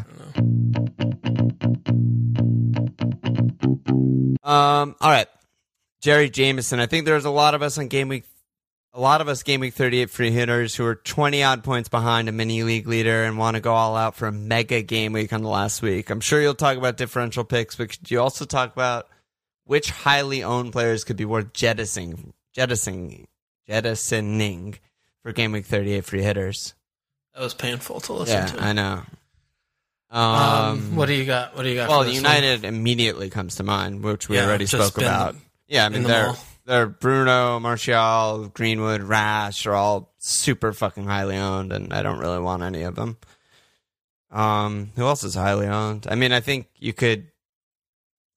Um. 3.86 4.96
All 5.00 5.10
right. 5.10 5.26
Jerry 6.00 6.28
Jameson. 6.28 6.80
I 6.80 6.86
think 6.86 7.06
there's 7.06 7.24
a 7.24 7.30
lot 7.30 7.54
of 7.54 7.62
us 7.62 7.78
on 7.78 7.88
game 7.88 8.08
week, 8.08 8.24
a 8.92 9.00
lot 9.00 9.20
of 9.22 9.28
us 9.28 9.42
game 9.42 9.60
week 9.60 9.72
38 9.72 10.10
free 10.10 10.30
hitters 10.30 10.74
who 10.74 10.84
are 10.84 10.94
20 10.96 11.42
odd 11.42 11.64
points 11.64 11.88
behind 11.88 12.28
a 12.28 12.32
mini 12.32 12.62
league 12.62 12.86
leader 12.86 13.24
and 13.24 13.38
want 13.38 13.54
to 13.56 13.60
go 13.62 13.72
all 13.72 13.96
out 13.96 14.14
for 14.14 14.26
a 14.26 14.32
mega 14.32 14.82
game 14.82 15.12
week 15.14 15.32
on 15.32 15.42
the 15.42 15.48
last 15.48 15.80
week. 15.80 16.10
I'm 16.10 16.20
sure 16.20 16.42
you'll 16.42 16.54
talk 16.54 16.76
about 16.76 16.98
differential 16.98 17.42
picks, 17.44 17.76
but 17.76 17.88
could 17.88 18.10
you 18.10 18.20
also 18.20 18.44
talk 18.44 18.72
about 18.72 19.08
which 19.64 19.90
highly 19.90 20.42
owned 20.42 20.72
players 20.72 21.04
could 21.04 21.16
be 21.16 21.24
worth 21.24 21.54
jettisoning, 21.54 22.34
jettisoning, 22.54 23.26
jettisoning 23.66 24.78
for 25.22 25.32
game 25.32 25.52
week 25.52 25.64
38 25.64 26.04
free 26.04 26.22
hitters. 26.22 26.74
That 27.34 27.40
was 27.42 27.54
painful 27.54 28.00
to 28.00 28.12
listen 28.12 28.36
Yeah, 28.36 28.46
to. 28.46 28.62
I 28.62 28.72
know. 28.74 29.02
Um, 30.14 30.22
Um, 30.22 30.96
what 30.96 31.06
do 31.06 31.12
you 31.14 31.24
got? 31.24 31.56
What 31.56 31.64
do 31.64 31.68
you 31.70 31.74
got? 31.74 31.88
well, 31.88 32.00
for 32.02 32.04
this 32.04 32.14
one? 32.14 32.22
United 32.32 32.64
immediately 32.64 33.30
comes 33.30 33.56
to 33.56 33.62
mind, 33.64 34.02
which 34.04 34.28
we 34.28 34.36
Yeah, 34.36 34.44
already 34.46 34.66
spoke 34.66 34.96
about. 34.96 35.34
Yeah, 35.66 35.86
I 35.86 35.88
mean 35.88 36.04
they're 36.04 36.28
all. 36.28 36.38
they're 36.66 36.86
Bruno, 36.86 37.58
Martial, 37.58 38.48
Greenwood, 38.54 39.02
Rash 39.02 39.66
are 39.66 39.74
all 39.74 40.14
super 40.18 40.72
fucking 40.72 41.04
highly 41.06 41.36
owned, 41.36 41.72
and 41.72 41.92
I 41.92 42.02
don't 42.02 42.18
really 42.18 42.38
want 42.38 42.62
any 42.62 42.82
of 42.82 42.94
them. 42.94 43.16
Um, 44.30 44.92
who 44.96 45.04
else 45.04 45.24
is 45.24 45.34
highly 45.34 45.66
owned? 45.66 46.06
I 46.08 46.14
mean, 46.14 46.32
I 46.32 46.40
think 46.40 46.66
you 46.78 46.92
could 46.92 47.28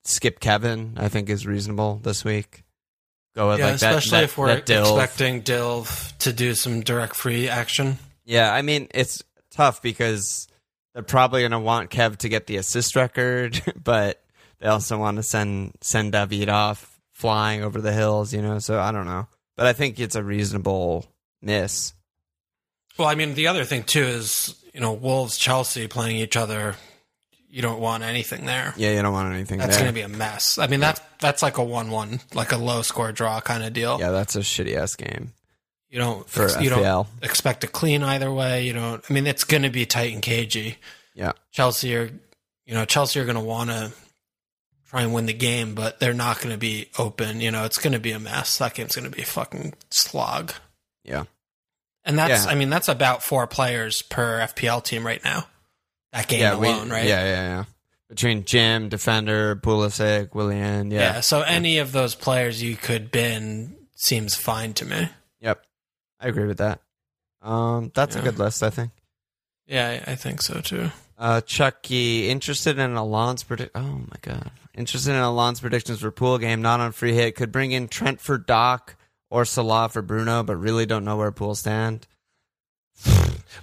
skip 0.04 0.40
Kevin. 0.40 0.94
I 0.98 1.10
think 1.10 1.30
is 1.30 1.46
reasonable 1.46 2.00
this 2.04 2.24
week. 2.24 2.64
Go 3.36 3.50
with 3.50 3.60
Yeah, 3.60 3.72
like 3.72 3.80
that. 3.82 3.96
especially 3.96 4.18
that- 4.20 4.24
if 4.24 4.38
we're 4.38 4.48
that 4.48 4.66
Dilf. 4.66 4.82
expecting 5.00 5.44
Dilv 5.44 6.18
to 6.20 6.34
do 6.34 6.56
some 6.56 6.82
direct 6.82 7.16
free 7.16 7.48
action. 7.50 8.00
Yeah, 8.26 8.52
I 8.52 8.62
mean 8.64 8.88
it's 8.96 9.24
tough 9.52 9.82
because 9.82 10.48
they're 10.98 11.04
probably 11.04 11.42
going 11.42 11.52
to 11.52 11.60
want 11.60 11.92
Kev 11.92 12.18
to 12.18 12.28
get 12.28 12.48
the 12.48 12.58
assist 12.58 12.96
record, 12.96 13.62
but 13.84 14.20
they 14.58 14.68
also 14.68 14.98
want 14.98 15.18
to 15.18 15.24
send 15.24 15.78
send 15.80 16.14
David 16.14 16.50
off 16.50 17.00
flying 17.12 17.64
over 17.64 17.80
the 17.80 17.94
hills, 17.94 18.34
you 18.34 18.42
know. 18.42 18.58
So 18.58 18.80
I 18.80 18.92
don't 18.92 19.06
know, 19.06 19.28
but 19.56 19.68
I 19.68 19.74
think 19.74 20.00
it's 20.00 20.16
a 20.16 20.24
reasonable 20.24 21.06
miss. 21.40 21.94
Well, 22.98 23.08
I 23.08 23.14
mean, 23.14 23.36
the 23.36 23.46
other 23.46 23.64
thing 23.64 23.84
too 23.84 24.02
is 24.02 24.56
you 24.74 24.80
know 24.80 24.94
Wolves 24.94 25.38
Chelsea 25.38 25.88
playing 25.88 26.18
each 26.18 26.36
other. 26.36 26.76
You 27.48 27.62
don't 27.62 27.80
want 27.80 28.02
anything 28.02 28.48
there. 28.48 28.74
Yeah, 28.76 28.94
you 28.94 29.04
don't 29.04 29.14
want 29.14 29.32
anything 29.36 29.60
That's 29.60 29.78
going 29.78 29.90
to 29.90 29.94
be 29.94 30.02
a 30.02 30.08
mess. 30.08 30.58
I 30.58 30.66
mean, 30.66 30.80
that's 30.80 31.00
that's 31.20 31.44
like 31.44 31.60
a 31.60 31.64
one-one, 31.64 32.22
like 32.34 32.54
a 32.54 32.58
low 32.58 32.82
score 32.82 33.12
draw 33.12 33.40
kind 33.40 33.64
of 33.64 33.72
deal. 33.72 34.00
yeah, 34.00 34.10
that's 34.10 34.36
a 34.36 34.40
shitty 34.40 34.76
ass 34.76 34.96
game 34.96 35.34
You 35.90 36.00
don't 36.00 36.28
for 36.30 36.60
you 36.60 36.70
don't 36.70 37.08
expect 37.22 37.64
a 37.64 37.68
clean 37.68 38.04
either 38.04 38.32
way. 38.32 38.66
You 38.66 38.74
don't. 38.74 39.04
I 39.10 39.14
mean, 39.14 39.26
it's 39.28 39.44
going 39.46 39.64
to 39.64 39.70
be 39.70 39.86
tight 39.86 40.14
and 40.14 40.22
cagey. 40.22 40.78
Yeah, 41.16 41.32
Chelsea 41.52 41.96
are, 41.96 42.10
you 42.66 42.74
know, 42.74 42.84
Chelsea 42.86 43.20
are 43.20 43.26
going 43.26 43.38
to 43.38 43.42
want 43.44 43.70
to 43.70 43.92
try 44.90 45.02
and 45.04 45.14
win 45.14 45.26
the 45.28 45.34
game, 45.34 45.76
but 45.76 46.00
they're 46.00 46.14
not 46.14 46.38
going 46.38 46.52
to 46.52 46.58
be 46.58 46.90
open. 47.00 47.40
You 47.42 47.52
know, 47.52 47.64
it's 47.66 47.78
going 47.78 47.94
to 47.94 48.00
be 48.00 48.12
a 48.12 48.20
mess. 48.20 48.58
That 48.58 48.74
game's 48.74 48.96
going 48.96 49.10
to 49.10 49.16
be 49.16 49.22
a 49.24 49.26
fucking 49.26 49.74
slog. 49.90 50.54
yeah, 51.04 51.24
And 52.06 52.18
that's, 52.18 52.46
Yeah. 52.46 52.52
I 52.52 52.56
mean, 52.56 52.70
that's 52.70 52.88
about 52.88 53.22
four 53.24 53.48
players 53.48 54.02
per 54.02 54.40
FPL 54.40 54.82
team 54.84 55.06
right 55.06 55.22
now. 55.26 55.48
That 56.14 56.28
game 56.30 56.40
yeah, 56.40 56.56
we- 56.58 56.68
alone, 56.70 56.90
right? 56.90 57.06
Yeah, 57.06 57.24
yeah, 57.24 57.42
yeah. 57.58 57.64
Between 58.08 58.46
Jim, 58.46 58.88
defender, 58.88 59.58
Pulisic, 59.58 60.34
Willian, 60.34 60.90
Yeah. 60.92 61.00
yeah, 61.16 61.20
So 61.22 61.42
any 61.42 61.80
of 61.80 61.92
those 61.92 62.16
players 62.16 62.64
you 62.64 62.78
could 62.78 63.12
bin 63.12 63.76
seems 63.96 64.36
fine 64.36 64.74
to 64.76 64.86
me. 64.86 65.10
yep, 65.42 65.66
I 66.20 66.28
agree 66.28 66.46
with 66.46 66.58
that. 66.58 66.82
Um, 67.42 67.92
that's 67.94 68.16
a 68.16 68.22
good 68.22 68.40
list, 68.40 68.64
I 68.64 68.70
think. 68.70 68.92
Yeah, 69.68 70.02
I 70.08 70.12
I 70.12 70.16
think 70.16 70.42
so 70.42 70.62
too. 70.62 70.92
Uh, 71.20 71.42
Chucky, 71.42 72.30
interested 72.30 72.78
in 72.80 72.96
Alon's 72.96 73.44
predict. 73.44 73.72
Oh 73.76 73.82
my 73.82 74.18
god, 74.22 74.52
interested 74.76 75.12
in 75.12 75.18
Alon's 75.18 75.60
predictions 75.60 76.00
for 76.00 76.12
pool 76.12 76.38
game, 76.38 76.62
not 76.62 76.80
on 76.80 76.92
free 76.92 77.14
hit. 77.14 77.36
Could 77.36 77.52
bring 77.52 77.72
in 77.72 77.88
Trent 77.88 78.20
for 78.22 78.38
Doc 78.38 78.96
or 79.30 79.44
Salah 79.46 79.90
for 79.90 80.02
Bruno, 80.02 80.44
but 80.44 80.56
really 80.58 80.86
don't 80.86 81.04
know 81.06 81.18
where 81.18 81.32
pool 81.32 81.54
stand. 81.56 82.08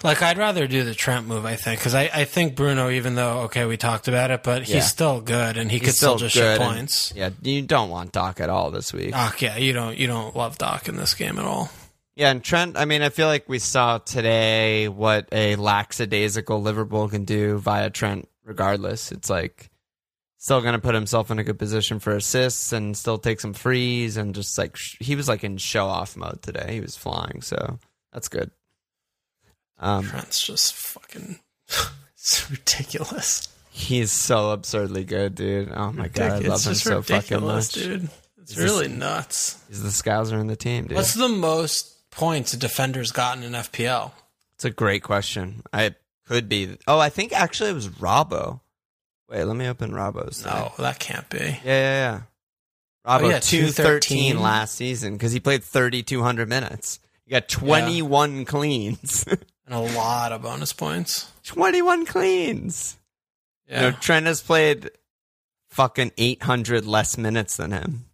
Like 0.03 0.23
I'd 0.23 0.39
rather 0.39 0.67
do 0.67 0.83
the 0.85 0.95
Trent 0.95 1.27
move, 1.27 1.45
I 1.45 1.57
think, 1.57 1.79
because 1.81 1.95
I, 1.95 2.11
I 2.13 2.25
think 2.25 2.55
Bruno, 2.57 2.91
even 2.91 3.15
though 3.15 3.41
okay, 3.43 3.65
we 3.65 3.77
talked 3.77 4.09
about 4.09 4.31
it, 4.31 4.43
but 4.43 4.63
he's 4.65 4.75
Yeah. 4.77 4.81
still 4.83 5.21
good 5.21 5.57
and 5.57 5.71
he 5.71 5.79
He's 5.79 5.89
could 5.89 5.95
still, 5.95 6.17
still 6.19 6.29
just 6.29 6.35
shoot 6.37 6.43
and- 6.43 6.63
points. 6.63 7.13
Yeah, 7.15 7.31
you 7.43 7.63
don't 7.63 7.91
want 7.91 8.13
Doc 8.13 8.41
at 8.41 8.49
all 8.49 8.71
this 8.71 8.93
week. 8.93 9.13
Doc, 9.13 9.41
yeah, 9.43 9.57
you 9.57 9.73
don't 9.73 9.97
you 9.97 10.07
don't 10.07 10.35
love 10.37 10.59
Doc 10.59 10.89
in 10.89 10.97
this 10.97 11.15
game 11.15 11.39
at 11.39 11.45
all. 11.45 11.71
Yeah, 12.17 12.31
and 12.31 12.43
Trent. 12.45 12.77
I 12.77 12.85
mean, 12.85 13.03
I 13.03 13.09
feel 13.09 13.27
like 13.27 13.49
we 13.49 13.59
saw 13.59 13.99
today 13.99 14.89
what 14.89 15.29
a 15.33 15.57
lackadaisical 15.57 16.63
Liverpool 16.63 17.09
can 17.09 17.25
do 17.25 17.59
via 17.59 17.91
Trent. 17.91 18.29
Regardless, 18.45 19.11
it's 19.11 19.29
like 19.31 19.71
still 20.37 20.61
going 20.61 20.75
to 20.75 20.79
put 20.79 20.95
himself 20.95 21.31
in 21.31 21.39
a 21.39 21.45
good 21.45 21.59
position 21.59 21.99
for 21.99 22.15
assists 22.15 22.73
and 22.73 22.97
still 22.97 23.17
take 23.19 23.41
some 23.41 23.55
frees 23.55 24.17
and 24.19 24.35
just 24.35 24.57
like 24.59 24.77
sh- 24.77 24.97
he 25.01 25.17
was 25.17 25.27
like 25.29 25.43
in 25.43 25.57
show 25.57 25.87
off 25.87 26.17
mode 26.17 26.43
today. 26.43 26.75
He 26.75 26.81
was 26.81 26.97
flying, 26.97 27.41
so 27.41 27.79
that's 28.13 28.29
good. 28.29 28.51
Um, 29.79 30.05
Trent's 30.05 30.45
just 30.47 30.75
fucking 30.75 31.41
it's 32.17 32.51
ridiculous. 32.51 33.49
he's 33.71 34.13
so 34.13 34.51
absurdly 34.51 35.05
good, 35.05 35.35
dude. 35.35 35.73
Oh 35.75 35.91
my 35.93 36.09
god, 36.09 36.31
I 36.33 36.41
Ridic- 36.43 36.49
love 36.49 36.57
it's 36.59 36.67
him 36.67 36.73
just 36.75 36.85
so 36.85 37.03
fucking 37.03 37.41
much. 37.41 37.73
dude. 37.73 38.09
It's 38.43 38.55
He's 38.55 38.63
really 38.63 38.89
nuts. 38.89 39.63
He's 39.69 39.83
the 39.83 39.89
Scouser 39.89 40.39
in 40.39 40.47
the 40.49 40.57
team, 40.57 40.85
dude. 40.87 40.97
What's 40.97 41.15
the 41.15 41.29
most 41.29 41.94
points 42.15 42.53
a 42.53 42.57
defender's 42.57 43.13
gotten 43.13 43.43
in 43.43 43.53
FPL? 43.53 44.13
It's 44.55 44.65
a 44.65 44.71
great 44.71 45.03
question. 45.03 45.63
I 45.73 45.95
could 46.27 46.49
be. 46.49 46.77
Oh, 46.87 46.99
I 46.99 47.09
think 47.09 47.33
actually 47.33 47.71
it 47.71 47.75
was 47.75 47.89
Robbo. 47.89 48.61
Wait, 49.29 49.45
let 49.45 49.57
me 49.57 49.67
open 49.69 49.91
Robbo's. 49.93 50.43
thing. 50.43 50.53
No, 50.53 50.73
that 50.79 50.99
can't 50.99 51.29
be. 51.29 51.39
Yeah, 51.39 51.59
yeah, 51.65 51.65
yeah. 51.65 52.21
Robbo 53.07 53.23
Oh, 53.25 53.29
yeah, 53.31 53.39
213 53.41 54.33
213. 54.33 54.41
last 54.43 54.75
season 54.77 55.15
because 55.15 55.33
he 55.33 55.41
played 55.41 55.63
3,200 55.65 56.49
minutes. 56.49 57.01
He 57.25 57.31
got 57.31 57.49
21 57.49 58.45
cleans. 58.45 59.25
And 59.67 59.75
a 59.75 59.79
lot 59.97 60.31
of 60.33 60.43
bonus 60.43 60.75
points. 60.75 61.33
21 61.45 62.05
cleans. 62.05 62.99
Yeah. 63.67 63.77
You 63.87 63.91
know, 63.93 63.97
Trent 63.99 64.27
has 64.27 64.43
played 64.43 64.91
fucking 65.71 66.13
800 66.19 66.85
less 66.85 67.17
minutes 67.17 67.57
than 67.57 67.73
him. 67.73 68.05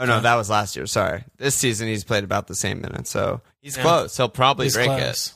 Oh, 0.00 0.04
no, 0.04 0.20
that 0.20 0.36
was 0.36 0.48
last 0.48 0.76
year. 0.76 0.86
Sorry. 0.86 1.24
This 1.38 1.56
season, 1.56 1.88
he's 1.88 2.04
played 2.04 2.22
about 2.24 2.46
the 2.46 2.54
same 2.54 2.80
minutes. 2.80 3.10
So 3.10 3.40
he's 3.60 3.76
Yeah. 3.76 3.82
close. 3.82 4.16
He'll 4.16 4.28
probably 4.28 4.66
He's 4.66 4.74
break 4.74 4.90
it. 4.90 5.32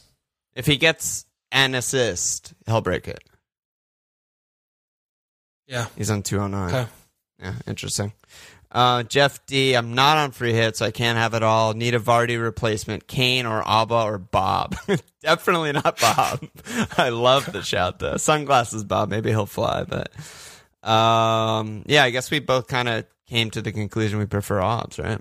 If 0.54 0.66
he 0.66 0.76
gets 0.76 1.26
an 1.50 1.74
assist, 1.74 2.54
he'll 2.66 2.80
break 2.80 3.08
it. 3.08 3.24
Yeah. 5.66 5.86
He's 5.96 6.10
on 6.10 6.22
209. 6.22 6.68
Okay. 6.74 6.90
Yeah, 7.40 7.54
interesting. 7.66 8.12
Uh, 8.70 9.02
Jeff 9.02 9.44
D, 9.46 9.74
I'm 9.74 9.94
not 9.94 10.16
on 10.16 10.30
free 10.30 10.52
hit, 10.54 10.76
so 10.76 10.86
I 10.86 10.90
can't 10.92 11.18
have 11.18 11.34
it 11.34 11.42
all. 11.42 11.74
Need 11.74 11.94
a 11.94 11.98
Vardy 12.00 12.40
replacement. 12.40 13.06
Kane 13.06 13.44
or 13.46 13.62
Abba 13.66 13.94
or 13.94 14.18
Bob. 14.18 14.76
Definitely 15.22 15.72
not 15.72 16.00
Bob. 16.00 16.40
I 16.96 17.10
love 17.10 17.52
the 17.52 17.62
shout 17.62 17.98
though. 17.98 18.16
Sunglasses 18.16 18.84
Bob. 18.84 19.10
Maybe 19.10 19.28
he'll 19.30 19.44
fly, 19.46 19.84
but 19.84 20.10
um, 20.88 21.82
yeah, 21.86 22.04
I 22.04 22.10
guess 22.10 22.30
we 22.30 22.38
both 22.38 22.66
kind 22.66 22.88
of 22.88 23.04
came 23.26 23.50
to 23.50 23.62
the 23.62 23.72
conclusion 23.72 24.18
we 24.18 24.26
prefer 24.26 24.60
odds, 24.60 24.98
right? 24.98 25.20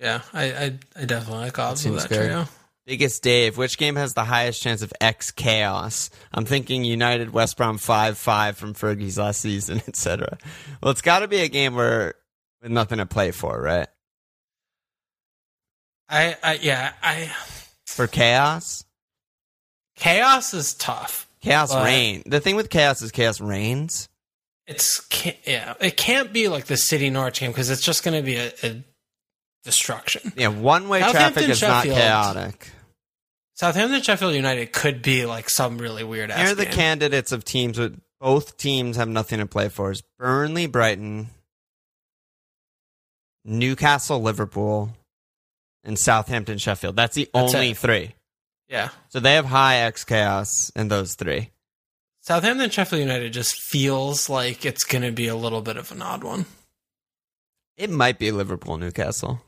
Yeah. 0.00 0.20
I 0.32 0.44
I, 0.52 0.64
I 0.96 1.04
definitely 1.04 1.44
like 1.44 1.58
odds 1.58 1.84
with 1.84 2.00
that 2.00 2.08
good. 2.08 2.26
trio. 2.26 2.48
Biggest 2.86 3.22
Dave, 3.22 3.56
which 3.56 3.78
game 3.78 3.96
has 3.96 4.12
the 4.12 4.24
highest 4.24 4.60
chance 4.60 4.82
of 4.82 4.92
X 5.00 5.30
chaos? 5.30 6.10
I'm 6.34 6.44
thinking 6.44 6.84
United 6.84 7.32
West 7.32 7.56
Brom 7.56 7.78
5 7.78 8.18
5 8.18 8.56
from 8.58 8.74
Fergie's 8.74 9.16
last 9.16 9.40
season, 9.40 9.78
etc. 9.88 10.36
Well, 10.82 10.90
it's 10.92 11.00
got 11.00 11.20
to 11.20 11.28
be 11.28 11.38
a 11.40 11.48
game 11.48 11.74
where 11.76 12.14
with 12.60 12.70
nothing 12.70 12.98
to 12.98 13.06
play 13.06 13.30
for, 13.30 13.58
right? 13.60 13.88
I, 16.08 16.36
I 16.42 16.54
yeah, 16.60 16.92
I 17.02 17.32
For 17.86 18.06
chaos? 18.06 18.84
chaos 19.96 20.52
is 20.54 20.74
tough. 20.74 21.26
Chaos 21.40 21.72
But- 21.72 21.84
rain. 21.84 22.22
The 22.26 22.40
thing 22.40 22.56
with 22.56 22.68
chaos 22.70 23.00
is 23.02 23.10
chaos 23.12 23.40
rains. 23.40 24.08
It's 24.66 25.00
ca- 25.10 25.38
yeah, 25.46 25.74
it 25.80 25.96
can't 25.96 26.32
be 26.32 26.48
like 26.48 26.64
the 26.66 26.76
City 26.76 27.10
Norwich 27.10 27.40
game 27.40 27.50
because 27.50 27.68
it's 27.70 27.82
just 27.82 28.02
going 28.02 28.16
to 28.16 28.24
be 28.24 28.36
a, 28.36 28.52
a 28.62 28.82
destruction. 29.62 30.32
Yeah, 30.36 30.48
one 30.48 30.88
way 30.88 31.00
traffic 31.00 31.48
is 31.48 31.60
not 31.60 31.84
chaotic. 31.84 32.70
Southampton 33.56 34.02
Sheffield 34.02 34.34
United 34.34 34.72
could 34.72 35.00
be 35.02 35.26
like 35.26 35.48
some 35.50 35.78
really 35.78 36.02
weird 36.02 36.30
ass. 36.30 36.38
Here 36.40 36.52
are 36.52 36.54
the 36.54 36.64
game. 36.64 36.74
candidates 36.74 37.30
of 37.30 37.44
teams 37.44 37.78
with 37.78 38.00
both 38.20 38.56
teams 38.56 38.96
have 38.96 39.08
nothing 39.08 39.38
to 39.38 39.46
play 39.46 39.68
for. 39.68 39.90
Is 39.92 40.02
Burnley, 40.18 40.66
Brighton, 40.66 41.28
Newcastle, 43.44 44.20
Liverpool, 44.20 44.90
and 45.84 45.98
Southampton, 45.98 46.58
Sheffield. 46.58 46.96
That's 46.96 47.14
the 47.14 47.28
That's 47.34 47.54
only 47.54 47.70
it. 47.70 47.76
three. 47.76 48.14
yeah, 48.68 48.88
So 49.10 49.20
they 49.20 49.34
have 49.34 49.44
high 49.44 49.76
X 49.82 50.04
chaos 50.04 50.72
in 50.74 50.88
those 50.88 51.14
three. 51.14 51.50
Southampton 52.24 52.70
Sheffield 52.70 53.00
United 53.02 53.32
just 53.34 53.60
feels 53.60 54.30
like 54.30 54.64
it's 54.64 54.84
going 54.84 55.02
to 55.02 55.12
be 55.12 55.28
a 55.28 55.36
little 55.36 55.60
bit 55.60 55.76
of 55.76 55.92
an 55.92 56.00
odd 56.00 56.24
one. 56.24 56.46
It 57.76 57.90
might 57.90 58.18
be 58.18 58.30
Liverpool, 58.30 58.78
Newcastle. 58.78 59.42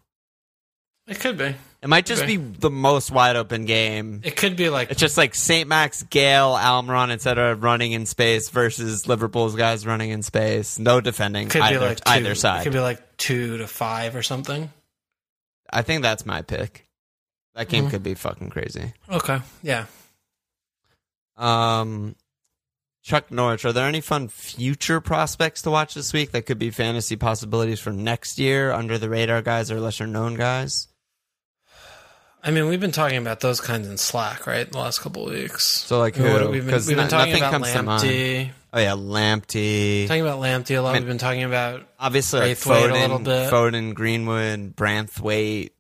It 1.07 1.19
could 1.21 1.39
be. 1.39 1.55
It 1.83 1.89
might 1.89 2.05
just 2.05 2.25
Okay. 2.25 2.37
be 2.37 2.43
the 2.59 2.69
most 2.71 3.11
wide 3.13 3.37
open 3.37 3.65
game. 3.65 4.21
It 4.25 4.37
could 4.37 4.57
be 4.57 4.69
like 4.69 4.91
It's 4.91 5.01
just 5.01 5.17
like 5.17 5.35
St. 5.35 5.67
Max, 5.69 6.03
Gayle, 6.03 6.53
Almiron, 6.55 7.11
etc. 7.13 7.55
running 7.55 7.93
in 7.93 8.05
space 8.05 8.51
versus 8.51 9.07
Liverpool's 9.07 9.55
guys 9.55 9.87
running 9.87 10.11
in 10.11 10.23
space. 10.23 10.79
No 10.79 11.01
defending 11.01 11.49
could 11.49 11.63
either, 11.63 11.79
be 11.79 11.85
like 11.87 12.01
two, 12.05 12.11
either 12.11 12.33
It 12.33 12.37
side. 12.37 12.65
could 12.65 12.73
be 12.73 12.81
like 12.81 13.17
two 13.17 13.57
to 13.59 13.67
five 13.69 14.17
or 14.17 14.23
something. 14.23 14.71
I 15.73 15.83
think 15.83 16.03
that's 16.03 16.27
my 16.27 16.43
pick. 16.43 16.87
That 17.55 17.69
game 17.69 17.87
Mhm. 17.87 17.91
could 17.91 18.03
be 18.03 18.15
fucking 18.15 18.51
crazy. 18.51 18.93
Okay. 19.09 19.41
Yeah. 19.63 19.87
Um, 21.37 22.17
Chuck 23.07 23.31
Norwich, 23.31 23.65
are 23.65 23.73
there 23.73 23.87
any 23.87 24.01
fun 24.01 24.27
future 24.27 25.01
prospects 25.01 25.63
to 25.63 25.71
watch 25.71 25.95
this 25.95 26.13
week 26.13 26.33
that 26.33 26.45
could 26.45 26.59
be 26.59 26.71
fantasy 26.71 27.15
possibilities 27.15 27.79
for 27.79 27.93
next 27.93 28.37
year? 28.37 28.73
Under 28.73 28.99
the 28.99 29.09
radar 29.09 29.43
guys 29.43 29.71
or 29.71 29.79
lesser 29.79 30.09
known 30.09 30.35
guys? 30.35 30.89
I 32.43 32.51
mean, 32.51 32.67
we've 32.67 32.81
been 32.81 32.91
talking 32.91 33.19
about 33.19 33.39
those 33.39 33.61
kinds 33.61 33.87
in 33.87 33.97
Slack, 33.97 34.49
right? 34.49 34.69
The 34.69 34.79
last 34.79 34.99
couple 35.03 35.29
of 35.29 35.35
weeks. 35.35 35.65
So 35.69 36.01
like 36.01 36.19
I 36.19 36.23
mean, 36.25 36.33
what- 36.33 36.43
who? 36.43 36.51
we've 36.51 36.67
been, 36.67 36.75
we've 36.75 36.87
been 36.89 36.97
no- 36.97 37.07
talking 37.09 37.37
about. 37.37 37.53
Lamptey. 37.63 38.51
Oh 38.73 38.81
yeah, 38.81 38.91
Lamptey. 38.97 40.09
Talking 40.09 40.23
about 40.23 40.41
Lamptey 40.41 40.77
a 40.77 40.81
lot. 40.81 40.91
I 40.91 40.93
mean- 40.95 41.03
we've 41.03 41.09
been 41.09 41.19
talking 41.19 41.45
about 41.45 41.89
Obviously, 42.01 42.41
like 42.41 42.59
Branthwaite 42.59 42.87
a 42.87 42.89
Foden, 42.89 43.01
little 43.03 43.19
bit. 43.21 43.53
Foden, 43.53 43.95
Greenwood, 43.95 44.75
Branthwaite. 44.75 45.71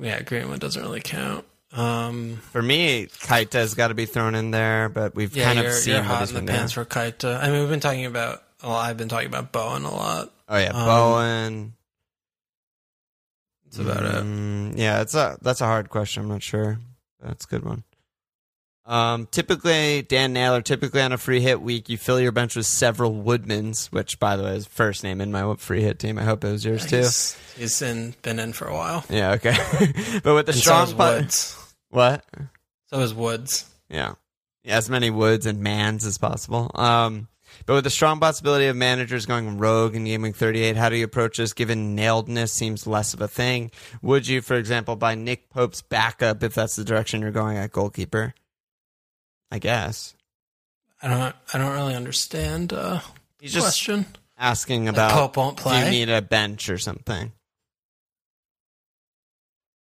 yeah, 0.00 0.22
Greenwood 0.22 0.60
doesn't 0.60 0.80
really 0.80 1.02
count. 1.02 1.44
Um, 1.78 2.36
For 2.52 2.60
me, 2.62 3.06
Keita's 3.06 3.74
got 3.74 3.88
to 3.88 3.94
be 3.94 4.06
thrown 4.06 4.34
in 4.34 4.50
there, 4.50 4.88
but 4.88 5.14
we've 5.14 5.34
yeah, 5.36 5.44
kind 5.44 5.58
you're, 5.60 5.68
of 5.68 5.74
seen 5.74 5.94
you're 5.94 6.02
hot 6.02 6.20
he's 6.20 6.32
in 6.32 6.44
the 6.44 6.52
pants 6.52 6.72
for 6.72 6.84
Kaita. 6.84 7.40
I 7.42 7.50
mean, 7.50 7.60
we've 7.60 7.70
been 7.70 7.80
talking 7.80 8.06
about. 8.06 8.42
Well, 8.62 8.72
I've 8.72 8.96
been 8.96 9.08
talking 9.08 9.28
about 9.28 9.52
Bowen 9.52 9.84
a 9.84 9.94
lot. 9.94 10.32
Oh 10.48 10.56
yeah, 10.58 10.70
Um, 10.70 10.86
Bowen. 10.86 11.72
That's 13.64 13.78
about 13.78 14.02
it. 14.04 14.24
Mm, 14.24 14.72
Yeah, 14.76 15.02
it's 15.02 15.14
a 15.14 15.38
that's 15.42 15.60
a 15.60 15.66
hard 15.66 15.90
question. 15.90 16.22
I'm 16.24 16.28
not 16.28 16.42
sure. 16.42 16.78
That's 17.22 17.44
a 17.44 17.48
good 17.48 17.64
one. 17.64 17.84
Um, 18.86 19.28
typically, 19.30 20.00
Dan 20.00 20.32
Naylor. 20.32 20.62
Typically, 20.62 21.02
on 21.02 21.12
a 21.12 21.18
free 21.18 21.40
hit 21.40 21.60
week, 21.60 21.90
you 21.90 21.98
fill 21.98 22.18
your 22.18 22.32
bench 22.32 22.56
with 22.56 22.64
several 22.64 23.12
Woodmans, 23.12 23.88
which, 23.92 24.18
by 24.18 24.36
the 24.36 24.44
way, 24.44 24.56
is 24.56 24.66
first 24.66 25.04
name 25.04 25.20
in 25.20 25.30
my 25.30 25.54
free 25.56 25.82
hit 25.82 25.98
team. 25.98 26.18
I 26.18 26.22
hope 26.24 26.42
it 26.42 26.50
was 26.50 26.64
yours 26.64 26.86
too. 26.86 26.96
He's, 26.96 27.36
he's 27.56 27.82
in, 27.82 28.14
been 28.22 28.38
in 28.38 28.54
for 28.54 28.66
a 28.66 28.72
while. 28.74 29.04
Yeah, 29.10 29.32
okay. 29.32 29.52
but 30.24 30.34
with 30.34 30.46
the 30.46 30.52
And 30.52 30.60
strong 30.60 30.96
Woods. 30.96 31.54
What? 31.90 32.24
So 32.86 33.00
is 33.00 33.14
Woods. 33.14 33.68
Yeah. 33.88 34.14
yeah, 34.64 34.76
as 34.76 34.88
many 34.90 35.10
Woods 35.10 35.46
and 35.46 35.60
Mans 35.60 36.04
as 36.04 36.18
possible. 36.18 36.70
Um, 36.74 37.28
but 37.66 37.74
with 37.74 37.84
the 37.84 37.90
strong 37.90 38.20
possibility 38.20 38.66
of 38.66 38.76
managers 38.76 39.24
going 39.26 39.58
rogue 39.58 39.94
in 39.94 40.04
Game 40.04 40.22
Week 40.22 40.36
38, 40.36 40.76
how 40.76 40.88
do 40.90 40.96
you 40.96 41.04
approach 41.04 41.38
this 41.38 41.52
given 41.54 41.96
nailedness 41.96 42.50
seems 42.50 42.86
less 42.86 43.14
of 43.14 43.20
a 43.22 43.28
thing? 43.28 43.70
Would 44.02 44.26
you, 44.28 44.42
for 44.42 44.54
example, 44.56 44.96
buy 44.96 45.14
Nick 45.14 45.48
Pope's 45.50 45.80
backup 45.82 46.42
if 46.42 46.54
that's 46.54 46.76
the 46.76 46.84
direction 46.84 47.22
you're 47.22 47.30
going 47.30 47.56
at 47.56 47.72
goalkeeper? 47.72 48.34
I 49.50 49.58
guess. 49.58 50.14
I 51.02 51.08
don't. 51.08 51.34
I 51.54 51.58
don't 51.58 51.72
really 51.72 51.94
understand. 51.94 52.72
Uh, 52.72 53.00
He's 53.40 53.52
just 53.54 53.64
question. 53.64 54.04
asking 54.36 54.84
Like 54.86 54.94
about 54.94 55.12
Pope 55.12 55.36
won't 55.36 55.56
play. 55.56 55.80
do 55.80 55.84
you 55.86 56.06
need 56.06 56.12
a 56.12 56.20
bench 56.20 56.68
or 56.68 56.76
something? 56.76 57.32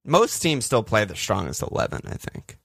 Most 0.04 0.40
teams 0.40 0.64
still 0.66 0.82
play 0.82 1.04
the 1.04 1.16
strongest 1.16 1.62
11, 1.62 2.02
I 2.06 2.14
think. 2.14 2.58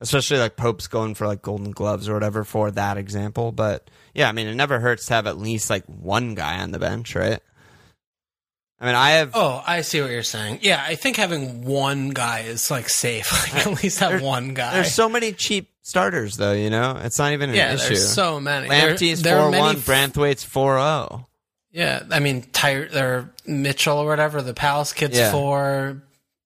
Especially 0.00 0.38
like 0.38 0.56
Pope's 0.56 0.88
going 0.88 1.14
for 1.14 1.26
like 1.28 1.42
golden 1.42 1.70
gloves 1.70 2.08
or 2.08 2.14
whatever 2.14 2.42
for 2.42 2.72
that 2.72 2.96
example. 2.96 3.52
But 3.52 3.88
yeah, 4.14 4.28
I 4.28 4.32
mean, 4.32 4.48
it 4.48 4.54
never 4.56 4.80
hurts 4.80 5.06
to 5.06 5.14
have 5.14 5.26
at 5.28 5.38
least 5.38 5.70
like 5.70 5.84
one 5.86 6.34
guy 6.34 6.58
on 6.60 6.72
the 6.72 6.80
bench, 6.80 7.14
right? 7.14 7.38
I 8.80 8.86
mean, 8.86 8.94
I 8.96 9.10
have. 9.12 9.30
Oh, 9.34 9.62
I 9.64 9.82
see 9.82 10.00
what 10.00 10.10
you're 10.10 10.24
saying. 10.24 10.58
Yeah, 10.62 10.82
I 10.84 10.96
think 10.96 11.16
having 11.16 11.64
one 11.64 12.10
guy 12.10 12.40
is 12.40 12.68
like 12.68 12.88
safe. 12.88 13.30
Like 13.54 13.64
at 13.66 13.82
least 13.84 14.00
have 14.00 14.10
There- 14.10 14.20
one 14.22 14.54
guy. 14.54 14.72
There's 14.74 14.92
so 14.92 15.08
many 15.08 15.32
cheap 15.32 15.70
starters, 15.82 16.36
though, 16.36 16.52
you 16.52 16.68
know? 16.68 16.98
It's 17.00 17.16
not 17.20 17.32
even 17.32 17.50
an 17.50 17.54
yeah, 17.56 17.74
issue. 17.74 17.88
there's 17.88 18.12
so 18.12 18.40
many. 18.40 18.68
Lamptey's 18.68 19.22
there 19.22 19.38
are 19.38 19.52
4 19.52 19.60
1, 19.60 19.76
f- 19.76 19.86
Branthwaite's 19.86 20.42
4 20.42 20.78
0. 20.78 21.28
Yeah, 21.70 22.02
I 22.10 22.18
mean, 22.18 22.42
Ty- 22.42 22.74
or 22.98 23.32
Mitchell 23.46 23.98
or 23.98 24.06
whatever. 24.06 24.42
The 24.42 24.52
Palace 24.52 24.92
kid's 24.92 25.16
Yeah. 25.16 25.30
four. 25.30 26.02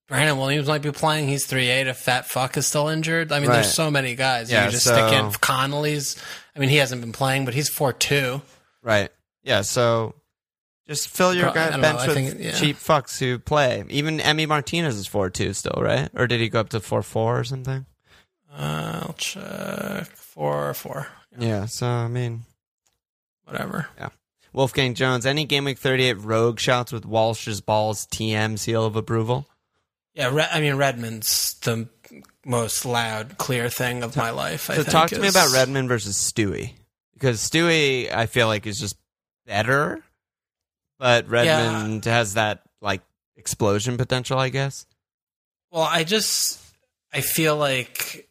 Brandon 0.09 0.38
Williams 0.38 0.68
might 0.68 0.82
be 0.82 0.92
playing. 0.92 1.28
He's 1.28 1.46
three 1.46 1.68
eight. 1.68 1.86
If 1.88 1.96
Fat 1.98 2.26
Fuck 2.26 2.57
is 2.57 2.66
still 2.66 2.88
injured, 2.88 3.32
I 3.32 3.40
mean, 3.40 3.48
Right. 3.48 3.57
there's 3.57 3.74
so 3.74 3.90
many 3.90 4.14
guys. 4.14 4.50
Yeah, 4.50 4.66
you 4.66 4.70
just 4.70 4.84
so- 4.84 4.92
stick 5.09 5.18
in 5.18 5.32
Connolly's. 5.40 6.16
I 6.54 6.59
mean, 6.61 6.68
he 6.68 6.76
hasn't 6.76 7.00
been 7.00 7.12
playing, 7.12 7.44
but 7.44 7.54
he's 7.54 7.68
four 7.68 7.92
two. 7.92 8.42
Right. 8.82 9.11
Yeah. 9.42 9.62
So 9.62 10.14
just 10.88 11.09
fill 11.09 11.34
your 11.34 11.50
Pro- 11.50 11.50
I 11.50 11.54
guy 11.54 11.70
don't 11.70 11.80
know, 11.80 11.88
bench 11.88 12.00
I 12.02 12.07
with 12.07 12.16
think- 12.16 12.34
yeah. 12.38 12.52
cheap 12.52 12.76
fucks 12.78 13.18
who 13.18 13.38
play. 13.40 13.84
Even 13.88 14.20
Emmy 14.20 14.46
Martinez 14.46 14.96
is 14.96 15.07
four 15.09 15.28
two 15.28 15.52
still, 15.54 15.78
right? 15.82 16.09
Or 16.14 16.26
did 16.28 16.40
he 16.40 16.48
go 16.48 16.61
up 16.61 16.68
to 16.68 16.80
four 16.80 17.02
four 17.02 17.40
or 17.40 17.44
something? 17.44 17.86
Uh, 18.52 19.00
I'll 19.07 19.14
check 19.14 20.07
four 20.16 20.72
four. 20.74 21.09
Yeah. 21.38 21.66
So 21.66 21.86
I 21.86 22.07
mean, 22.09 22.44
Whatever. 23.44 23.88
Yeah. 23.98 24.09
Wolfgang 24.52 24.94
Jones. 24.94 25.26
Any 25.26 25.44
game 25.44 25.64
week 25.64 25.78
thirty 25.78 26.04
eight 26.04 26.18
rogue 26.18 26.59
shouts 26.59 26.92
with 26.92 27.04
Walsh's 27.04 27.61
balls 27.61 28.07
TM 28.07 28.57
seal 28.59 28.84
of 28.84 28.96
approval. 28.96 29.46
Yeah, 30.16 30.34
Re- 30.34 30.48
I 30.50 30.60
mean 30.60 30.74
Redmond's 30.76 31.54
the 31.60 31.88
most 32.44 32.84
loud, 32.84 33.36
clear 33.38 33.68
thing 33.68 34.02
of 34.02 34.16
my 34.16 34.30
life. 34.30 34.70
I 34.70 34.74
So 34.76 34.82
think, 34.82 34.92
talk 34.92 35.10
to 35.10 35.20
me 35.20 35.28
about 35.28 35.52
Redmond 35.52 35.88
versus 35.88 36.16
Stewie 36.16 36.72
because 37.14 37.38
Stewie 37.38 38.10
I 38.12 38.26
feel 38.26 38.46
like 38.48 38.66
is 38.66 38.80
just 38.80 38.96
better, 39.46 40.02
but 40.98 41.28
Redmond 41.28 42.04
has 42.06 42.34
that 42.34 42.62
like 42.80 43.02
explosion 43.36 43.96
potential, 43.98 44.38
I 44.38 44.48
guess. 44.48 44.86
Well, 45.70 45.82
I 45.82 46.02
just 46.04 46.60
I 47.12 47.20
feel 47.20 47.56
like 47.56 48.28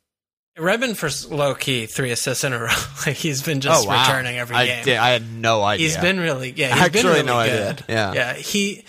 Redmond 0.58 0.98
for 0.98 1.10
low 1.30 1.54
key 1.54 1.86
three 1.86 2.10
assists 2.12 2.44
in 2.44 2.54
a 2.54 2.60
row. 2.64 2.70
like 3.06 3.16
he's 3.18 3.44
been 3.44 3.62
just 3.62 3.88
oh, 3.88 3.92
returning 3.92 4.38
every 4.38 4.56
Oh, 4.56 4.60
I 4.60 4.66
game. 4.66 4.86
Did, 4.86 4.98
I 4.98 5.10
had 5.10 5.32
no 5.32 5.62
idea. 5.62 5.86
He's 5.86 5.98
been 5.98 6.20
really 6.20 6.52
yeah. 6.56 6.68
He's 6.70 6.76
been 6.76 6.84
Actually, 7.06 7.14
really 7.14 7.24
no 7.24 7.38
idea. 7.38 7.74
good. 7.76 7.84
Yeah. 7.90 8.14
yeah. 8.14 8.34
He 8.34 8.86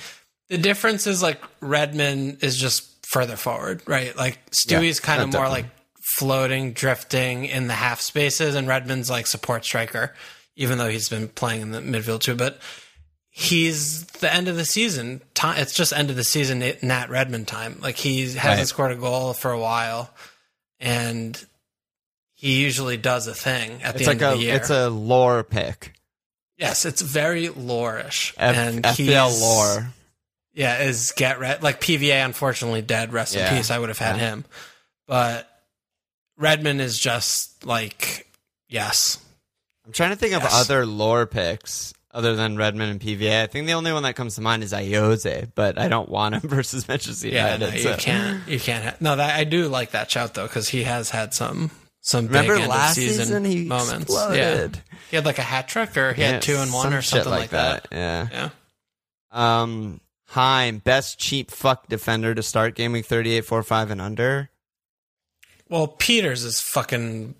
the 0.49 0.59
difference 0.59 1.07
is 1.07 1.23
like 1.23 1.41
Redmond 1.61 2.39
is 2.43 2.57
just 2.57 3.05
further 3.07 3.37
forward, 3.37 3.83
right? 3.87 4.17
Like 4.17 4.39
Stewie's 4.51 5.01
Yeah, 5.01 5.07
kind 5.07 5.23
of 5.23 5.33
more 5.33 5.43
definitely. 5.45 5.63
like 5.63 5.71
floating, 6.03 6.73
drifting 6.73 7.45
in 7.47 7.67
the 7.67 7.75
half 7.75 8.01
spaces, 8.01 8.55
and 8.55 8.67
Redmond's 8.69 9.11
like 9.11 9.27
support 9.27 9.65
striker, 9.65 10.15
even 10.57 10.79
though 10.79 10.89
he's 10.89 11.09
been 11.09 11.29
playing 11.29 11.61
in 11.63 11.71
the 11.73 11.81
midfield 11.81 12.21
too. 12.21 12.35
But 12.37 12.59
he's 13.31 14.07
the 14.07 14.33
end 14.33 14.49
of 14.49 14.57
the 14.57 14.65
season. 14.65 15.21
It's 15.43 15.75
just 15.75 15.93
end 15.93 16.11
of 16.11 16.17
the 16.17 16.25
season. 16.25 16.61
Nat 16.83 17.11
Redmond 17.11 17.49
time. 17.49 17.79
Like 17.81 17.97
he 17.97 18.23
hasn't 18.23 18.45
Right. 18.45 18.67
scored 18.67 18.93
a 18.93 18.97
goal 18.97 19.33
for 19.35 19.51
a 19.51 19.59
while, 19.59 20.11
and 20.81 21.45
he 22.35 22.61
usually 22.63 22.97
does 22.97 23.27
a 23.27 23.35
thing 23.35 23.83
at 23.83 23.97
It's 23.97 24.05
the 24.05 24.11
like 24.13 24.17
end 24.17 24.23
a 24.23 24.33
of 24.33 24.39
the 24.39 24.45
year. 24.45 24.55
it's 24.57 24.71
a 24.71 24.89
lore 24.91 25.43
pick. 25.45 25.93
Yes, 26.59 26.87
it's 26.87 27.03
very 27.03 27.49
lore-ish. 27.51 28.33
F- 28.39 28.57
and 28.57 28.83
FPL 28.85 29.39
lore. 29.41 29.93
Yeah, 30.57 30.83
is 30.83 31.13
get 31.13 31.39
red 31.39 31.63
like 31.63 31.81
PVA 31.81 32.25
unfortunately 32.25 32.83
dead, 32.83 33.13
rest 33.13 33.35
Yeah. 33.37 33.51
in 33.53 33.57
peace. 33.59 33.71
I 33.71 33.79
would 33.79 33.91
have 33.91 33.99
had 33.99 34.17
Yeah. 34.17 34.23
him. 34.31 34.45
But 35.07 35.49
Redmond 36.39 36.81
is 36.81 36.99
just 36.99 37.65
like 37.65 38.27
yes. 38.69 39.19
I'm 39.85 39.93
trying 39.93 40.11
to 40.11 40.17
think 40.17 40.35
of 40.35 40.43
other 40.45 40.85
lore 40.85 41.27
picks 41.27 41.95
other 42.13 42.35
than 42.35 42.57
Redmond 42.57 42.91
and 42.91 43.01
PVA. 43.01 43.43
I 43.43 43.47
think 43.47 43.67
the 43.67 43.75
only 43.75 43.93
one 43.93 44.03
that 44.05 44.17
comes 44.17 44.35
to 44.37 44.41
mind 44.41 44.65
is 44.65 44.73
Ayoze, 44.73 45.51
but 45.55 45.79
I 45.79 45.89
don't 45.89 46.09
want 46.09 46.35
him 46.35 46.41
versus 46.51 46.89
Manchester 46.89 47.29
Yeah, 47.29 47.55
United. 47.55 47.85
no, 47.85 47.91
you 47.93 47.97
can't 47.99 48.49
you 48.49 48.59
can't 48.59 48.85
ha- 48.85 48.97
No, 49.01 49.15
that 49.17 49.39
I 49.39 49.45
do 49.45 49.69
like 49.69 49.91
that 49.93 50.11
shout 50.11 50.35
though 50.35 50.49
cuz 50.49 50.69
he 50.71 50.83
has 50.85 51.11
had 51.11 51.35
some 51.35 51.71
some 52.01 52.27
Remember 52.29 52.55
big 52.55 52.63
end 52.63 52.71
last 52.71 52.97
of 52.97 53.03
season, 53.03 53.25
season 53.27 53.45
he 53.45 53.65
moments. 53.67 54.05
exploded. 54.05 54.77
Yeah. 54.77 54.99
He 55.11 55.17
had 55.17 55.27
like 55.27 55.39
a 55.39 55.43
hat 55.43 55.69
trick 55.69 55.97
or 55.97 56.15
he 56.15 56.23
Yeah, 56.23 56.33
had 56.33 56.43
two 56.43 56.57
and 56.57 56.73
one 56.73 56.85
some 56.85 56.95
or 56.95 57.03
something 57.03 57.31
like 57.31 57.51
that. 57.51 57.89
Yeah. 57.93 58.29
Yeah. 58.33 58.49
Um, 59.33 60.01
Heim, 60.29 60.79
best 60.79 61.19
cheap 61.19 61.51
fuck 61.51 61.89
defender 61.89 62.35
to 62.35 62.43
start 62.43 62.75
game 62.75 62.93
week 62.93 63.07
38, 63.07 63.45
4, 63.45 63.63
5, 63.63 63.91
and 63.93 64.01
under. 64.01 64.51
Well, 65.69 65.87
Peters 65.89 66.45
is 66.45 66.61
fucking. 66.61 67.35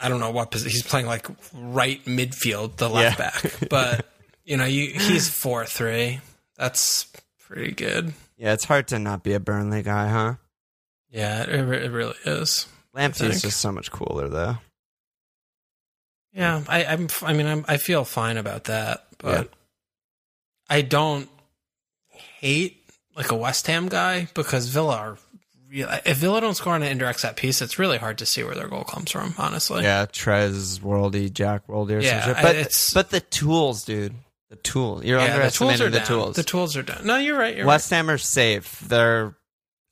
I 0.00 0.08
don't 0.08 0.20
know 0.20 0.30
what 0.30 0.50
position 0.52 0.76
he's 0.76 0.82
playing, 0.88 1.06
like 1.06 1.26
right 1.52 2.04
midfield, 2.04 2.76
the 2.76 2.88
left 2.88 3.18
Yeah. 3.18 3.30
back. 3.30 3.52
But 3.70 4.06
you 4.44 4.56
know, 4.56 4.64
you, 4.64 4.88
he's 4.92 5.28
four 5.28 5.64
three. 5.66 6.20
That's 6.56 7.10
pretty 7.40 7.72
good. 7.72 8.14
Yeah, 8.36 8.52
it's 8.52 8.64
hard 8.64 8.86
to 8.88 8.98
not 9.00 9.22
be 9.24 9.32
a 9.34 9.40
Burnley 9.40 9.82
guy, 9.82 10.08
huh? 10.08 10.34
Yeah, 11.10 11.42
it, 11.42 11.50
it 11.50 11.90
really 11.90 12.14
is. 12.24 12.66
Lamptey 12.94 13.28
is 13.28 13.42
just 13.42 13.60
so 13.60 13.72
much 13.72 13.90
cooler, 13.90 14.28
though. 14.28 14.58
Yeah, 16.32 16.62
I, 16.68 16.84
I'm. 16.84 17.04
f- 17.04 17.22
I 17.24 17.32
mean, 17.32 17.46
I'm, 17.46 17.64
I 17.68 17.76
feel 17.78 18.04
fine 18.04 18.36
about 18.36 18.64
that, 18.64 19.06
but 19.18 19.50
I 20.68 20.82
don't 20.82 21.28
hate 22.40 22.84
like 23.16 23.30
a 23.30 23.36
West 23.36 23.66
Ham 23.66 23.88
guy 23.88 24.28
because 24.34 24.68
Villa 24.68 24.96
are. 24.96 25.18
Real, 25.70 25.88
if 26.06 26.16
Villa 26.16 26.40
don't 26.40 26.54
score 26.54 26.74
on 26.74 26.82
an 26.82 26.88
indirect 26.90 27.20
set 27.20 27.36
piece, 27.36 27.60
it's 27.60 27.78
really 27.78 27.98
hard 27.98 28.16
to 28.18 28.26
see 28.26 28.42
where 28.42 28.54
their 28.54 28.68
goal 28.68 28.84
comes 28.84 29.10
from. 29.12 29.34
Honestly, 29.36 29.82
Yeah, 29.82 30.06
Trez, 30.06 30.80
Worldy, 30.80 31.30
Jack 31.30 31.66
Worldy, 31.66 31.90
or 31.90 32.00
Yeah, 32.00 32.24
some 32.24 32.34
shit. 32.34 32.42
But, 32.42 32.56
it's- 32.56 32.94
but 32.94 33.10
the 33.10 33.20
tools, 33.20 33.84
dude. 33.84 34.14
The 34.48 34.56
tools. 34.56 35.04
You're 35.04 35.18
Yeah, 35.18 35.26
the 35.26 35.50
tools 35.50 35.60
underestimating 35.72 35.86
are 35.86 35.90
the 35.90 35.98
down. 35.98 36.06
tools. 36.06 36.36
The 36.36 36.42
tools 36.42 36.76
are 36.78 36.82
down. 36.82 37.04
No, 37.04 37.16
you're 37.18 37.36
right. 37.38 37.54
You're 37.54 37.66
West 37.66 37.90
Ham 37.90 38.08
are 38.08 38.16
safe. 38.16 38.80
They're 38.80 39.36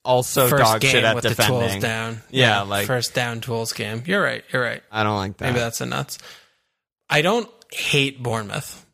also 0.02 0.44
right. 0.44 0.50
First 0.50 0.62
dog 0.62 0.82
shit 0.82 1.04
at 1.04 1.14
with 1.14 1.24
the 1.24 1.28
defending. 1.30 1.68
tools 1.68 1.82
down. 1.82 2.22
Yeah, 2.30 2.62
like- 2.62 2.86
first 2.86 3.12
down 3.12 3.42
tools 3.42 3.74
game. 3.74 4.02
You're 4.06 4.22
right. 4.22 4.44
You're 4.50 4.62
right. 4.62 4.82
I 4.90 5.02
don't 5.02 5.16
like 5.16 5.36
that. 5.36 5.44
Maybe 5.44 5.58
that's 5.58 5.82
a 5.82 5.86
nuts. 5.86 6.16
I 7.10 7.20
don't 7.20 7.50
hate 7.70 8.22
Bournemouth. 8.22 8.85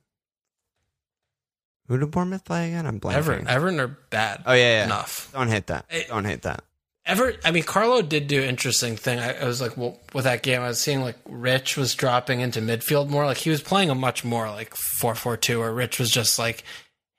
Who 1.89 1.99
did 1.99 2.11
Bournemouth 2.11 2.45
play 2.45 2.69
again? 2.69 2.87
I'm 2.87 3.01
blanking. 3.01 3.15
Everton, 3.17 3.49
Everton 3.49 3.81
are 3.81 3.89
bad. 3.89 4.43
Oh 4.47 4.53
yeah, 4.53 4.79
yeah. 4.79 4.85
enough. 4.85 5.31
Don't 5.33 5.49
hate 5.49 5.67
that. 5.67 5.85
It- 5.91 6.09
don't 6.09 6.25
hate 6.25 6.43
that. 6.43 6.65
Ever, 7.05 7.35
I 7.45 7.51
mean, 7.51 7.65
Carlo 7.65 8.01
did 8.01 8.29
do 8.29 8.41
an 8.41 8.49
interesting 8.49 8.97
thing. 8.97 9.19
I, 9.19 9.41
I 9.41 9.45
was 9.45 9.61
like, 9.61 9.77
well, 9.77 9.99
with 10.15 10.23
that 10.23 10.45
game, 10.45 10.61
I 10.63 10.69
was 10.69 10.79
seeing 10.81 11.01
like 11.01 11.17
Rich 11.29 11.77
was 11.77 11.97
dropping 11.97 12.41
into 12.41 12.61
midfield 12.61 13.09
more. 13.09 13.27
Like 13.27 13.39
he 13.39 13.51
was 13.51 13.61
playing 13.61 13.91
a 13.91 13.95
much 13.97 14.25
more 14.25 14.49
like 14.49 14.73
four 14.77 15.17
four 15.17 15.37
two, 15.37 15.59
where 15.59 15.73
Rich 15.73 15.99
was 15.99 16.11
just 16.13 16.39
like 16.39 16.63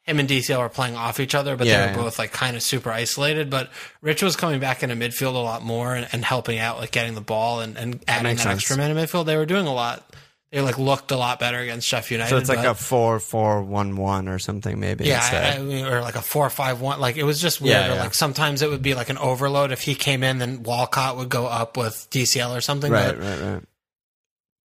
him 0.03 0.19
and 0.19 0.29
DCL 0.29 0.57
were 0.57 0.69
playing 0.69 0.95
off 0.95 1.19
each 1.19 1.35
other, 1.35 1.57
but 1.57 1.67
Yeah, 1.67 1.87
they 1.87 1.91
were 1.91 1.97
yeah. 1.97 2.03
both 2.05 2.17
like 2.17 2.31
kind 2.31 2.55
of 2.55 2.63
super 2.63 2.91
isolated. 2.91 3.49
But 3.49 3.71
Rich 4.01 4.23
was 4.23 4.37
coming 4.37 4.61
back 4.61 4.83
into 4.83 4.95
midfield 4.95 5.35
a 5.35 5.39
lot 5.39 5.63
more 5.63 5.93
and, 5.95 6.07
and 6.13 6.23
helping 6.23 6.59
out, 6.59 6.77
like 6.79 6.91
getting 6.91 7.13
the 7.13 7.19
ball 7.21 7.59
and, 7.59 7.77
and 7.77 8.01
adding 8.07 8.23
makes 8.23 8.45
that 8.45 8.53
extra 8.53 8.77
man 8.77 8.89
in 8.89 8.95
midfield. 8.95 9.25
They 9.25 9.35
were 9.35 9.45
doing 9.45 9.67
a 9.67 9.73
lot. 9.73 10.15
They 10.53 10.61
like 10.61 10.77
looked 10.77 11.09
a 11.09 11.17
lot 11.17 11.39
better 11.39 11.57
against 11.57 11.87
Sheffield 11.87 12.19
United. 12.19 12.29
So 12.29 12.37
it's 12.37 12.47
like 12.47 12.63
a 12.63 12.75
four 12.75 13.19
four 13.19 13.63
one 13.63 13.95
one 13.95 14.27
or 14.27 14.37
something 14.37 14.79
maybe. 14.79 15.05
yeah. 15.05 15.55
I, 15.55 15.57
I 15.57 15.63
mean, 15.63 15.83
or 15.83 16.01
like 16.01 16.13
a 16.13 16.21
four 16.21 16.47
five 16.51 16.79
one. 16.79 16.99
Like 16.99 17.17
it 17.17 17.23
was 17.23 17.41
just 17.41 17.59
weird. 17.59 17.73
Yeah, 17.73 17.95
yeah. 17.95 18.01
like 18.01 18.13
sometimes 18.13 18.61
it 18.61 18.69
would 18.69 18.83
be 18.83 18.93
like 18.93 19.09
an 19.09 19.17
overload. 19.17 19.71
If 19.71 19.81
he 19.81 19.95
came 19.95 20.21
in, 20.21 20.37
then 20.37 20.61
Walcott 20.61 21.17
would 21.17 21.29
go 21.29 21.47
up 21.47 21.75
with 21.75 22.07
DCL 22.11 22.55
or 22.55 22.61
something. 22.61 22.91
right, 22.91 23.17
But 23.17 23.23
right, 23.23 23.41
right. 23.41 23.63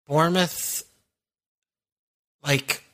Bournemouth, 0.07 0.85
like, 2.45 2.85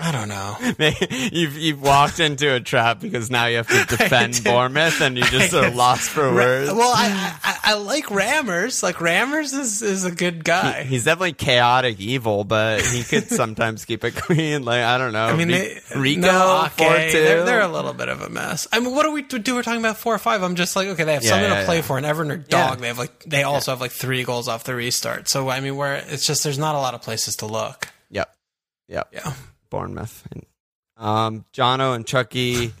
I 0.00 0.12
don't 0.12 0.28
know. 0.28 0.56
you've 1.32 1.56
you've 1.56 1.80
walked 1.82 2.20
into 2.20 2.52
a 2.54 2.60
trap 2.60 3.00
because 3.00 3.30
now 3.30 3.46
you 3.46 3.56
have 3.58 3.68
to 3.68 3.84
defend. 3.96 4.42
Bournemouth 4.44 5.00
and 5.00 5.16
you 5.16 5.24
just 5.24 5.54
are 5.54 5.70
lost 5.70 6.10
for 6.10 6.32
words. 6.34 6.72
Well, 6.72 6.92
I, 6.94 7.36
I 7.42 7.58
I 7.72 7.74
like 7.74 8.06
Rammers. 8.06 8.82
Like 8.82 8.96
Rammers 8.96 9.52
is 9.52 9.82
is 9.82 10.04
a 10.04 10.10
good 10.10 10.44
guy. 10.44 10.82
He's 10.84 11.04
definitely 11.04 11.32
chaotic 11.32 11.98
evil, 12.00 12.44
but 12.44 12.82
he 12.82 13.02
could 13.02 13.28
sometimes 13.28 13.84
keep 13.84 14.04
it 14.04 14.14
clean. 14.14 14.64
Like 14.64 14.82
I 14.82 14.98
don't 14.98 15.12
know. 15.12 15.26
I 15.26 15.36
mean, 15.36 15.48
they, 15.48 15.78
Rico 15.94 16.20
no, 16.22 16.64
okay. 16.66 17.12
They're, 17.12 17.44
they're 17.44 17.62
a 17.62 17.68
little 17.68 17.92
bit 17.94 18.08
of 18.08 18.22
a 18.22 18.28
mess. 18.28 18.66
I 18.72 18.80
mean, 18.80 18.94
what 18.94 19.04
do 19.04 19.12
we 19.12 19.22
do? 19.22 19.54
We're 19.54 19.62
talking 19.62 19.80
about 19.80 19.96
four 19.96 20.14
or 20.14 20.18
five. 20.18 20.42
I'm 20.42 20.54
just 20.56 20.76
like, 20.76 20.88
okay, 20.88 21.04
they 21.04 21.14
have 21.14 21.22
Yeah, 21.22 21.30
something 21.30 21.50
yeah, 21.50 21.60
to 21.60 21.66
play 21.66 21.76
yeah. 21.76 21.82
for, 21.82 21.96
and 21.96 22.06
Everton 22.06 22.32
are 22.32 22.36
dog. 22.36 22.80
They 22.80 22.88
have 22.88 22.98
like, 22.98 23.20
they 23.24 23.42
also 23.42 23.72
have 23.72 23.80
like 23.80 23.92
three 23.92 24.24
goals 24.24 24.48
off 24.48 24.64
the 24.64 24.74
restart. 24.74 25.28
So 25.28 25.48
I 25.48 25.60
mean, 25.60 25.76
where 25.76 25.94
it's 25.94 26.26
just 26.26 26.44
there's 26.44 26.58
not 26.58 26.74
a 26.74 26.78
lot 26.78 26.94
of 26.94 27.02
places 27.02 27.36
to 27.36 27.46
look. 27.46 27.88
Yep. 28.88 29.08
Yeah. 29.12 29.32
Bournemouth. 29.70 30.26
Um, 30.96 31.44
Jono 31.52 31.94
and 31.94 32.06
Chucky. 32.06 32.72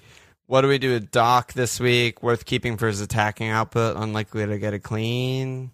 What 0.46 0.60
do 0.60 0.68
we 0.68 0.78
do 0.78 0.92
with 0.92 1.10
Doc 1.10 1.52
this 1.54 1.80
week? 1.80 2.22
Worth 2.22 2.44
keeping 2.44 2.76
for 2.76 2.86
his 2.86 3.00
attacking 3.00 3.48
output. 3.48 3.96
Unlikely 3.96 4.46
to 4.46 4.58
get 4.58 4.74
it 4.74 4.80
clean. 4.80 5.72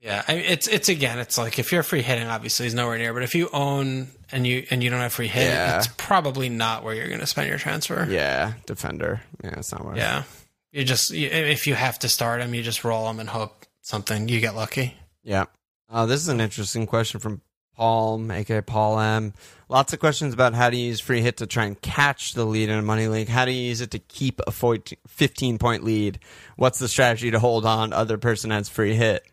Yeah, 0.00 0.22
I 0.28 0.34
mean, 0.34 0.44
it's 0.46 0.68
it's 0.68 0.88
again, 0.90 1.18
it's 1.18 1.38
like 1.38 1.58
if 1.58 1.72
you're 1.72 1.82
free 1.82 2.02
hitting, 2.02 2.26
obviously 2.28 2.66
he's 2.66 2.74
nowhere 2.74 2.98
near. 2.98 3.14
But 3.14 3.22
if 3.22 3.34
you 3.34 3.48
own 3.54 4.08
and 4.30 4.46
you 4.46 4.66
and 4.70 4.84
you 4.84 4.90
don't 4.90 5.00
have 5.00 5.14
free 5.14 5.28
hit, 5.28 5.44
Yeah. 5.46 5.78
it's 5.78 5.88
probably 5.96 6.50
not 6.50 6.84
where 6.84 6.94
you're 6.94 7.08
going 7.08 7.20
to 7.20 7.26
spend 7.26 7.48
your 7.48 7.56
transfer. 7.58 8.06
Yeah, 8.08 8.52
defender. 8.66 9.22
Yeah, 9.42 9.54
it's 9.58 9.72
not 9.72 9.82
worth. 9.84 9.96
Yeah. 9.96 10.24
you 10.72 10.84
just 10.84 11.10
you, 11.10 11.28
if 11.28 11.66
you 11.66 11.74
have 11.74 11.98
to 12.00 12.08
start 12.10 12.42
him, 12.42 12.52
you 12.54 12.62
just 12.62 12.84
roll 12.84 13.08
him 13.08 13.18
and 13.18 13.30
hope 13.30 13.64
something 13.80 14.28
you 14.28 14.40
get 14.40 14.54
lucky. 14.54 14.94
Yeah. 15.22 15.46
Uh, 15.88 16.04
this 16.06 16.20
is 16.20 16.28
an 16.28 16.40
interesting 16.40 16.86
question 16.86 17.18
from 17.18 17.40
Paul, 17.76 18.30
aka 18.32 18.60
Paul 18.62 18.98
M. 19.00 19.32
Lots 19.68 19.92
of 19.92 19.98
questions 19.98 20.34
about 20.34 20.54
how 20.54 20.70
to 20.70 20.76
use 20.76 21.00
free 21.00 21.20
hit 21.22 21.38
to 21.38 21.46
try 21.46 21.64
and 21.64 21.80
catch 21.80 22.34
the 22.34 22.44
lead 22.44 22.68
in 22.68 22.78
a 22.78 22.82
money 22.82 23.08
league. 23.08 23.28
How 23.28 23.44
do 23.44 23.50
you 23.50 23.62
use 23.62 23.80
it 23.80 23.90
to 23.92 23.98
keep 23.98 24.40
a 24.46 24.50
14 24.50 24.98
15 25.08 25.58
point 25.58 25.84
lead? 25.84 26.18
What's 26.56 26.78
the 26.78 26.88
strategy 26.88 27.30
to 27.30 27.38
hold 27.38 27.64
on? 27.66 27.92
Other 27.92 28.18
person 28.18 28.50
has 28.50 28.68
free 28.68 28.94
hit. 28.94 29.24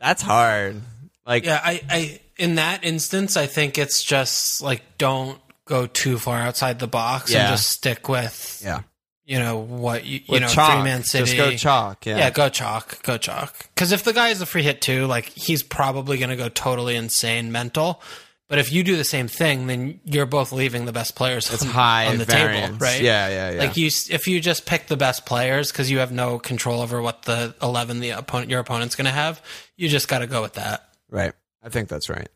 That's 0.00 0.22
hard. 0.22 0.80
Like, 1.26 1.44
Yeah, 1.44 1.60
I, 1.62 1.80
I 1.88 2.20
in 2.36 2.56
that 2.56 2.84
instance, 2.84 3.36
I 3.36 3.46
think 3.46 3.78
it's 3.78 4.02
just 4.02 4.60
like 4.62 4.82
don't 4.98 5.38
go 5.64 5.86
too 5.86 6.18
far 6.18 6.38
outside 6.38 6.78
the 6.78 6.86
box 6.88 7.32
Yeah. 7.32 7.40
and 7.46 7.48
just 7.56 7.70
stick 7.70 8.08
with 8.08 8.60
yeah, 8.64 8.82
you 9.24 9.38
know 9.38 9.58
what 9.58 10.04
you, 10.04 10.20
you 10.26 10.40
know 10.40 10.48
chalk. 10.48 10.72
three 10.72 10.82
man 10.84 11.04
city. 11.04 11.24
Just 11.24 11.36
go 11.36 11.56
chalk. 11.56 12.06
Yeah. 12.06 12.18
Yeah, 12.18 12.30
go 12.30 12.48
chalk, 12.48 13.02
go 13.02 13.18
chalk. 13.18 13.68
Because 13.74 13.92
if 13.92 14.04
the 14.04 14.12
guy 14.12 14.30
is 14.30 14.40
a 14.40 14.46
free 14.46 14.62
hit 14.62 14.80
too, 14.80 15.06
like 15.06 15.26
he's 15.26 15.62
probably 15.62 16.18
going 16.18 16.30
to 16.30 16.36
go 16.36 16.48
totally 16.48 16.96
insane 16.96 17.52
mental. 17.52 18.02
But 18.48 18.58
if 18.58 18.70
you 18.70 18.84
do 18.84 18.96
the 18.96 19.04
same 19.04 19.28
thing, 19.28 19.66
then 19.66 20.00
you're 20.04 20.26
both 20.26 20.52
leaving 20.52 20.84
the 20.84 20.92
best 20.92 21.14
players 21.14 21.50
it's 21.50 21.62
on, 21.62 21.68
high 21.68 22.06
on 22.08 22.18
the 22.18 22.26
variance. 22.26 22.66
table, 22.66 22.78
right? 22.80 23.00
Yeah, 23.00 23.28
yeah, 23.28 23.50
yeah. 23.52 23.60
Like 23.60 23.78
you, 23.78 23.86
if 24.10 24.28
you 24.28 24.40
just 24.40 24.66
pick 24.66 24.88
the 24.88 24.96
best 24.96 25.24
players 25.24 25.72
because 25.72 25.90
you 25.90 26.00
have 26.00 26.12
no 26.12 26.38
control 26.38 26.82
over 26.82 27.00
what 27.00 27.22
the 27.22 27.54
eleven 27.62 28.00
the 28.00 28.10
opponent 28.10 28.50
your 28.50 28.60
opponent's 28.60 28.94
going 28.94 29.06
to 29.06 29.10
have, 29.10 29.40
you 29.76 29.88
just 29.88 30.06
got 30.06 30.18
to 30.18 30.26
go 30.26 30.42
with 30.42 30.54
that. 30.54 30.86
Right. 31.08 31.32
I 31.62 31.70
think 31.70 31.88
that's 31.88 32.10
right. 32.10 32.28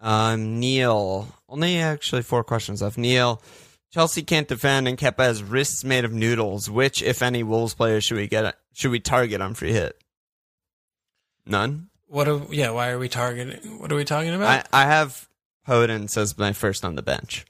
Um, 0.00 0.60
Neil, 0.60 1.28
only 1.48 1.78
actually 1.78 2.22
four 2.22 2.42
questions 2.42 2.80
left. 2.80 2.96
Neil, 2.96 3.42
Chelsea 3.92 4.22
can't 4.22 4.48
defend 4.48 4.86
and 4.86 4.98
Kepa 4.98 5.18
has 5.18 5.42
wrists 5.42 5.82
made 5.82 6.04
of 6.04 6.12
noodles. 6.12 6.68
Which, 6.68 7.02
if 7.02 7.22
any, 7.22 7.42
Wolves 7.42 7.74
players 7.74 8.04
should 8.04 8.18
we 8.18 8.26
get? 8.26 8.56
Should 8.74 8.90
we 8.90 9.00
target 9.00 9.40
on 9.40 9.54
free 9.54 9.72
hit? 9.72 9.96
None. 11.46 11.88
What? 12.06 12.28
Are, 12.28 12.42
yeah. 12.50 12.70
Why 12.70 12.90
are 12.90 12.98
we 12.98 13.08
targeting? 13.08 13.78
What 13.78 13.90
are 13.90 13.96
we 13.96 14.04
talking 14.04 14.34
about? 14.34 14.68
I 14.72 14.84
have 14.84 15.28
Podence 15.66 16.16
as 16.16 16.36
my 16.36 16.52
first 16.52 16.84
on 16.84 16.94
the 16.94 17.02
bench. 17.02 17.46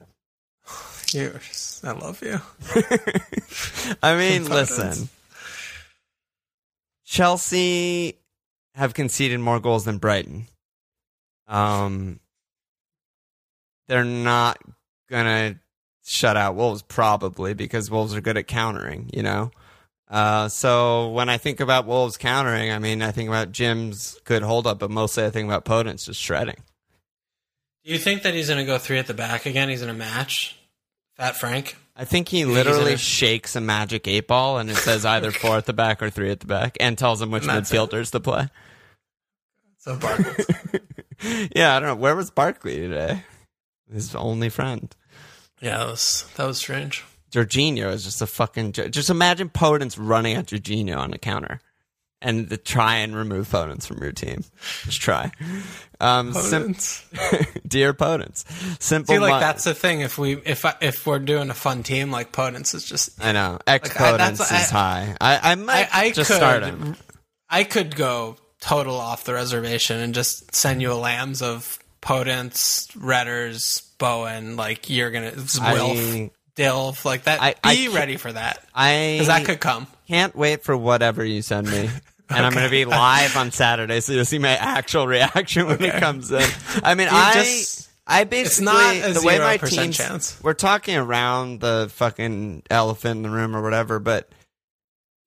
You're 1.13 1.39
I 1.83 1.91
love 1.91 2.21
you. 2.21 2.39
I 4.03 4.15
mean, 4.15 4.49
listen. 4.49 5.09
Chelsea 7.05 8.17
have 8.75 8.93
conceded 8.93 9.39
more 9.39 9.59
goals 9.59 9.85
than 9.85 9.97
Brighton. 9.97 10.47
Um, 11.47 12.19
they're 13.87 14.03
not 14.03 14.59
gonna 15.09 15.55
shut 16.05 16.37
out 16.37 16.55
Wolves 16.55 16.81
probably 16.81 17.53
because 17.53 17.89
Wolves 17.91 18.15
are 18.15 18.21
good 18.21 18.37
at 18.37 18.47
countering. 18.47 19.09
You 19.13 19.23
know. 19.23 19.51
Uh, 20.09 20.49
so 20.49 21.09
when 21.09 21.29
I 21.29 21.37
think 21.37 21.59
about 21.59 21.85
Wolves 21.85 22.17
countering, 22.17 22.71
I 22.71 22.79
mean, 22.79 23.03
I 23.03 23.11
think 23.11 23.29
about 23.29 23.51
Jim's 23.51 24.19
good 24.23 24.41
hold 24.41 24.65
up, 24.65 24.79
but 24.79 24.89
mostly 24.89 25.23
I 25.23 25.29
think 25.29 25.47
about 25.47 25.65
Podence 25.65 26.05
just 26.05 26.19
shredding. 26.19 26.57
Do 27.85 27.91
you 27.91 27.99
think 27.99 28.23
that 28.23 28.33
he's 28.33 28.47
going 28.47 28.59
to 28.59 28.65
go 28.65 28.79
three 28.79 28.97
at 28.97 29.05
the 29.05 29.13
back 29.13 29.45
again? 29.45 29.69
He's 29.69 29.83
in 29.83 29.89
a 29.89 29.93
match. 29.93 30.55
Fat 31.15 31.37
Frank. 31.37 31.75
I 31.95 32.05
think 32.05 32.27
he 32.29 32.43
literally 32.45 32.85
gonna- 32.85 32.97
shakes 32.97 33.55
a 33.55 33.61
magic 33.61 34.07
eight 34.07 34.27
ball 34.27 34.57
and 34.57 34.69
it 34.71 34.77
says 34.77 35.05
either 35.05 35.31
four 35.31 35.57
at 35.57 35.65
the 35.65 35.73
back 35.73 36.01
or 36.01 36.09
three 36.09 36.31
at 36.31 36.39
the 36.39 36.47
back 36.47 36.75
and 36.79 36.97
tells 36.97 37.21
him 37.21 37.29
which 37.29 37.43
that's 37.45 37.71
it. 37.71 37.75
midfielders 37.75 38.11
to 38.11 38.19
play. 38.19 38.47
So 39.77 39.95
Barkley. 39.97 40.45
yeah, 41.55 41.75
I 41.75 41.79
don't 41.79 41.89
know. 41.89 41.95
Where 41.95 42.15
was 42.15 42.31
Barkley 42.31 42.77
today? 42.77 43.23
His 43.93 44.15
only 44.15 44.49
friend. 44.49 44.95
Yeah, 45.61 45.77
that 45.79 45.87
was 45.87 46.25
that 46.35 46.45
was 46.45 46.57
strange. 46.57 47.03
Jorginho 47.31 47.91
is 47.93 48.03
just 48.03 48.21
a 48.21 48.27
fucking. 48.27 48.71
Just 48.71 49.09
imagine 49.09 49.49
Podence 49.49 49.95
running 49.99 50.35
at 50.35 50.47
Jorginho 50.47 50.97
on 50.97 51.11
the 51.11 51.19
counter 51.19 51.61
and 52.21 52.49
to 52.49 52.57
try 52.57 52.95
and 52.97 53.15
remove 53.15 53.49
Podence 53.49 53.85
from 53.85 54.01
your 54.01 54.11
team. 54.11 54.43
Just 54.85 54.99
try. 54.99 55.31
Um, 56.01 56.33
sim- 56.33 56.73
dear 57.67 57.93
Podence. 57.93 58.45
Simple. 58.81 59.13
See, 59.13 59.19
like 59.19 59.29
mon- 59.31 59.41
that's 59.41 59.63
the 59.63 59.75
thing. 59.75 60.01
If 60.01 60.17
we 60.17 60.37
if 60.37 60.65
I, 60.65 60.73
if 60.81 61.05
we're 61.05 61.19
doing 61.19 61.49
a 61.51 61.53
fun 61.53 61.83
team, 61.83 62.09
like 62.09 62.31
Podence 62.31 62.73
is 62.73 62.83
just. 62.83 63.23
I 63.23 63.31
know. 63.31 63.59
X 63.67 63.89
Like, 63.89 64.01
I- 64.01 64.17
that's- 64.17 64.39
is 64.41 64.51
I- 64.73 64.75
high. 64.75 65.15
I, 65.21 65.51
I 65.51 65.55
might 65.55 65.95
I, 65.95 66.01
I 66.05 66.11
just 66.11 66.29
could 66.31 66.37
start 66.37 66.63
him. 66.63 66.95
I 67.49 67.63
could 67.63 67.95
go 67.95 68.37
total 68.59 68.95
off 68.95 69.23
the 69.23 69.33
reservation 69.35 69.99
and 69.99 70.13
just 70.15 70.53
send 70.55 70.81
you 70.81 70.91
a 70.91 70.95
lambs 70.95 71.41
of 71.41 71.79
Podence, 72.01 72.91
Redders, 72.97 73.85
Bowen. 73.99 74.55
Like 74.55 74.89
you're 74.89 75.11
gonna 75.11 75.27
it's 75.35 75.59
Wilf, 75.59 75.97
I- 75.97 76.31
Dilf, 76.55 77.05
like 77.05 77.23
that. 77.25 77.39
I- 77.41 77.55
I 77.63 77.75
Be 77.75 77.87
ready 77.89 78.17
for 78.17 78.33
that 78.33 78.65
I 78.73 79.13
because 79.19 79.27
that 79.27 79.45
could 79.45 79.59
come. 79.59 79.85
can't 80.07 80.35
wait 80.35 80.63
for 80.63 80.75
whatever 80.75 81.23
you 81.23 81.43
send 81.43 81.69
me. 81.69 81.89
And 82.31 82.45
I'm 82.45 82.53
going 82.53 82.63
to 82.65 82.69
be 82.69 82.85
live 82.85 83.35
on 83.37 83.49
Saturday, 83.49 84.01
so 84.01 84.13
you'll 84.13 84.23
see 84.23 84.37
my 84.37 84.49
actual 84.55 85.07
reaction 85.07 85.65
when 85.65 85.81
it 85.83 85.95
comes 85.99 86.29
in. 86.29 86.47
I 86.83 86.93
mean, 86.93 87.07
You 87.11 87.15
I, 87.17 87.33
just- 87.33 87.89
I 88.05 88.23
basically 88.25 88.67
the 89.13 89.23
way 89.25 89.39
my 89.39 89.57
0% 89.57 89.67
teams. 89.67 89.97
chance. 89.97 90.39
We're 90.43 90.53
talking 90.53 90.95
around 90.95 91.59
the 91.59 91.89
fucking 91.91 92.61
elephant 92.69 93.17
in 93.17 93.21
the 93.23 93.31
room 93.31 93.55
or 93.55 93.63
whatever, 93.63 93.97
but 93.97 94.29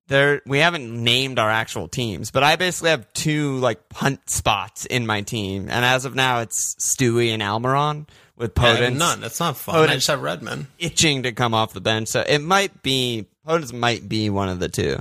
there 0.06 0.42
we 0.46 0.58
haven't 0.58 0.92
named 1.02 1.40
our 1.40 1.50
actual 1.50 1.88
teams. 1.88 2.30
But 2.30 2.44
I 2.44 2.54
basically 2.54 2.90
have 2.90 3.12
two 3.14 3.56
like 3.58 3.88
punt 3.88 4.30
spots 4.30 4.86
in 4.86 5.04
my 5.04 5.22
team, 5.22 5.62
and 5.70 5.84
as 5.84 6.04
of 6.04 6.14
now, 6.14 6.38
it's 6.40 6.76
Stewie 6.96 7.30
and 7.30 7.42
Almiron 7.42 8.08
with 8.42 8.52
Yeah, 8.58 8.76
Podence 8.76 8.96
none. 8.98 9.20
That's 9.22 9.40
not 9.40 9.56
fun. 9.56 9.74
I 9.76 9.86
Podence- 9.86 9.92
just 9.94 10.06
have 10.08 10.20
Redmond. 10.20 10.66
itching 10.78 11.22
to 11.22 11.32
come 11.32 11.54
off 11.54 11.72
the 11.72 11.80
bench. 11.80 12.08
So 12.08 12.20
it 12.26 12.40
might 12.40 12.82
be 12.82 13.26
Podence 13.46 13.72
might 13.72 14.08
be 14.08 14.28
one 14.30 14.48
of 14.50 14.58
the 14.60 14.68
two. 14.68 14.98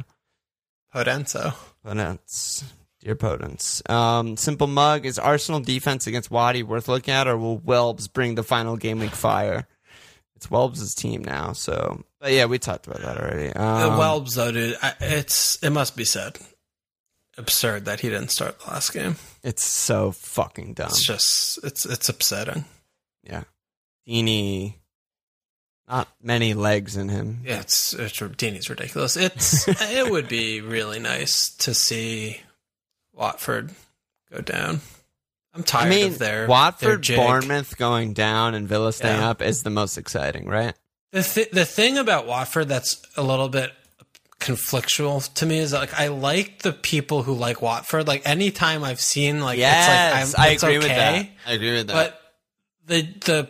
Podenso. 0.93 1.53
Potence. 1.83 2.63
Dear 2.99 3.15
Potence. 3.15 3.81
Um, 3.89 4.37
simple 4.37 4.67
mug. 4.67 5.05
Is 5.05 5.17
Arsenal 5.17 5.59
defense 5.59 6.05
against 6.07 6.29
Wadi 6.31 6.63
worth 6.63 6.87
looking 6.87 7.13
at, 7.13 7.27
or 7.27 7.35
will 7.37 7.59
Welbs 7.59 8.11
bring 8.11 8.35
the 8.35 8.43
final 8.43 8.77
game 8.77 8.99
week 8.99 9.11
fire? 9.15 9.67
It's 10.35 10.47
Welbs' 10.47 10.95
team 10.95 11.23
now, 11.23 11.53
so. 11.53 12.03
But 12.19 12.31
yeah, 12.31 12.45
we 12.45 12.59
talked 12.59 12.87
about 12.87 13.01
that 13.01 13.17
already. 13.17 13.49
The 13.49 13.61
Um, 13.61 13.99
Welbs, 13.99 14.35
though, 14.35 14.51
dude, 14.51 14.77
I, 14.81 14.93
it's 14.99 15.57
it 15.63 15.69
must 15.71 15.95
be 15.95 16.03
said, 16.05 16.37
absurd 17.37 17.85
that 17.85 18.01
he 18.01 18.09
didn't 18.09 18.29
start 18.29 18.59
the 18.59 18.67
last 18.71 18.93
game. 18.93 19.15
It's 19.43 19.63
so 19.63 20.11
fucking 20.11 20.73
dumb. 20.75 20.87
It's 20.89 21.03
just 21.03 21.59
it's 21.63 21.85
it's 21.85 22.09
upsetting. 22.09 22.65
Yeah. 23.23 23.43
Deeney. 24.07 24.75
not 25.87 26.07
many 26.21 26.53
legs 26.53 26.97
in 26.97 27.09
him. 27.09 27.41
Yeah, 27.45 27.59
it's, 27.59 27.93
it's 27.93 28.17
Deeney's 28.19 28.69
ridiculous. 28.69 29.15
It's 29.17 29.67
it 29.67 30.09
would 30.11 30.27
be 30.27 30.61
really 30.61 30.99
nice 30.99 31.49
to 31.57 31.73
see 31.73 32.41
Watford 33.13 33.71
go 34.31 34.41
down. 34.41 34.81
I'm 35.53 35.61
I 35.61 35.63
tired 35.63 35.89
mean, 35.89 36.07
of 36.07 36.19
their 36.19 36.39
their 36.39 36.47
Watford, 36.47 37.01
jig. 37.03 37.17
Bournemouth 37.17 37.77
going 37.77 38.13
down 38.13 38.55
and 38.55 38.67
Villa 38.67 38.93
staying 38.93 39.19
Yeah. 39.19 39.29
up 39.29 39.41
is 39.41 39.63
the 39.63 39.69
most 39.69 39.97
exciting, 39.97 40.45
right? 40.47 40.73
The 41.11 41.23
th- 41.23 41.51
the 41.51 41.65
thing 41.65 41.97
about 41.97 42.25
Watford 42.25 42.69
that's 42.69 43.01
a 43.17 43.21
little 43.21 43.49
bit 43.49 43.71
conflictual 44.39 45.31
to 45.35 45.45
me 45.45 45.59
is 45.59 45.71
that, 45.71 45.79
like 45.79 45.99
I 45.99 46.07
like 46.07 46.59
the 46.59 46.71
people 46.71 47.23
who 47.23 47.33
like 47.33 47.61
Watford. 47.61 48.07
Like 48.07 48.21
anytime 48.27 48.83
I've 48.83 49.01
seen 49.01 49.41
like 49.41 49.59
yes, 49.59 50.23
it's 50.29 50.33
like 50.33 50.39
I'm, 50.39 50.51
I 50.51 50.53
it's 50.53 50.63
agree 50.63 50.77
with 50.77 50.87
that. 50.87 51.27
I 51.45 51.51
agree 51.53 51.73
with 51.73 51.87
that. 51.87 51.93
But 51.93 52.20
the 52.91 53.01
the 53.25 53.49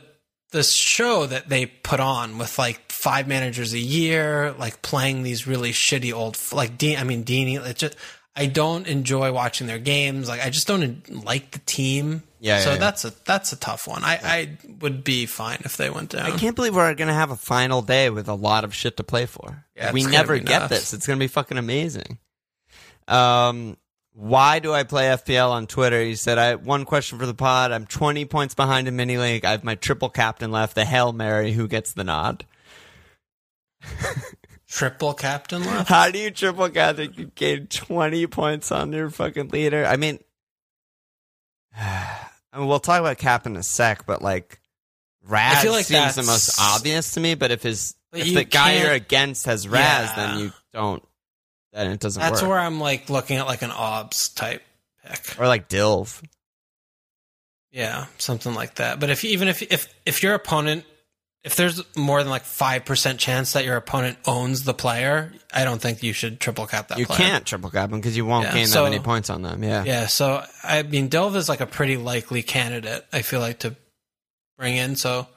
the 0.52 0.64
show 0.64 1.26
that 1.26 1.50
they 1.50 1.66
put 1.66 2.00
on 2.00 2.38
with 2.38 2.60
like 2.60 2.92
five 2.92 3.28
managers 3.28 3.74
a 3.74 3.80
year, 3.80 4.54
like 4.54 4.82
playing 4.82 5.24
these 5.24 5.48
really 5.48 5.72
shitty 5.72 6.14
old 6.14 6.38
like 6.54 6.78
Dean. 6.78 6.98
I 6.98 7.04
mean 7.04 7.24
Deanie. 7.24 7.66
It 7.66 7.78
just 7.78 7.96
I 8.36 8.46
don't 8.46 8.88
enjoy 8.88 9.34
watching 9.34 9.68
their 9.68 9.80
games. 9.80 10.30
Like 10.30 10.46
I 10.46 10.50
just 10.50 10.68
don't 10.68 11.26
like 11.26 11.52
the 11.52 11.60
team. 11.60 12.24
Yeah, 12.40 12.60
So 12.60 12.70
yeah, 12.70 12.74
yeah. 12.76 12.80
that's 12.80 13.06
a 13.06 13.14
that's 13.26 13.52
a 13.54 13.56
tough 13.56 13.88
one. 13.88 14.04
I 14.04 14.20
I 14.24 14.58
would 14.80 15.04
be 15.04 15.26
fine 15.26 15.60
if 15.66 15.78
they 15.78 15.90
went 15.90 16.12
down. 16.12 16.32
I 16.32 16.38
can't 16.38 16.56
believe 16.56 16.76
we're 16.76 16.94
going 16.96 17.08
to 17.08 17.14
have 17.14 17.32
a 17.32 17.36
final 17.36 17.82
day 17.82 18.10
with 18.10 18.28
a 18.28 18.34
lot 18.34 18.64
of 18.64 18.74
shit 18.74 18.98
to 18.98 19.04
play 19.04 19.26
for. 19.26 19.66
Yeah, 19.76 19.92
we 19.92 20.04
never 20.04 20.38
get 20.38 20.60
nuts. 20.60 20.70
this. 20.70 20.94
It's 20.94 21.08
going 21.08 21.18
to 21.20 21.24
be 21.24 21.28
fucking 21.28 21.58
amazing. 21.58 22.20
Um, 23.08 23.78
why 24.14 24.60
do 24.60 24.74
I 24.74 24.84
play 24.84 25.06
FPL 25.06 25.50
on 25.52 25.68
Twitter? 25.68 26.02
He 26.02 26.16
said, 26.16 26.38
"I 26.38 26.56
one 26.56 26.86
question 26.86 27.18
for 27.20 27.26
the 27.26 27.34
pod. 27.34 27.72
I'm 27.72 27.86
20 27.86 28.26
points 28.26 28.54
behind 28.54 28.88
in 28.88 28.96
mini 28.96 29.18
league. 29.18 29.46
I 29.46 29.52
have 29.52 29.64
my 29.64 29.76
triple 29.76 30.10
captain 30.10 30.52
left. 30.52 30.76
The 30.76 30.86
hail 30.86 31.14
mary. 31.14 31.54
Who 31.54 31.68
gets 31.68 31.94
the 31.94 32.04
nod? 32.04 32.46
Triple 34.68 35.14
captain 35.14 35.66
left. 35.66 35.90
How 35.90 36.10
do 36.12 36.18
you 36.18 36.32
triple 36.32 36.70
captain? 36.70 37.14
You 37.18 37.26
gain 37.36 37.68
20 37.68 38.28
points 38.28 38.72
on 38.72 38.94
your 38.94 39.10
fucking 39.10 39.50
leader. 39.50 39.86
I 39.86 39.98
mean, 39.98 40.20
I 41.78 42.20
mean, 42.58 42.68
we'll 42.68 42.80
talk 42.80 43.00
about 43.02 43.18
cap 43.18 43.46
in 43.46 43.56
a 43.58 43.64
sec, 43.64 44.06
but 44.06 44.22
like." 44.22 44.60
Raz 45.24 45.58
I 45.58 45.62
feel 45.62 45.72
like 45.74 45.86
seems 45.86 46.16
the 46.16 46.24
most 46.24 46.60
obvious 46.60 47.14
to 47.14 47.20
me, 47.20 47.36
but 47.36 47.52
if 47.52 47.62
his 47.62 47.94
But 48.12 48.22
if 48.22 48.34
the 48.34 48.44
guy 48.44 48.72
can't- 48.72 48.84
you're 48.86 48.94
against 48.94 49.46
has 49.46 49.68
Raz, 49.68 50.10
Yeah. 50.10 50.16
then 50.16 50.40
you 50.40 50.54
don't. 50.74 51.04
It 51.74 52.00
doesn't 52.00 52.20
That's 52.22 52.42
work. 52.42 52.50
where 52.50 52.60
I'm 52.60 52.80
like 52.80 53.10
looking 53.10 53.38
at 53.38 53.46
like 53.46 53.62
an 53.62 53.72
obs 53.72 54.30
type 54.30 54.62
pick. 55.06 55.40
or 55.40 55.48
like 55.48 55.70
Dilv. 55.70 56.22
Yeah, 57.72 58.08
something 58.18 58.54
like 58.54 58.76
that. 58.76 59.00
But 59.00 59.10
if 59.10 59.24
even 59.24 59.48
if 59.48 59.62
if 59.62 59.88
if 60.06 60.22
your 60.24 60.34
opponent 60.34 60.84
if 61.44 61.56
there's 61.56 61.82
more 61.96 62.22
than 62.22 62.30
like 62.30 62.44
five 62.44 62.84
percent 62.86 63.20
chance 63.20 63.54
that 63.54 63.64
your 63.66 63.78
opponent 63.78 64.18
owns 64.26 64.64
the 64.64 64.74
player, 64.74 65.32
I 65.54 65.64
don't 65.64 65.82
think 65.82 66.04
you 66.04 66.12
should 66.14 66.40
triple 66.42 66.68
cap 66.68 66.90
that 66.90 67.00
You 67.00 67.06
player. 67.06 67.18
can't 67.18 67.46
triple 67.46 67.70
cap 67.70 67.90
them 67.90 68.00
because 68.02 68.18
you 68.18 68.26
won't 68.26 68.48
Yeah, 68.48 68.54
gain 68.54 68.68
so- 68.68 68.84
that 68.84 68.90
many 68.92 69.02
points 69.02 69.30
on 69.30 69.42
them. 69.42 69.64
Yeah. 69.64 69.84
Yeah, 69.86 70.08
so 70.08 70.44
I 70.64 70.84
mean 70.84 71.08
Delve 71.08 71.36
is 71.38 71.48
like 71.48 71.62
a 71.62 71.66
pretty 71.66 71.96
likely 71.98 72.44
candidate, 72.44 73.06
I 73.14 73.22
feel 73.22 73.40
like, 73.40 73.60
to 73.60 73.76
bring 74.58 74.76
in. 74.76 74.98
So 74.98 75.28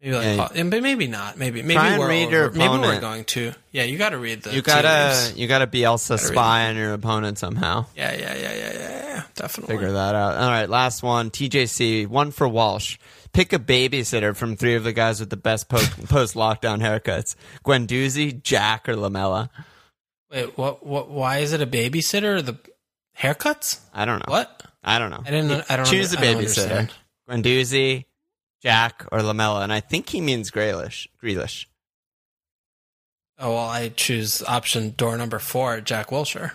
maybe 0.00 0.14
like 0.14 0.24
Yeah. 0.36 0.48
and 0.54 0.70
but 0.70 0.82
maybe 0.82 1.06
not. 1.06 1.36
Maybe 1.38 1.62
maybe 1.62 1.74
Try 1.74 1.98
we're 1.98 2.04
over- 2.04 2.50
maybe 2.56 2.78
we're 2.78 3.00
going 3.00 3.24
to. 3.26 3.52
Yeah, 3.72 3.84
you 3.84 3.98
gotta 3.98 4.18
read 4.18 4.42
the 4.42 4.54
You 4.54 4.62
gotta 4.62 5.32
you 5.36 5.46
gotta 5.46 5.66
Bielsa 5.66 6.10
Gotta 6.10 6.22
spy 6.24 6.68
on 6.68 6.76
your 6.76 6.92
opponent 6.94 7.38
somehow. 7.38 7.86
Yeah, 7.96 8.12
yeah, 8.12 8.34
yeah, 8.34 8.52
yeah, 8.52 8.72
yeah, 8.72 9.06
yeah. 9.06 9.22
Definitely. 9.34 9.76
Figure 9.76 9.92
that 9.92 10.14
out. 10.14 10.36
All 10.36 10.48
right, 10.48 10.68
last 10.68 11.02
one. 11.02 11.30
TJC, 11.30 12.06
one 12.06 12.30
for 12.30 12.48
Walsh. 12.48 12.98
Pick 13.32 13.52
a 13.52 13.58
babysitter 13.58 14.34
from 14.34 14.56
three 14.56 14.74
of 14.74 14.82
the 14.84 14.92
guys 14.92 15.20
with 15.20 15.30
the 15.30 15.36
best 15.36 15.68
post 15.68 16.34
lockdown 16.34 16.80
haircuts: 16.80 17.36
Guendouzi, 17.64 18.42
Jack, 18.42 18.88
or 18.88 18.96
Lamela. 18.96 19.50
Wait, 20.32 20.56
what 20.58 20.84
what 20.84 21.10
why 21.10 21.38
is 21.38 21.52
it 21.52 21.60
a 21.60 21.66
babysitter? 21.66 22.36
or 22.38 22.42
The 22.42 22.58
haircuts? 23.18 23.80
I 23.94 24.04
don't 24.04 24.18
know. 24.18 24.32
What? 24.32 24.62
I 24.82 24.98
don't 24.98 25.10
know. 25.10 25.22
I 25.24 25.30
didn't 25.30 25.70
I 25.70 25.76
don't 25.76 25.86
choose 25.86 26.12
a 26.12 26.16
babysitter. 26.16 26.90
Guendouzi, 27.28 28.06
Jack, 28.62 29.06
or 29.10 29.22
Lamela, 29.22 29.62
and 29.62 29.72
I 29.72 29.80
think 29.80 30.10
he 30.10 30.20
means 30.20 30.50
Grealish. 30.50 31.06
Grealish. 31.22 31.66
Oh 33.38 33.54
well, 33.54 33.68
I 33.68 33.88
choose 33.88 34.42
option 34.42 34.90
door 34.96 35.16
number 35.16 35.38
four, 35.38 35.80
Jack 35.80 36.08
Wilshere. 36.08 36.52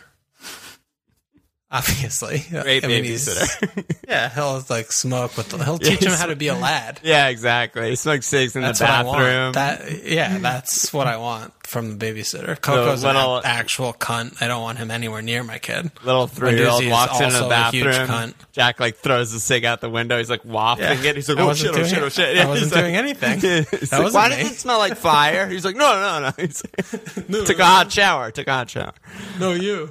Obviously, 1.77 2.43
Great 2.49 2.83
I 2.85 2.87
mean, 2.87 3.03
babysitter. 3.03 3.83
Yeah, 4.07 4.29
he'll 4.29 4.63
like 4.69 4.91
smoke 4.91 5.35
with. 5.35 5.49
The, 5.49 5.63
he'll 5.65 5.77
teach 5.79 6.03
him 6.03 6.11
how 6.11 6.27
to 6.27 6.35
be 6.35 6.47
a 6.47 6.53
lad. 6.55 6.99
yeah, 7.03 7.27
exactly. 7.29 7.89
He 7.89 7.95
smokes 7.95 8.27
cigs 8.27 8.55
in 8.55 8.61
That's 8.61 8.77
the 8.79 8.85
bathroom. 8.85 9.53
That 9.53 10.03
yeah, 10.03 10.37
that's 10.37 10.93
what 10.93 11.07
I 11.07 11.17
want 11.17 11.53
from 11.65 11.97
the 11.97 12.05
babysitter. 12.05 12.59
Coco's 12.61 13.03
little- 13.03 13.37
an 13.37 13.41
actual 13.45 13.93
cunt. 13.93 14.41
I 14.41 14.47
don't 14.47 14.61
want 14.61 14.77
him 14.77 14.91
anywhere 14.91 15.23
near 15.23 15.43
my 15.43 15.57
kid. 15.57 15.89
Little 16.03 16.27
three 16.27 16.55
year 16.55 16.69
old 16.69 16.87
walks 16.87 17.19
into 17.19 17.33
the 17.33 17.43
also 17.43 17.49
a 17.49 17.71
huge 17.71 17.85
bathroom. 17.85 18.07
cunt. 18.07 18.33
Jack 18.51 18.79
like 18.79 18.97
throws 18.97 19.31
the 19.33 19.39
cig 19.39 19.65
out 19.65 19.81
the 19.81 19.89
window. 19.89 20.17
He's 20.19 20.29
like 20.29 20.45
wafting 20.45 21.03
it. 21.03 21.15
He's 21.15 21.27
like, 21.27 21.39
oh 21.39 21.53
shit, 21.55 21.71
oh 21.75 21.83
shit, 21.83 21.97
oh 22.03 22.05
it. 22.05 22.13
shit. 22.13 22.37
I 22.37 22.45
wasn't 22.45 22.65
he's 22.65 22.73
like- 22.73 22.83
doing 22.83 22.95
anything. 22.95 23.39
That 23.39 23.89
like, 23.91 24.13
Why 24.13 24.29
me." 24.29 24.35
does 24.37 24.51
it 24.51 24.55
smell 24.59 24.77
like 24.77 24.95
fire? 24.97 25.47
He's 25.49 25.65
like, 25.65 25.75
no, 25.75 26.19
no, 26.21 26.27
no. 26.29 26.31
He's 26.37 26.61
took 26.61 27.59
a 27.59 27.65
hot 27.65 27.91
shower. 27.91 28.29
Took 28.31 28.47
a 28.47 28.53
hot 28.53 28.69
shower. 28.69 28.93
No, 29.39 29.53
you. 29.53 29.89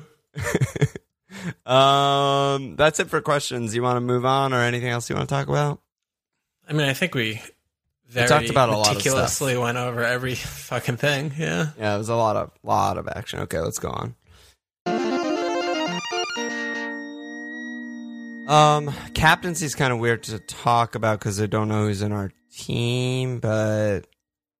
Um, 1.66 2.76
that's 2.76 3.00
it 3.00 3.08
for 3.08 3.20
questions. 3.20 3.74
You 3.74 3.82
want 3.82 3.96
to 3.96 4.00
move 4.00 4.24
on, 4.24 4.52
or 4.52 4.60
anything 4.60 4.88
else 4.88 5.08
you 5.08 5.16
want 5.16 5.28
to 5.28 5.34
talk 5.34 5.48
about? 5.48 5.80
I 6.68 6.72
mean, 6.72 6.88
I 6.88 6.94
think 6.94 7.14
we 7.14 7.42
very 8.08 8.28
talked 8.28 8.50
about 8.50 8.68
a 8.68 8.76
lot 8.76 8.94
meticulously 8.94 9.56
went 9.56 9.78
over 9.78 10.02
every 10.02 10.34
fucking 10.34 10.96
thing. 10.96 11.32
Yeah. 11.38 11.68
Yeah, 11.78 11.94
it 11.94 11.98
was 11.98 12.08
a 12.08 12.14
lot 12.14 12.36
of 12.36 12.50
lot 12.62 12.98
of 12.98 13.08
action. 13.08 13.40
Okay, 13.40 13.58
let's 13.58 13.78
go 13.78 13.90
on. 13.90 14.14
Um, 18.48 18.92
captaincy's 19.14 19.74
kind 19.74 19.92
of 19.92 19.98
weird 19.98 20.22
to 20.24 20.38
talk 20.38 20.94
about 20.94 21.18
because 21.18 21.40
I 21.40 21.46
don't 21.46 21.68
know 21.68 21.86
who's 21.86 22.02
in 22.02 22.12
our 22.12 22.30
team. 22.52 23.40
But 23.40 24.00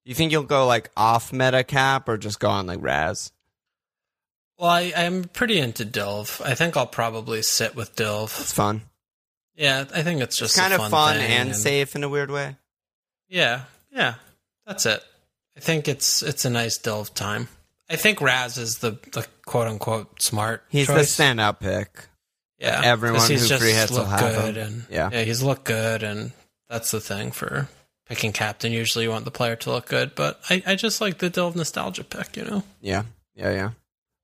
you 0.05 0.15
think 0.15 0.33
you'll 0.33 0.45
go 0.45 0.67
like 0.67 0.91
off 0.97 1.33
meta 1.33 1.65
cap 1.65 2.09
or 2.09 2.17
just 2.17 2.41
go 2.41 2.49
on 2.49 2.67
like 2.67 2.79
Raz? 2.81 3.31
Well, 4.59 4.71
I, 4.71 4.93
I'm 4.97 5.25
pretty 5.25 5.59
into 5.59 5.85
Dilv. 5.85 6.45
I 6.45 6.55
think 6.55 6.77
I'll 6.77 6.87
probably 6.87 7.43
sit 7.43 7.75
with 7.75 7.97
Dilv. 7.97 8.41
It's 8.41 8.53
fun. 8.53 8.83
Yeah, 9.57 9.85
I 9.95 10.03
think 10.03 10.21
it's 10.21 10.37
just 10.37 10.55
It's 10.57 10.61
kind 10.61 10.73
a 10.73 10.77
of 10.77 10.83
fun, 10.83 10.91
fun 10.91 11.17
thing 11.17 11.31
and 11.31 11.57
safe 11.57 11.95
in 11.97 12.05
a 12.05 12.09
weird 12.09 12.31
way. 12.31 12.57
Yeah, 13.29 13.63
yeah, 13.93 14.15
that's 14.67 14.87
it. 14.87 15.03
I 15.57 15.61
think 15.61 15.87
it's 15.89 16.23
it's 16.23 16.45
a 16.45 16.51
nice 16.51 16.79
Dilv 16.79 17.15
time. 17.15 17.49
I 17.89 17.97
think 17.97 18.21
Raz 18.21 18.59
is 18.59 18.79
the 18.79 18.93
the 19.13 19.27
quote 19.47 19.69
unquote 19.69 20.21
smart. 20.23 20.65
He's 20.69 20.87
choice. 20.87 21.17
the 21.17 21.23
standout 21.23 21.61
pick. 21.61 22.07
Yeah, 22.59 22.81
everyone 22.85 23.29
he's 23.29 23.49
who 23.51 23.59
free 23.59 23.73
hits 23.73 23.93
will 23.93 24.05
have 24.07 24.21
good, 24.21 24.57
him. 24.57 24.67
and 24.67 24.85
Yeah. 24.91 25.11
yeah, 25.13 25.23
he's 25.23 25.43
looked 25.43 25.65
good, 25.65 26.03
and 26.03 26.33
that's 26.69 26.91
the 26.91 27.01
thing 27.01 27.31
for 27.31 27.69
picking 28.07 28.33
captain. 28.33 28.73
Usually, 28.73 29.05
you 29.05 29.11
want 29.11 29.25
the 29.25 29.31
player 29.31 29.55
to 29.57 29.71
look 29.71 29.87
good, 29.87 30.15
but 30.15 30.41
I, 30.49 30.63
I 30.67 30.75
just 30.77 31.01
like 31.01 31.19
the 31.19 31.31
Dilv 31.31 31.55
nostalgia 31.57 32.05
pick. 32.05 32.37
You 32.37 32.45
know, 32.45 32.63
Yeah, 32.81 33.03
yeah, 33.35 33.51
yeah. 33.53 33.71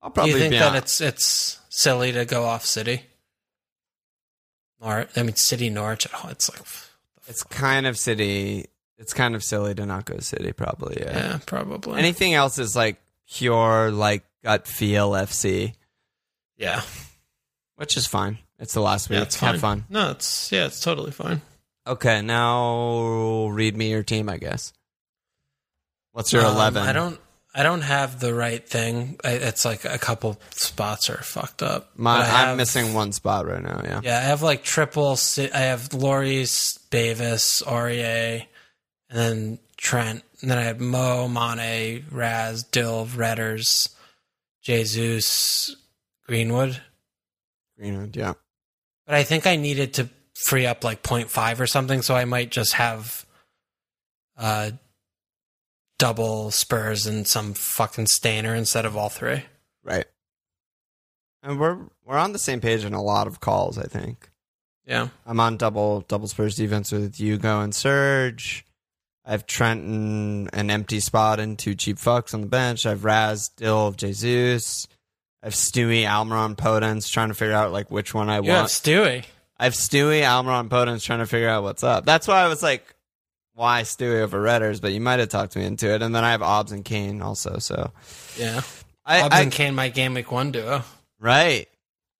I'll 0.02 0.10
do 0.10 0.26
you 0.28 0.38
think 0.38 0.52
that 0.54 0.74
it's 0.76 1.00
it's 1.00 1.60
silly 1.68 2.12
to 2.12 2.24
go 2.24 2.44
off 2.44 2.64
City? 2.64 3.02
Or 4.80 5.06
I 5.14 5.22
mean, 5.22 5.36
City 5.36 5.68
Norwich. 5.70 6.06
It's 6.28 6.48
like 6.50 6.62
It's 7.28 7.42
kind 7.42 7.86
of 7.86 7.98
city. 7.98 8.66
It's 8.96 9.12
kind 9.12 9.34
of 9.34 9.44
silly 9.44 9.74
to 9.74 9.86
not 9.86 10.04
go 10.06 10.18
city. 10.20 10.52
Probably. 10.52 10.96
Yeah. 11.00 11.16
yeah, 11.16 11.38
probably. 11.46 11.98
Anything 11.98 12.34
else 12.34 12.58
is 12.58 12.74
like 12.74 12.96
pure 13.30 13.90
like 13.90 14.24
gut 14.42 14.66
feel 14.66 15.10
FC, 15.12 15.74
yeah, 16.56 16.82
which 17.76 17.96
is 17.96 18.06
fine. 18.06 18.38
It's 18.58 18.72
the 18.74 18.80
last 18.80 19.08
week. 19.10 19.18
yeah, 19.18 19.22
it's 19.22 19.36
Have 19.40 19.60
fun. 19.60 19.84
No, 19.90 20.10
it's 20.12 20.50
yeah, 20.50 20.66
it's 20.66 20.80
totally 20.80 21.12
fine. 21.12 21.40
Okay, 21.86 22.20
now 22.22 23.48
read 23.48 23.76
me 23.76 23.90
your 23.90 24.02
team. 24.02 24.28
I 24.30 24.38
guess. 24.38 24.72
What's 26.12 26.32
your 26.32 26.44
Um, 26.44 26.54
eleven? 26.54 26.82
I 26.86 26.92
don't. 26.92 27.20
I 27.52 27.64
don't 27.64 27.82
have 27.82 28.20
the 28.20 28.32
right 28.32 28.66
thing. 28.66 29.18
I, 29.24 29.32
it's 29.32 29.64
like 29.64 29.84
a 29.84 29.98
couple 29.98 30.40
spots 30.50 31.10
are 31.10 31.22
fucked 31.22 31.62
up. 31.62 31.90
My, 31.96 32.20
I'm 32.20 32.56
missing 32.56 32.94
one 32.94 33.12
spot 33.12 33.46
right 33.46 33.62
now. 33.62 33.80
Yeah. 33.84 34.00
Yeah, 34.04 34.18
I 34.18 34.22
have 34.22 34.42
like 34.42 34.62
triple. 34.62 35.18
I 35.38 35.58
have 35.58 35.88
Lloris, 35.88 36.78
Davis, 36.90 37.62
Aurier, 37.66 38.46
and 39.08 39.18
then 39.18 39.58
Trent. 39.76 40.22
And 40.40 40.50
then 40.50 40.58
I 40.58 40.62
have 40.62 40.80
Mo, 40.80 41.28
Mane, 41.28 42.04
Raz, 42.10 42.64
Dilv, 42.64 43.08
Redders, 43.08 43.94
Jesus, 44.62 45.74
Greenwood. 46.26 46.80
Greenwood. 47.76 48.16
Yeah. 48.16 48.34
But 49.06 49.16
I 49.16 49.24
think 49.24 49.46
I 49.48 49.56
needed 49.56 49.94
to 49.94 50.08
free 50.44 50.66
up 50.66 50.84
like 50.84 51.02
0.5 51.02 51.60
or 51.60 51.66
something, 51.66 52.02
so 52.02 52.14
I 52.14 52.24
might 52.24 52.50
just 52.50 52.74
have 52.74 53.26
uh 54.38 54.70
double 56.00 56.50
Spurs 56.50 57.06
and 57.06 57.26
some 57.26 57.52
fucking 57.54 58.06
Stainer 58.06 58.54
instead 58.54 58.86
of 58.86 58.96
all 58.96 59.10
three. 59.10 59.44
Right. 59.84 60.06
And 61.42 61.60
we're 61.60 61.78
we're 62.04 62.16
on 62.18 62.32
the 62.32 62.38
same 62.38 62.60
page 62.60 62.84
in 62.84 62.94
a 62.94 63.02
lot 63.02 63.26
of 63.26 63.38
calls. 63.40 63.78
I 63.78 63.84
think 63.84 64.30
Yeah. 64.86 65.08
I'm 65.26 65.38
on 65.40 65.56
double 65.56 66.00
double 66.08 66.26
Spurs 66.26 66.56
defense 66.56 66.90
with 66.90 67.16
Hugo 67.16 67.60
and 67.60 67.74
Serge. 67.74 68.64
I 69.24 69.32
have 69.32 69.46
Trenton, 69.46 70.48
an 70.52 70.70
empty 70.70 70.98
spot, 70.98 71.38
and 71.38 71.58
two 71.58 71.74
cheap 71.74 71.98
fucks 71.98 72.34
on 72.34 72.40
the 72.40 72.46
bench. 72.46 72.86
I 72.86 72.90
have 72.90 73.04
Raz, 73.04 73.50
Dill, 73.50 73.92
Jesus. 73.92 74.88
I 75.42 75.46
have 75.46 75.54
Stewie, 75.54 76.02
Almiron, 76.04 76.56
Podence, 76.56 77.10
trying 77.12 77.28
to 77.28 77.34
figure 77.34 77.54
out 77.54 77.70
like 77.72 77.90
which 77.90 78.12
one 78.14 78.28
I 78.28 78.36
You 78.40 78.50
have 78.50 78.60
want. 78.62 78.68
Stewie. 78.70 79.24
I 79.58 79.64
have 79.64 79.74
Stewie, 79.74 80.22
Almiron, 80.22 80.68
Podence, 80.70 81.04
trying 81.04 81.18
to 81.20 81.26
figure 81.26 81.48
out 81.50 81.62
what's 81.62 81.84
up. 81.84 82.04
That's 82.06 82.26
why 82.26 82.40
I 82.42 82.48
was 82.48 82.62
like, 82.62 82.94
why 83.60 83.82
Stewie 83.82 84.22
over 84.22 84.42
Redders? 84.42 84.80
But 84.80 84.92
you 84.92 85.00
might 85.00 85.20
have 85.20 85.28
talked 85.28 85.54
me 85.54 85.64
into 85.64 85.92
it. 85.92 86.00
And 86.02 86.14
then 86.14 86.24
I 86.24 86.30
have 86.32 86.42
Obbs 86.42 86.72
and 86.72 86.84
Kane 86.84 87.20
also. 87.22 87.58
So 87.58 87.92
Yeah. 88.36 88.62
I, 89.04 89.20
Hobbs 89.20 89.34
I 89.36 89.42
and 89.42 89.52
Kane, 89.52 89.74
my 89.74 89.88
game 89.90 90.14
week 90.14 90.32
one 90.32 90.50
duo. 90.50 90.82
right. 91.18 91.68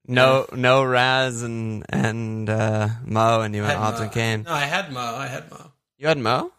No, 0.06 0.46
no 0.52 0.82
Raz 0.82 1.42
and 1.42 1.84
and 1.88 2.50
uh, 2.50 2.88
Mo, 3.04 3.42
and 3.42 3.54
you 3.54 3.62
went 3.62 3.78
Obbs 3.78 3.98
Mo. 3.98 4.04
and 4.04 4.12
Kane. 4.12 4.42
No, 4.42 4.52
I 4.52 4.64
had 4.64 4.90
Mo. 4.92 5.00
I 5.00 5.26
had 5.28 5.48
Mo. 5.50 5.70
You 5.98 6.08
had 6.08 6.18
Mo? 6.18 6.50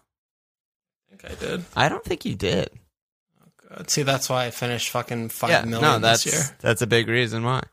I 1.12 1.16
think 1.18 1.26
I 1.26 1.36
did. 1.46 1.66
I 1.76 1.90
don't 1.90 2.04
think 2.04 2.24
you 2.24 2.36
did. 2.36 2.70
God. 3.68 3.90
See, 3.90 4.04
that's 4.04 4.30
why 4.30 4.46
I 4.46 4.52
finished 4.52 4.90
fucking 4.90 5.30
five 5.30 5.50
yeah, 5.50 5.62
million 5.64 5.82
no, 5.82 6.00
that's 6.00 6.24
this 6.24 6.34
year. 6.34 6.44
that's 6.62 6.82
a 6.82 6.88
big 6.88 7.10
reason 7.10 7.44
why. 7.44 7.64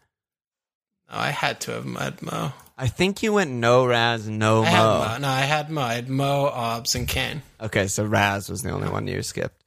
No, 1.11 1.17
I 1.19 1.31
had 1.31 1.61
to 1.63 1.73
have 1.73 1.85
had 1.97 2.23
Mo. 2.23 2.53
I 2.77 2.87
think 2.87 3.23
you 3.23 3.33
went 3.33 3.51
no 3.51 3.87
Raz, 3.87 4.29
no 4.29 4.63
I 4.63 4.71
Mo. 4.71 5.01
had 5.01 5.13
Mo. 5.15 5.19
No, 5.19 5.29
I 5.29 5.41
had 5.41 5.71
Mo. 5.71 5.81
I 5.83 5.95
had 5.95 6.09
Mo, 6.09 6.45
Obbs, 6.47 6.95
and 6.95 7.09
Kane. 7.09 7.43
Okay, 7.61 7.89
so 7.89 8.05
Raz 8.05 8.49
was 8.49 8.63
the 8.63 8.71
only 8.71 8.89
one 8.89 9.07
you 9.09 9.23
skipped. 9.23 9.65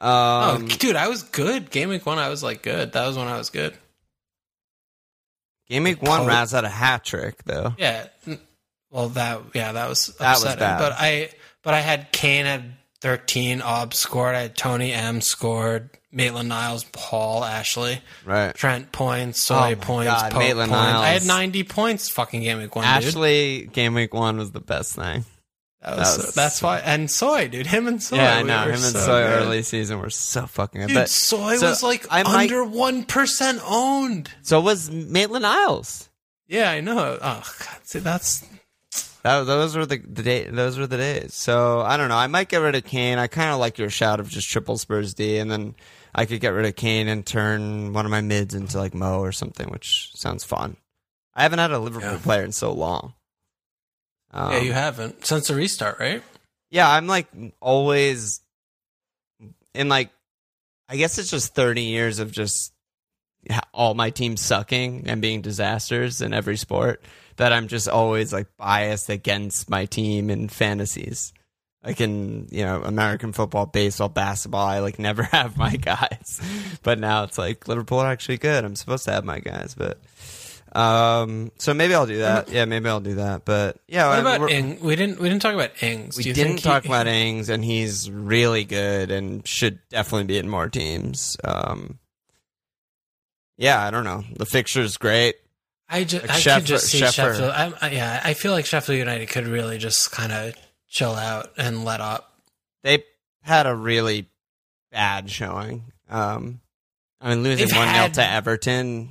Oh, 0.00 0.56
Um, 0.56 0.66
dude, 0.66 0.96
I 0.96 1.08
was 1.08 1.22
good. 1.22 1.70
Game 1.70 1.90
week 1.90 2.04
one, 2.06 2.18
I 2.18 2.28
was 2.28 2.42
like 2.42 2.62
good. 2.62 2.92
That 2.92 3.06
was 3.06 3.16
when 3.16 3.28
I 3.28 3.38
was 3.38 3.50
good. 3.50 3.76
game 5.68 5.84
week 5.84 6.02
one, 6.02 6.22
Oh. 6.22 6.26
Raz 6.26 6.50
had 6.52 6.64
a 6.64 6.68
hat 6.68 7.04
trick 7.04 7.42
though. 7.44 7.74
Yeah. 7.78 8.06
Well, 8.90 9.08
that 9.10 9.40
yeah, 9.54 9.72
that 9.72 9.88
was 9.88 10.06
That 10.18 10.34
was 10.34 10.42
upsetting. 10.44 10.60
bad. 10.60 10.78
But 10.78 10.92
I 10.98 11.30
but 11.62 11.74
I 11.74 11.80
had 11.80 12.12
Kane 12.12 12.46
at 12.46 12.62
thirteen. 13.00 13.60
Obbs 13.62 13.98
scored. 13.98 14.34
I 14.34 14.42
had 14.42 14.56
Tony 14.56 14.92
M 14.92 15.20
scored. 15.20 15.90
Maitland 16.14 16.48
Niles, 16.48 16.84
Paul, 16.92 17.44
Ashley, 17.44 18.00
Right. 18.24 18.54
Trent 18.54 18.92
points, 18.92 19.40
Soy 19.42 19.72
Oh 19.72 19.76
points, 19.76 20.12
God, 20.12 20.32
Pope 20.32 20.40
Maitland 20.42 20.70
points. 20.72 20.84
I 20.94 21.08
had 21.08 21.26
ninety 21.26 21.64
points. 21.64 22.08
Fucking 22.08 22.42
game 22.42 22.58
week 22.58 22.74
one, 22.76 22.84
dude. 22.84 23.04
Ashley, 23.08 23.68
game 23.72 23.94
week 23.94 24.14
one 24.14 24.38
was 24.38 24.52
the 24.52 24.60
best 24.60 24.94
thing. 24.94 25.24
That 25.82 25.98
was, 25.98 26.16
that 26.16 26.26
was- 26.26 26.34
that's 26.34 26.62
why. 26.62 26.78
And 26.78 27.10
Soy, 27.10 27.48
dude, 27.48 27.66
him 27.66 27.86
and 27.86 28.02
Soy. 28.02 28.16
yeah, 28.16 28.36
I 28.36 28.42
know. 28.42 28.62
Him 28.62 28.70
and 28.70 28.78
so 28.80 29.00
Soy 29.00 29.22
good. 29.22 29.42
early 29.42 29.62
season 29.62 29.98
were 30.00 30.08
so 30.08 30.46
fucking 30.46 30.80
good. 30.80 30.86
Dude, 30.88 30.94
but 30.96 31.08
Soy 31.10 31.56
so 31.56 31.68
was 31.68 31.82
like 31.82 32.06
I 32.10 32.22
under 32.22 32.64
one 32.64 33.04
percent 33.04 33.60
owned. 33.66 34.30
so 34.42 34.60
was 34.60 34.90
Maitland 34.90 35.42
Niles. 35.42 36.08
Yeah, 36.46 36.70
I 36.70 36.80
know. 36.80 37.18
Oh 37.20 37.42
god, 37.58 37.78
see 37.82 37.98
that's 37.98 38.46
That, 39.22 39.44
those 39.44 39.74
were 39.76 39.86
the, 39.86 39.96
the 39.98 40.22
day. 40.22 40.44
Those 40.44 40.78
were 40.78 40.86
the 40.86 40.96
days. 40.98 41.34
So 41.34 41.80
I 41.80 41.96
don't 41.96 42.08
know. 42.08 42.16
I 42.16 42.26
might 42.28 42.48
get 42.48 42.58
rid 42.58 42.74
of 42.74 42.84
Kane. 42.84 43.18
I 43.18 43.26
kind 43.26 43.50
of 43.50 43.58
like 43.58 43.78
your 43.78 43.90
shout 43.90 44.20
of 44.20 44.28
just 44.28 44.48
triple 44.48 44.76
Spurs 44.78 45.12
D, 45.14 45.38
and 45.38 45.50
then 45.50 45.74
I 46.14 46.26
could 46.26 46.40
get 46.40 46.50
rid 46.50 46.66
of 46.66 46.76
Kane 46.76 47.08
and 47.08 47.26
turn 47.26 47.92
one 47.92 48.04
of 48.04 48.10
my 48.10 48.20
mids 48.20 48.54
into 48.54 48.78
like 48.78 48.94
Mo 48.94 49.18
or 49.20 49.32
something, 49.32 49.68
which 49.70 50.10
sounds 50.14 50.44
fun. 50.44 50.76
I 51.34 51.42
haven't 51.42 51.58
had 51.58 51.72
a 51.72 51.78
Liverpool 51.78 52.12
Yeah. 52.12 52.18
player 52.22 52.44
in 52.44 52.52
so 52.52 52.72
long. 52.72 53.14
Um, 54.30 54.52
yeah. 54.52 54.58
You 54.60 54.72
haven't 54.72 55.26
since 55.26 55.48
the 55.48 55.54
restart, 55.54 55.98
right? 55.98 56.22
yeah, 56.70 56.88
I'm 56.90 57.06
like 57.06 57.26
always 57.60 58.40
in 59.74 59.88
like. 59.88 60.10
I 60.86 60.96
guess 60.96 61.16
it's 61.18 61.30
just 61.30 61.54
30 61.54 61.80
years 61.82 62.18
of 62.18 62.30
just 62.30 62.72
all 63.72 63.94
my 63.94 64.10
teams 64.10 64.42
sucking 64.42 65.04
and 65.08 65.22
being 65.22 65.40
disasters 65.40 66.20
in 66.20 66.34
every 66.34 66.58
sport 66.58 67.02
that 67.36 67.52
I'm 67.54 67.68
just 67.68 67.88
always 67.88 68.34
like 68.34 68.48
biased 68.58 69.08
against 69.08 69.70
my 69.70 69.86
team 69.86 70.28
in 70.28 70.48
fantasies. 70.48 71.32
Like 71.84 72.00
in, 72.00 72.48
you 72.50 72.64
know, 72.64 72.82
American 72.82 73.32
football, 73.32 73.66
baseball, 73.66 74.08
basketball, 74.08 74.66
I 74.66 74.78
like 74.78 74.98
never 74.98 75.22
have 75.32 75.56
my 75.58 75.76
guys. 75.76 76.40
But 76.82 76.98
now 76.98 77.24
it's 77.24 77.36
like 77.38 77.68
Liverpool 77.68 77.98
are 77.98 78.10
actually 78.10 78.38
good. 78.38 78.64
I'm 78.64 78.74
supposed 78.76 79.04
to 79.04 79.12
have 79.12 79.24
my 79.24 79.38
guys, 79.40 79.74
but 79.76 79.98
um 80.76 81.52
so 81.58 81.72
maybe 81.72 81.94
I'll 81.94 82.06
do 82.06 82.18
that. 82.18 82.48
Yeah, 82.50 82.64
maybe 82.64 82.88
I'll 82.88 83.00
do 83.00 83.14
that. 83.16 83.44
But 83.44 83.76
yeah, 83.86 84.08
What 84.08 84.18
about 84.38 84.50
Ing? 84.50 84.80
We 84.80 84.96
didn't. 84.96 85.20
We 85.20 85.28
didn't 85.28 85.42
talk 85.42 85.54
about 85.54 85.80
Ings. 85.82 86.16
we 86.16 86.24
didn't 86.32 86.56
he- 86.56 86.62
talk 86.62 86.84
about 86.86 87.06
Ings, 87.06 87.48
and 87.48 87.64
he's 87.64 88.10
really 88.10 88.64
good 88.64 89.10
and 89.10 89.46
should 89.46 89.78
definitely 89.90 90.24
be 90.24 90.38
in 90.38 90.48
more 90.48 90.68
teams. 90.68 91.36
Um, 91.44 91.98
yeah, 93.56 93.84
I 93.86 93.90
don't 93.90 94.04
know. 94.04 94.24
The 94.34 94.46
fixture's 94.46 94.96
great. 94.96 95.36
I 95.88 96.02
just, 96.04 96.22
Like 96.26 96.30
I 96.36 96.40
Sheffer- 96.40 96.56
could 96.56 96.64
just 96.66 96.86
see 96.86 97.00
Sheffer. 97.02 97.12
Sheffield. 97.12 97.50
I'm, 97.52 97.74
I, 97.80 97.90
yeah, 97.90 98.20
I 98.24 98.34
feel 98.34 98.52
like 98.52 98.66
Sheffield 98.66 98.98
United 98.98 99.28
could 99.28 99.46
really 99.46 99.78
just 99.78 100.10
kind 100.10 100.32
of 100.32 100.54
chill 100.94 101.14
out 101.14 101.50
and 101.58 101.84
let 101.84 102.00
up. 102.00 102.32
They 102.84 103.04
had 103.42 103.66
a 103.66 103.74
really 103.74 104.28
bad 104.92 105.28
showing. 105.28 105.84
Um, 106.08 106.60
I 107.20 107.30
mean, 107.30 107.42
losing 107.42 107.66
They've 107.68 107.76
one 107.76 107.88
0 107.88 107.96
had- 107.98 108.14
to 108.14 108.26
Everton. 108.30 109.10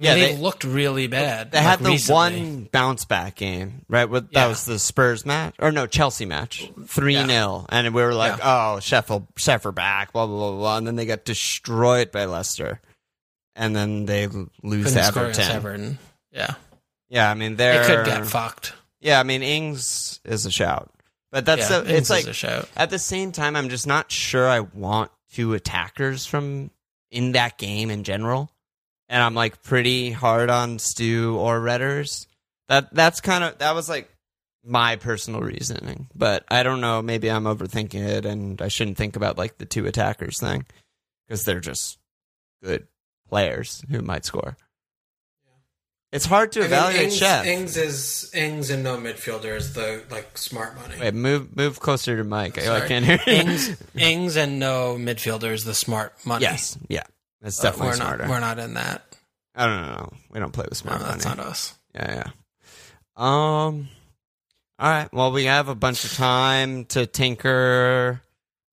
Yeah, 0.00 0.14
Yeah, 0.14 0.26
they, 0.28 0.34
they- 0.36 0.40
looked 0.40 0.62
really 0.64 1.06
bad. 1.08 1.50
They 1.50 1.58
like, 1.58 1.66
had 1.66 1.78
the 1.80 1.90
recently. 1.90 2.14
one 2.14 2.68
bounce 2.72 3.04
back 3.04 3.34
game, 3.34 3.84
right? 3.88 4.08
With, 4.08 4.30
That 4.32 4.46
was 4.46 4.64
the 4.64 4.78
Spurs 4.78 5.26
match, 5.26 5.54
or 5.58 5.70
no, 5.72 5.86
Chelsea 5.86 6.24
match, 6.24 6.70
three 6.86 7.14
0 7.16 7.66
and 7.68 7.92
we 7.94 8.00
were 8.02 8.14
like, 8.14 8.38
"Oh, 8.42 8.78
Sheffield, 8.80 9.26
Sheffield 9.36 9.74
back," 9.74 10.12
blah 10.12 10.24
blah 10.26 10.36
blah 10.50 10.56
blah, 10.56 10.76
and 10.78 10.86
then 10.86 10.94
they 10.96 11.04
got 11.04 11.24
destroyed 11.24 12.12
by 12.12 12.26
Leicester, 12.26 12.80
and 13.56 13.74
then 13.74 14.06
they 14.06 14.28
lose 14.62 14.92
to 14.94 15.02
Everton. 15.02 15.50
Everton. 15.50 15.98
Yeah, 16.30 16.54
Yeah, 17.08 17.28
I 17.28 17.34
mean 17.34 17.56
they 17.56 17.64
they're 17.72 18.04
could 18.04 18.06
get 18.06 18.24
fucked. 18.26 18.74
yeah, 19.00 19.18
I 19.18 19.24
mean 19.24 19.42
Ings 19.42 20.20
is 20.24 20.46
a 20.46 20.50
shout, 20.52 20.92
but 21.30 21.44
that's 21.44 21.70
yeah, 21.70 21.82
it's 21.84 22.10
like 22.10 22.26
a 22.26 22.66
at 22.76 22.90
the 22.90 22.98
same 22.98 23.32
time, 23.32 23.56
I'm 23.56 23.68
just 23.68 23.86
not 23.86 24.10
sure 24.10 24.48
I 24.48 24.60
want 24.60 25.10
two 25.32 25.54
attackers 25.54 26.26
from 26.26 26.70
in 27.10 27.32
that 27.32 27.58
game 27.58 27.90
in 27.90 28.04
general, 28.04 28.50
and 29.08 29.22
I'm 29.22 29.34
like 29.34 29.62
pretty 29.62 30.10
hard 30.10 30.50
on 30.50 30.78
Stu 30.78 31.36
or 31.38 31.60
Redders. 31.60 32.26
That 32.68 32.92
that's 32.94 33.20
kind 33.20 33.44
of 33.44 33.58
that 33.58 33.74
was 33.74 33.88
like 33.88 34.10
my 34.64 34.96
personal 34.96 35.40
reasoning, 35.40 36.08
but 36.14 36.44
I 36.48 36.62
don't 36.62 36.80
know. 36.80 37.02
Maybe 37.02 37.30
I'm 37.30 37.44
overthinking 37.44 38.06
it, 38.06 38.26
and 38.26 38.60
I 38.60 38.68
shouldn't 38.68 38.96
think 38.96 39.16
about 39.16 39.38
like 39.38 39.58
the 39.58 39.64
two 39.66 39.86
attackers 39.86 40.38
thing 40.40 40.66
because 41.26 41.44
they're 41.44 41.60
just 41.60 41.98
good 42.62 42.86
players 43.28 43.84
who 43.90 44.02
might 44.02 44.24
score. 44.24 44.56
It's 46.10 46.24
hard 46.24 46.52
to 46.52 46.62
evaluate 46.62 47.12
Chef. 47.12 47.44
Ings 47.44 47.76
is 47.76 48.30
Ings 48.34 48.70
and 48.70 48.82
no 48.82 48.96
midfielder 48.96 49.54
is 49.56 49.74
the 49.74 50.02
like 50.10 50.38
smart 50.38 50.74
money. 50.76 50.94
Wait, 50.98 51.12
move 51.14 51.54
move 51.54 51.80
closer 51.80 52.16
to 52.16 52.24
Mike. 52.24 52.56
I 52.56 52.62
Sorry. 52.62 52.88
can't 52.88 53.04
hear 53.04 53.20
you. 53.26 53.32
Ings, 53.32 53.76
Ings 53.94 54.36
and 54.36 54.58
no 54.58 54.96
midfielder 54.98 55.52
is 55.52 55.64
the 55.64 55.74
smart 55.74 56.14
money. 56.24 56.42
Yes, 56.42 56.78
yeah, 56.88 57.02
that's 57.42 57.60
definitely 57.60 57.88
we're 57.88 57.94
smarter. 57.96 58.22
not. 58.24 58.30
We're 58.30 58.40
not 58.40 58.58
in 58.58 58.74
that. 58.74 59.16
I 59.54 59.66
don't 59.66 59.82
know. 59.82 60.12
We 60.30 60.40
don't 60.40 60.52
play 60.52 60.64
with 60.68 60.78
smart 60.78 61.00
money. 61.00 61.12
No, 61.14 61.18
smart 61.20 61.36
that's 61.36 61.36
money. 61.36 61.46
not 61.46 61.50
us. 61.50 61.78
Yeah, 61.94 62.24
yeah. 62.24 62.30
Um. 63.16 63.88
All 64.78 64.88
right. 64.90 65.12
Well, 65.12 65.32
we 65.32 65.44
have 65.44 65.68
a 65.68 65.74
bunch 65.74 66.04
of 66.04 66.12
time 66.14 66.84
to 66.86 67.04
tinker 67.04 68.22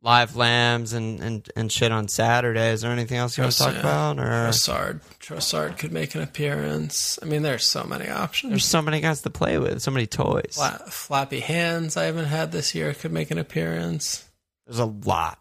live 0.06 0.36
lambs 0.36 0.94
and 0.94 1.20
and 1.20 1.50
and 1.56 1.72
shit 1.72 1.92
on 1.92 2.08
Saturday. 2.08 2.70
Is 2.70 2.82
there 2.82 2.92
anything 2.92 3.18
else 3.18 3.38
you 3.38 3.42
want 3.44 3.54
to 3.54 3.60
talk 3.64 3.74
Yeah. 3.74 3.80
about? 3.80 4.20
Or 4.20 4.24
Trossard. 4.24 5.02
Trossard 5.20 5.78
could 5.78 5.92
make 5.92 6.14
an 6.16 6.22
appearance. 6.22 7.18
I 7.22 7.26
mean, 7.26 7.42
there's 7.42 7.68
so 7.70 7.84
many 7.84 8.08
options. 8.10 8.52
there's 8.52 8.66
so 8.66 8.82
many 8.82 9.02
guys 9.02 9.24
to 9.24 9.30
play 9.32 9.58
with, 9.58 9.82
so 9.82 9.92
many 9.92 10.06
toys. 10.08 10.54
Fla- 10.56 10.84
Flappy 10.88 11.40
Hands 11.42 11.98
I 11.98 12.04
haven't 12.04 12.26
had 12.26 12.52
this 12.52 12.74
year 12.76 12.94
could 12.94 13.12
make 13.12 13.32
an 13.32 13.38
appearance. 13.40 14.24
There's 14.68 14.80
a 14.80 14.86
lot. 14.86 15.40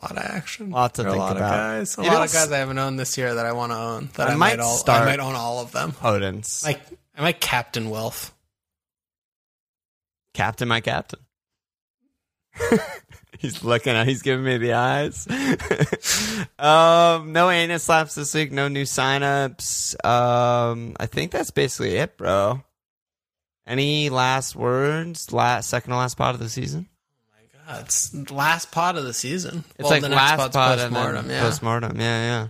A 0.00 0.06
lot 0.06 0.12
of 0.12 0.18
action. 0.24 0.70
Lot 0.70 0.94
to 0.94 1.02
There 1.02 1.10
think 1.12 1.20
a 1.20 1.24
lot 1.24 1.36
about. 1.36 1.52
of 1.52 1.58
guys. 1.58 1.96
A 1.96 2.00
Maybe 2.00 2.10
lot 2.10 2.16
I'll 2.18 2.24
of 2.24 2.32
guys 2.32 2.52
I 2.52 2.58
haven't 2.58 2.78
owned 2.78 2.98
this 2.98 3.18
year 3.18 3.34
that 3.34 3.46
I 3.46 3.52
want 3.52 3.72
to 3.72 3.76
own. 3.78 4.10
That 4.14 4.28
I 4.28 4.32
I, 4.32 4.36
might 4.36 4.58
might, 4.58 4.60
all, 4.60 4.76
start- 4.76 5.02
I 5.02 5.04
might 5.06 5.20
own 5.20 5.34
all 5.34 5.60
of 5.60 5.72
them. 5.72 5.92
Podence. 5.92 6.62
Like 6.64 6.80
I 7.16 7.22
might 7.22 7.40
captain 7.40 7.90
Wilf. 7.90 8.32
captain, 10.32 10.68
my 10.68 10.80
captain. 10.80 11.20
he's 13.44 13.62
looking 13.62 13.94
at. 13.94 14.08
He's 14.08 14.22
giving 14.22 14.44
me 14.44 14.56
the 14.58 14.72
eyes. 14.72 15.26
um, 16.58 17.32
no 17.32 17.50
anus 17.50 17.84
slaps 17.84 18.14
this 18.14 18.34
week. 18.34 18.50
No 18.52 18.68
new 18.68 18.84
signups. 18.84 19.94
Um, 20.04 20.96
I 20.98 21.06
think 21.06 21.30
that's 21.30 21.50
basically 21.50 21.96
it, 21.96 22.16
bro. 22.16 22.62
Any 23.66 24.10
last 24.10 24.56
words? 24.56 25.32
Last 25.32 25.68
second 25.70 25.90
to 25.90 25.96
last 25.96 26.16
part 26.16 26.34
of 26.34 26.40
the 26.40 26.48
season. 26.48 26.88
Oh 26.90 27.36
my 27.68 27.72
god, 27.74 27.84
it's 27.84 28.08
the 28.10 28.34
last 28.34 28.72
pot 28.72 28.96
of 28.96 29.04
the 29.04 29.14
season. 29.14 29.64
It's 29.78 29.84
Well, 29.84 29.90
like 29.90 30.02
the 30.02 30.08
last 30.10 30.36
pot's 30.38 30.56
part 30.56 30.78
postmortem. 30.78 31.30
Yeah, 31.30 31.42
postmortem. 31.42 32.00
Yeah, 32.00 32.20
yeah. 32.22 32.48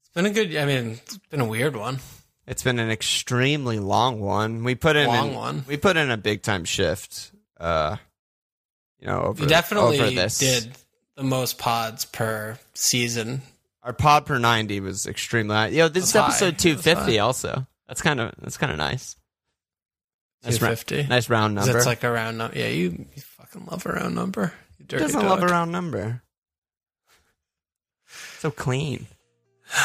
it's 0.00 0.08
been 0.14 0.26
a 0.26 0.30
good. 0.30 0.56
I 0.56 0.64
mean, 0.64 0.98
it's 1.04 1.18
been 1.30 1.40
a 1.40 1.44
weird 1.46 1.76
one. 1.76 1.98
It's 2.46 2.62
been 2.62 2.78
an 2.78 2.90
extremely 2.90 3.78
long 3.80 4.20
one. 4.20 4.62
We 4.62 4.76
put 4.76 4.94
in 4.96 5.08
Long 5.08 5.30
an- 5.30 5.34
one. 5.34 5.64
We 5.66 5.76
put 5.76 5.96
in 5.96 6.10
a 6.10 6.16
big 6.16 6.42
time 6.42 6.64
shift. 6.64 7.32
Uh, 7.58 7.96
you 9.00 9.06
know, 9.06 9.20
over 9.22 9.42
We 9.42 9.46
definitely 9.48 10.00
over 10.00 10.10
this. 10.10 10.38
did 10.38 10.72
the 11.16 11.22
most 11.24 11.58
pods 11.58 12.04
per 12.04 12.58
season. 12.74 13.42
Our 13.82 13.92
pod 13.92 14.26
per 14.26 14.38
ninety 14.38 14.80
was 14.80 15.06
extremely 15.06 15.54
high. 15.54 15.68
Yo, 15.68 15.88
this 15.88 16.04
is 16.04 16.16
episode 16.16 16.58
two 16.58 16.76
fifty. 16.76 17.18
Also, 17.18 17.66
that's 17.86 18.02
kind 18.02 18.20
of 18.20 18.34
that's 18.40 18.56
kind 18.56 18.72
of 18.72 18.78
nice. 18.78 19.16
Nice, 20.44 20.60
ra- 20.62 21.04
nice 21.08 21.28
round 21.28 21.54
number. 21.56 21.76
It's 21.76 21.86
like 21.86 22.04
a 22.04 22.10
round 22.10 22.38
number. 22.38 22.56
Yeah, 22.56 22.68
you, 22.68 23.06
you 23.14 23.22
fucking 23.22 23.66
love 23.66 23.84
a 23.86 23.92
round 23.92 24.14
number. 24.14 24.52
You 24.78 24.84
dirty 24.86 25.02
doesn't 25.02 25.20
dog. 25.20 25.28
love 25.40 25.42
a 25.42 25.46
round 25.52 25.72
number? 25.72 26.22
So 28.38 28.50
clean. 28.52 29.06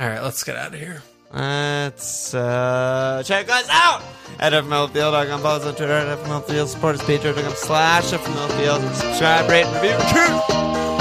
All 0.00 0.08
right, 0.08 0.22
let's 0.22 0.42
get 0.44 0.56
out 0.56 0.72
of 0.72 0.80
here. 0.80 1.02
Let's 1.32 2.34
uh, 2.34 3.22
check 3.24 3.48
us 3.50 3.68
out 3.70 4.02
at 4.38 4.52
FMLFPL.com. 4.52 5.40
Follow 5.40 5.56
us 5.56 5.64
on 5.66 5.74
Twitter 5.74 5.92
at 5.92 6.18
FMLFPL. 6.18 6.66
Support 6.66 6.94
us, 6.96 7.02
patreon.com 7.02 7.52
slash 7.54 8.04
FMLFPL. 8.04 8.94
Subscribe, 8.94 9.50
rate, 9.50 9.66
review. 9.74 9.96
Cheers! 10.12 10.95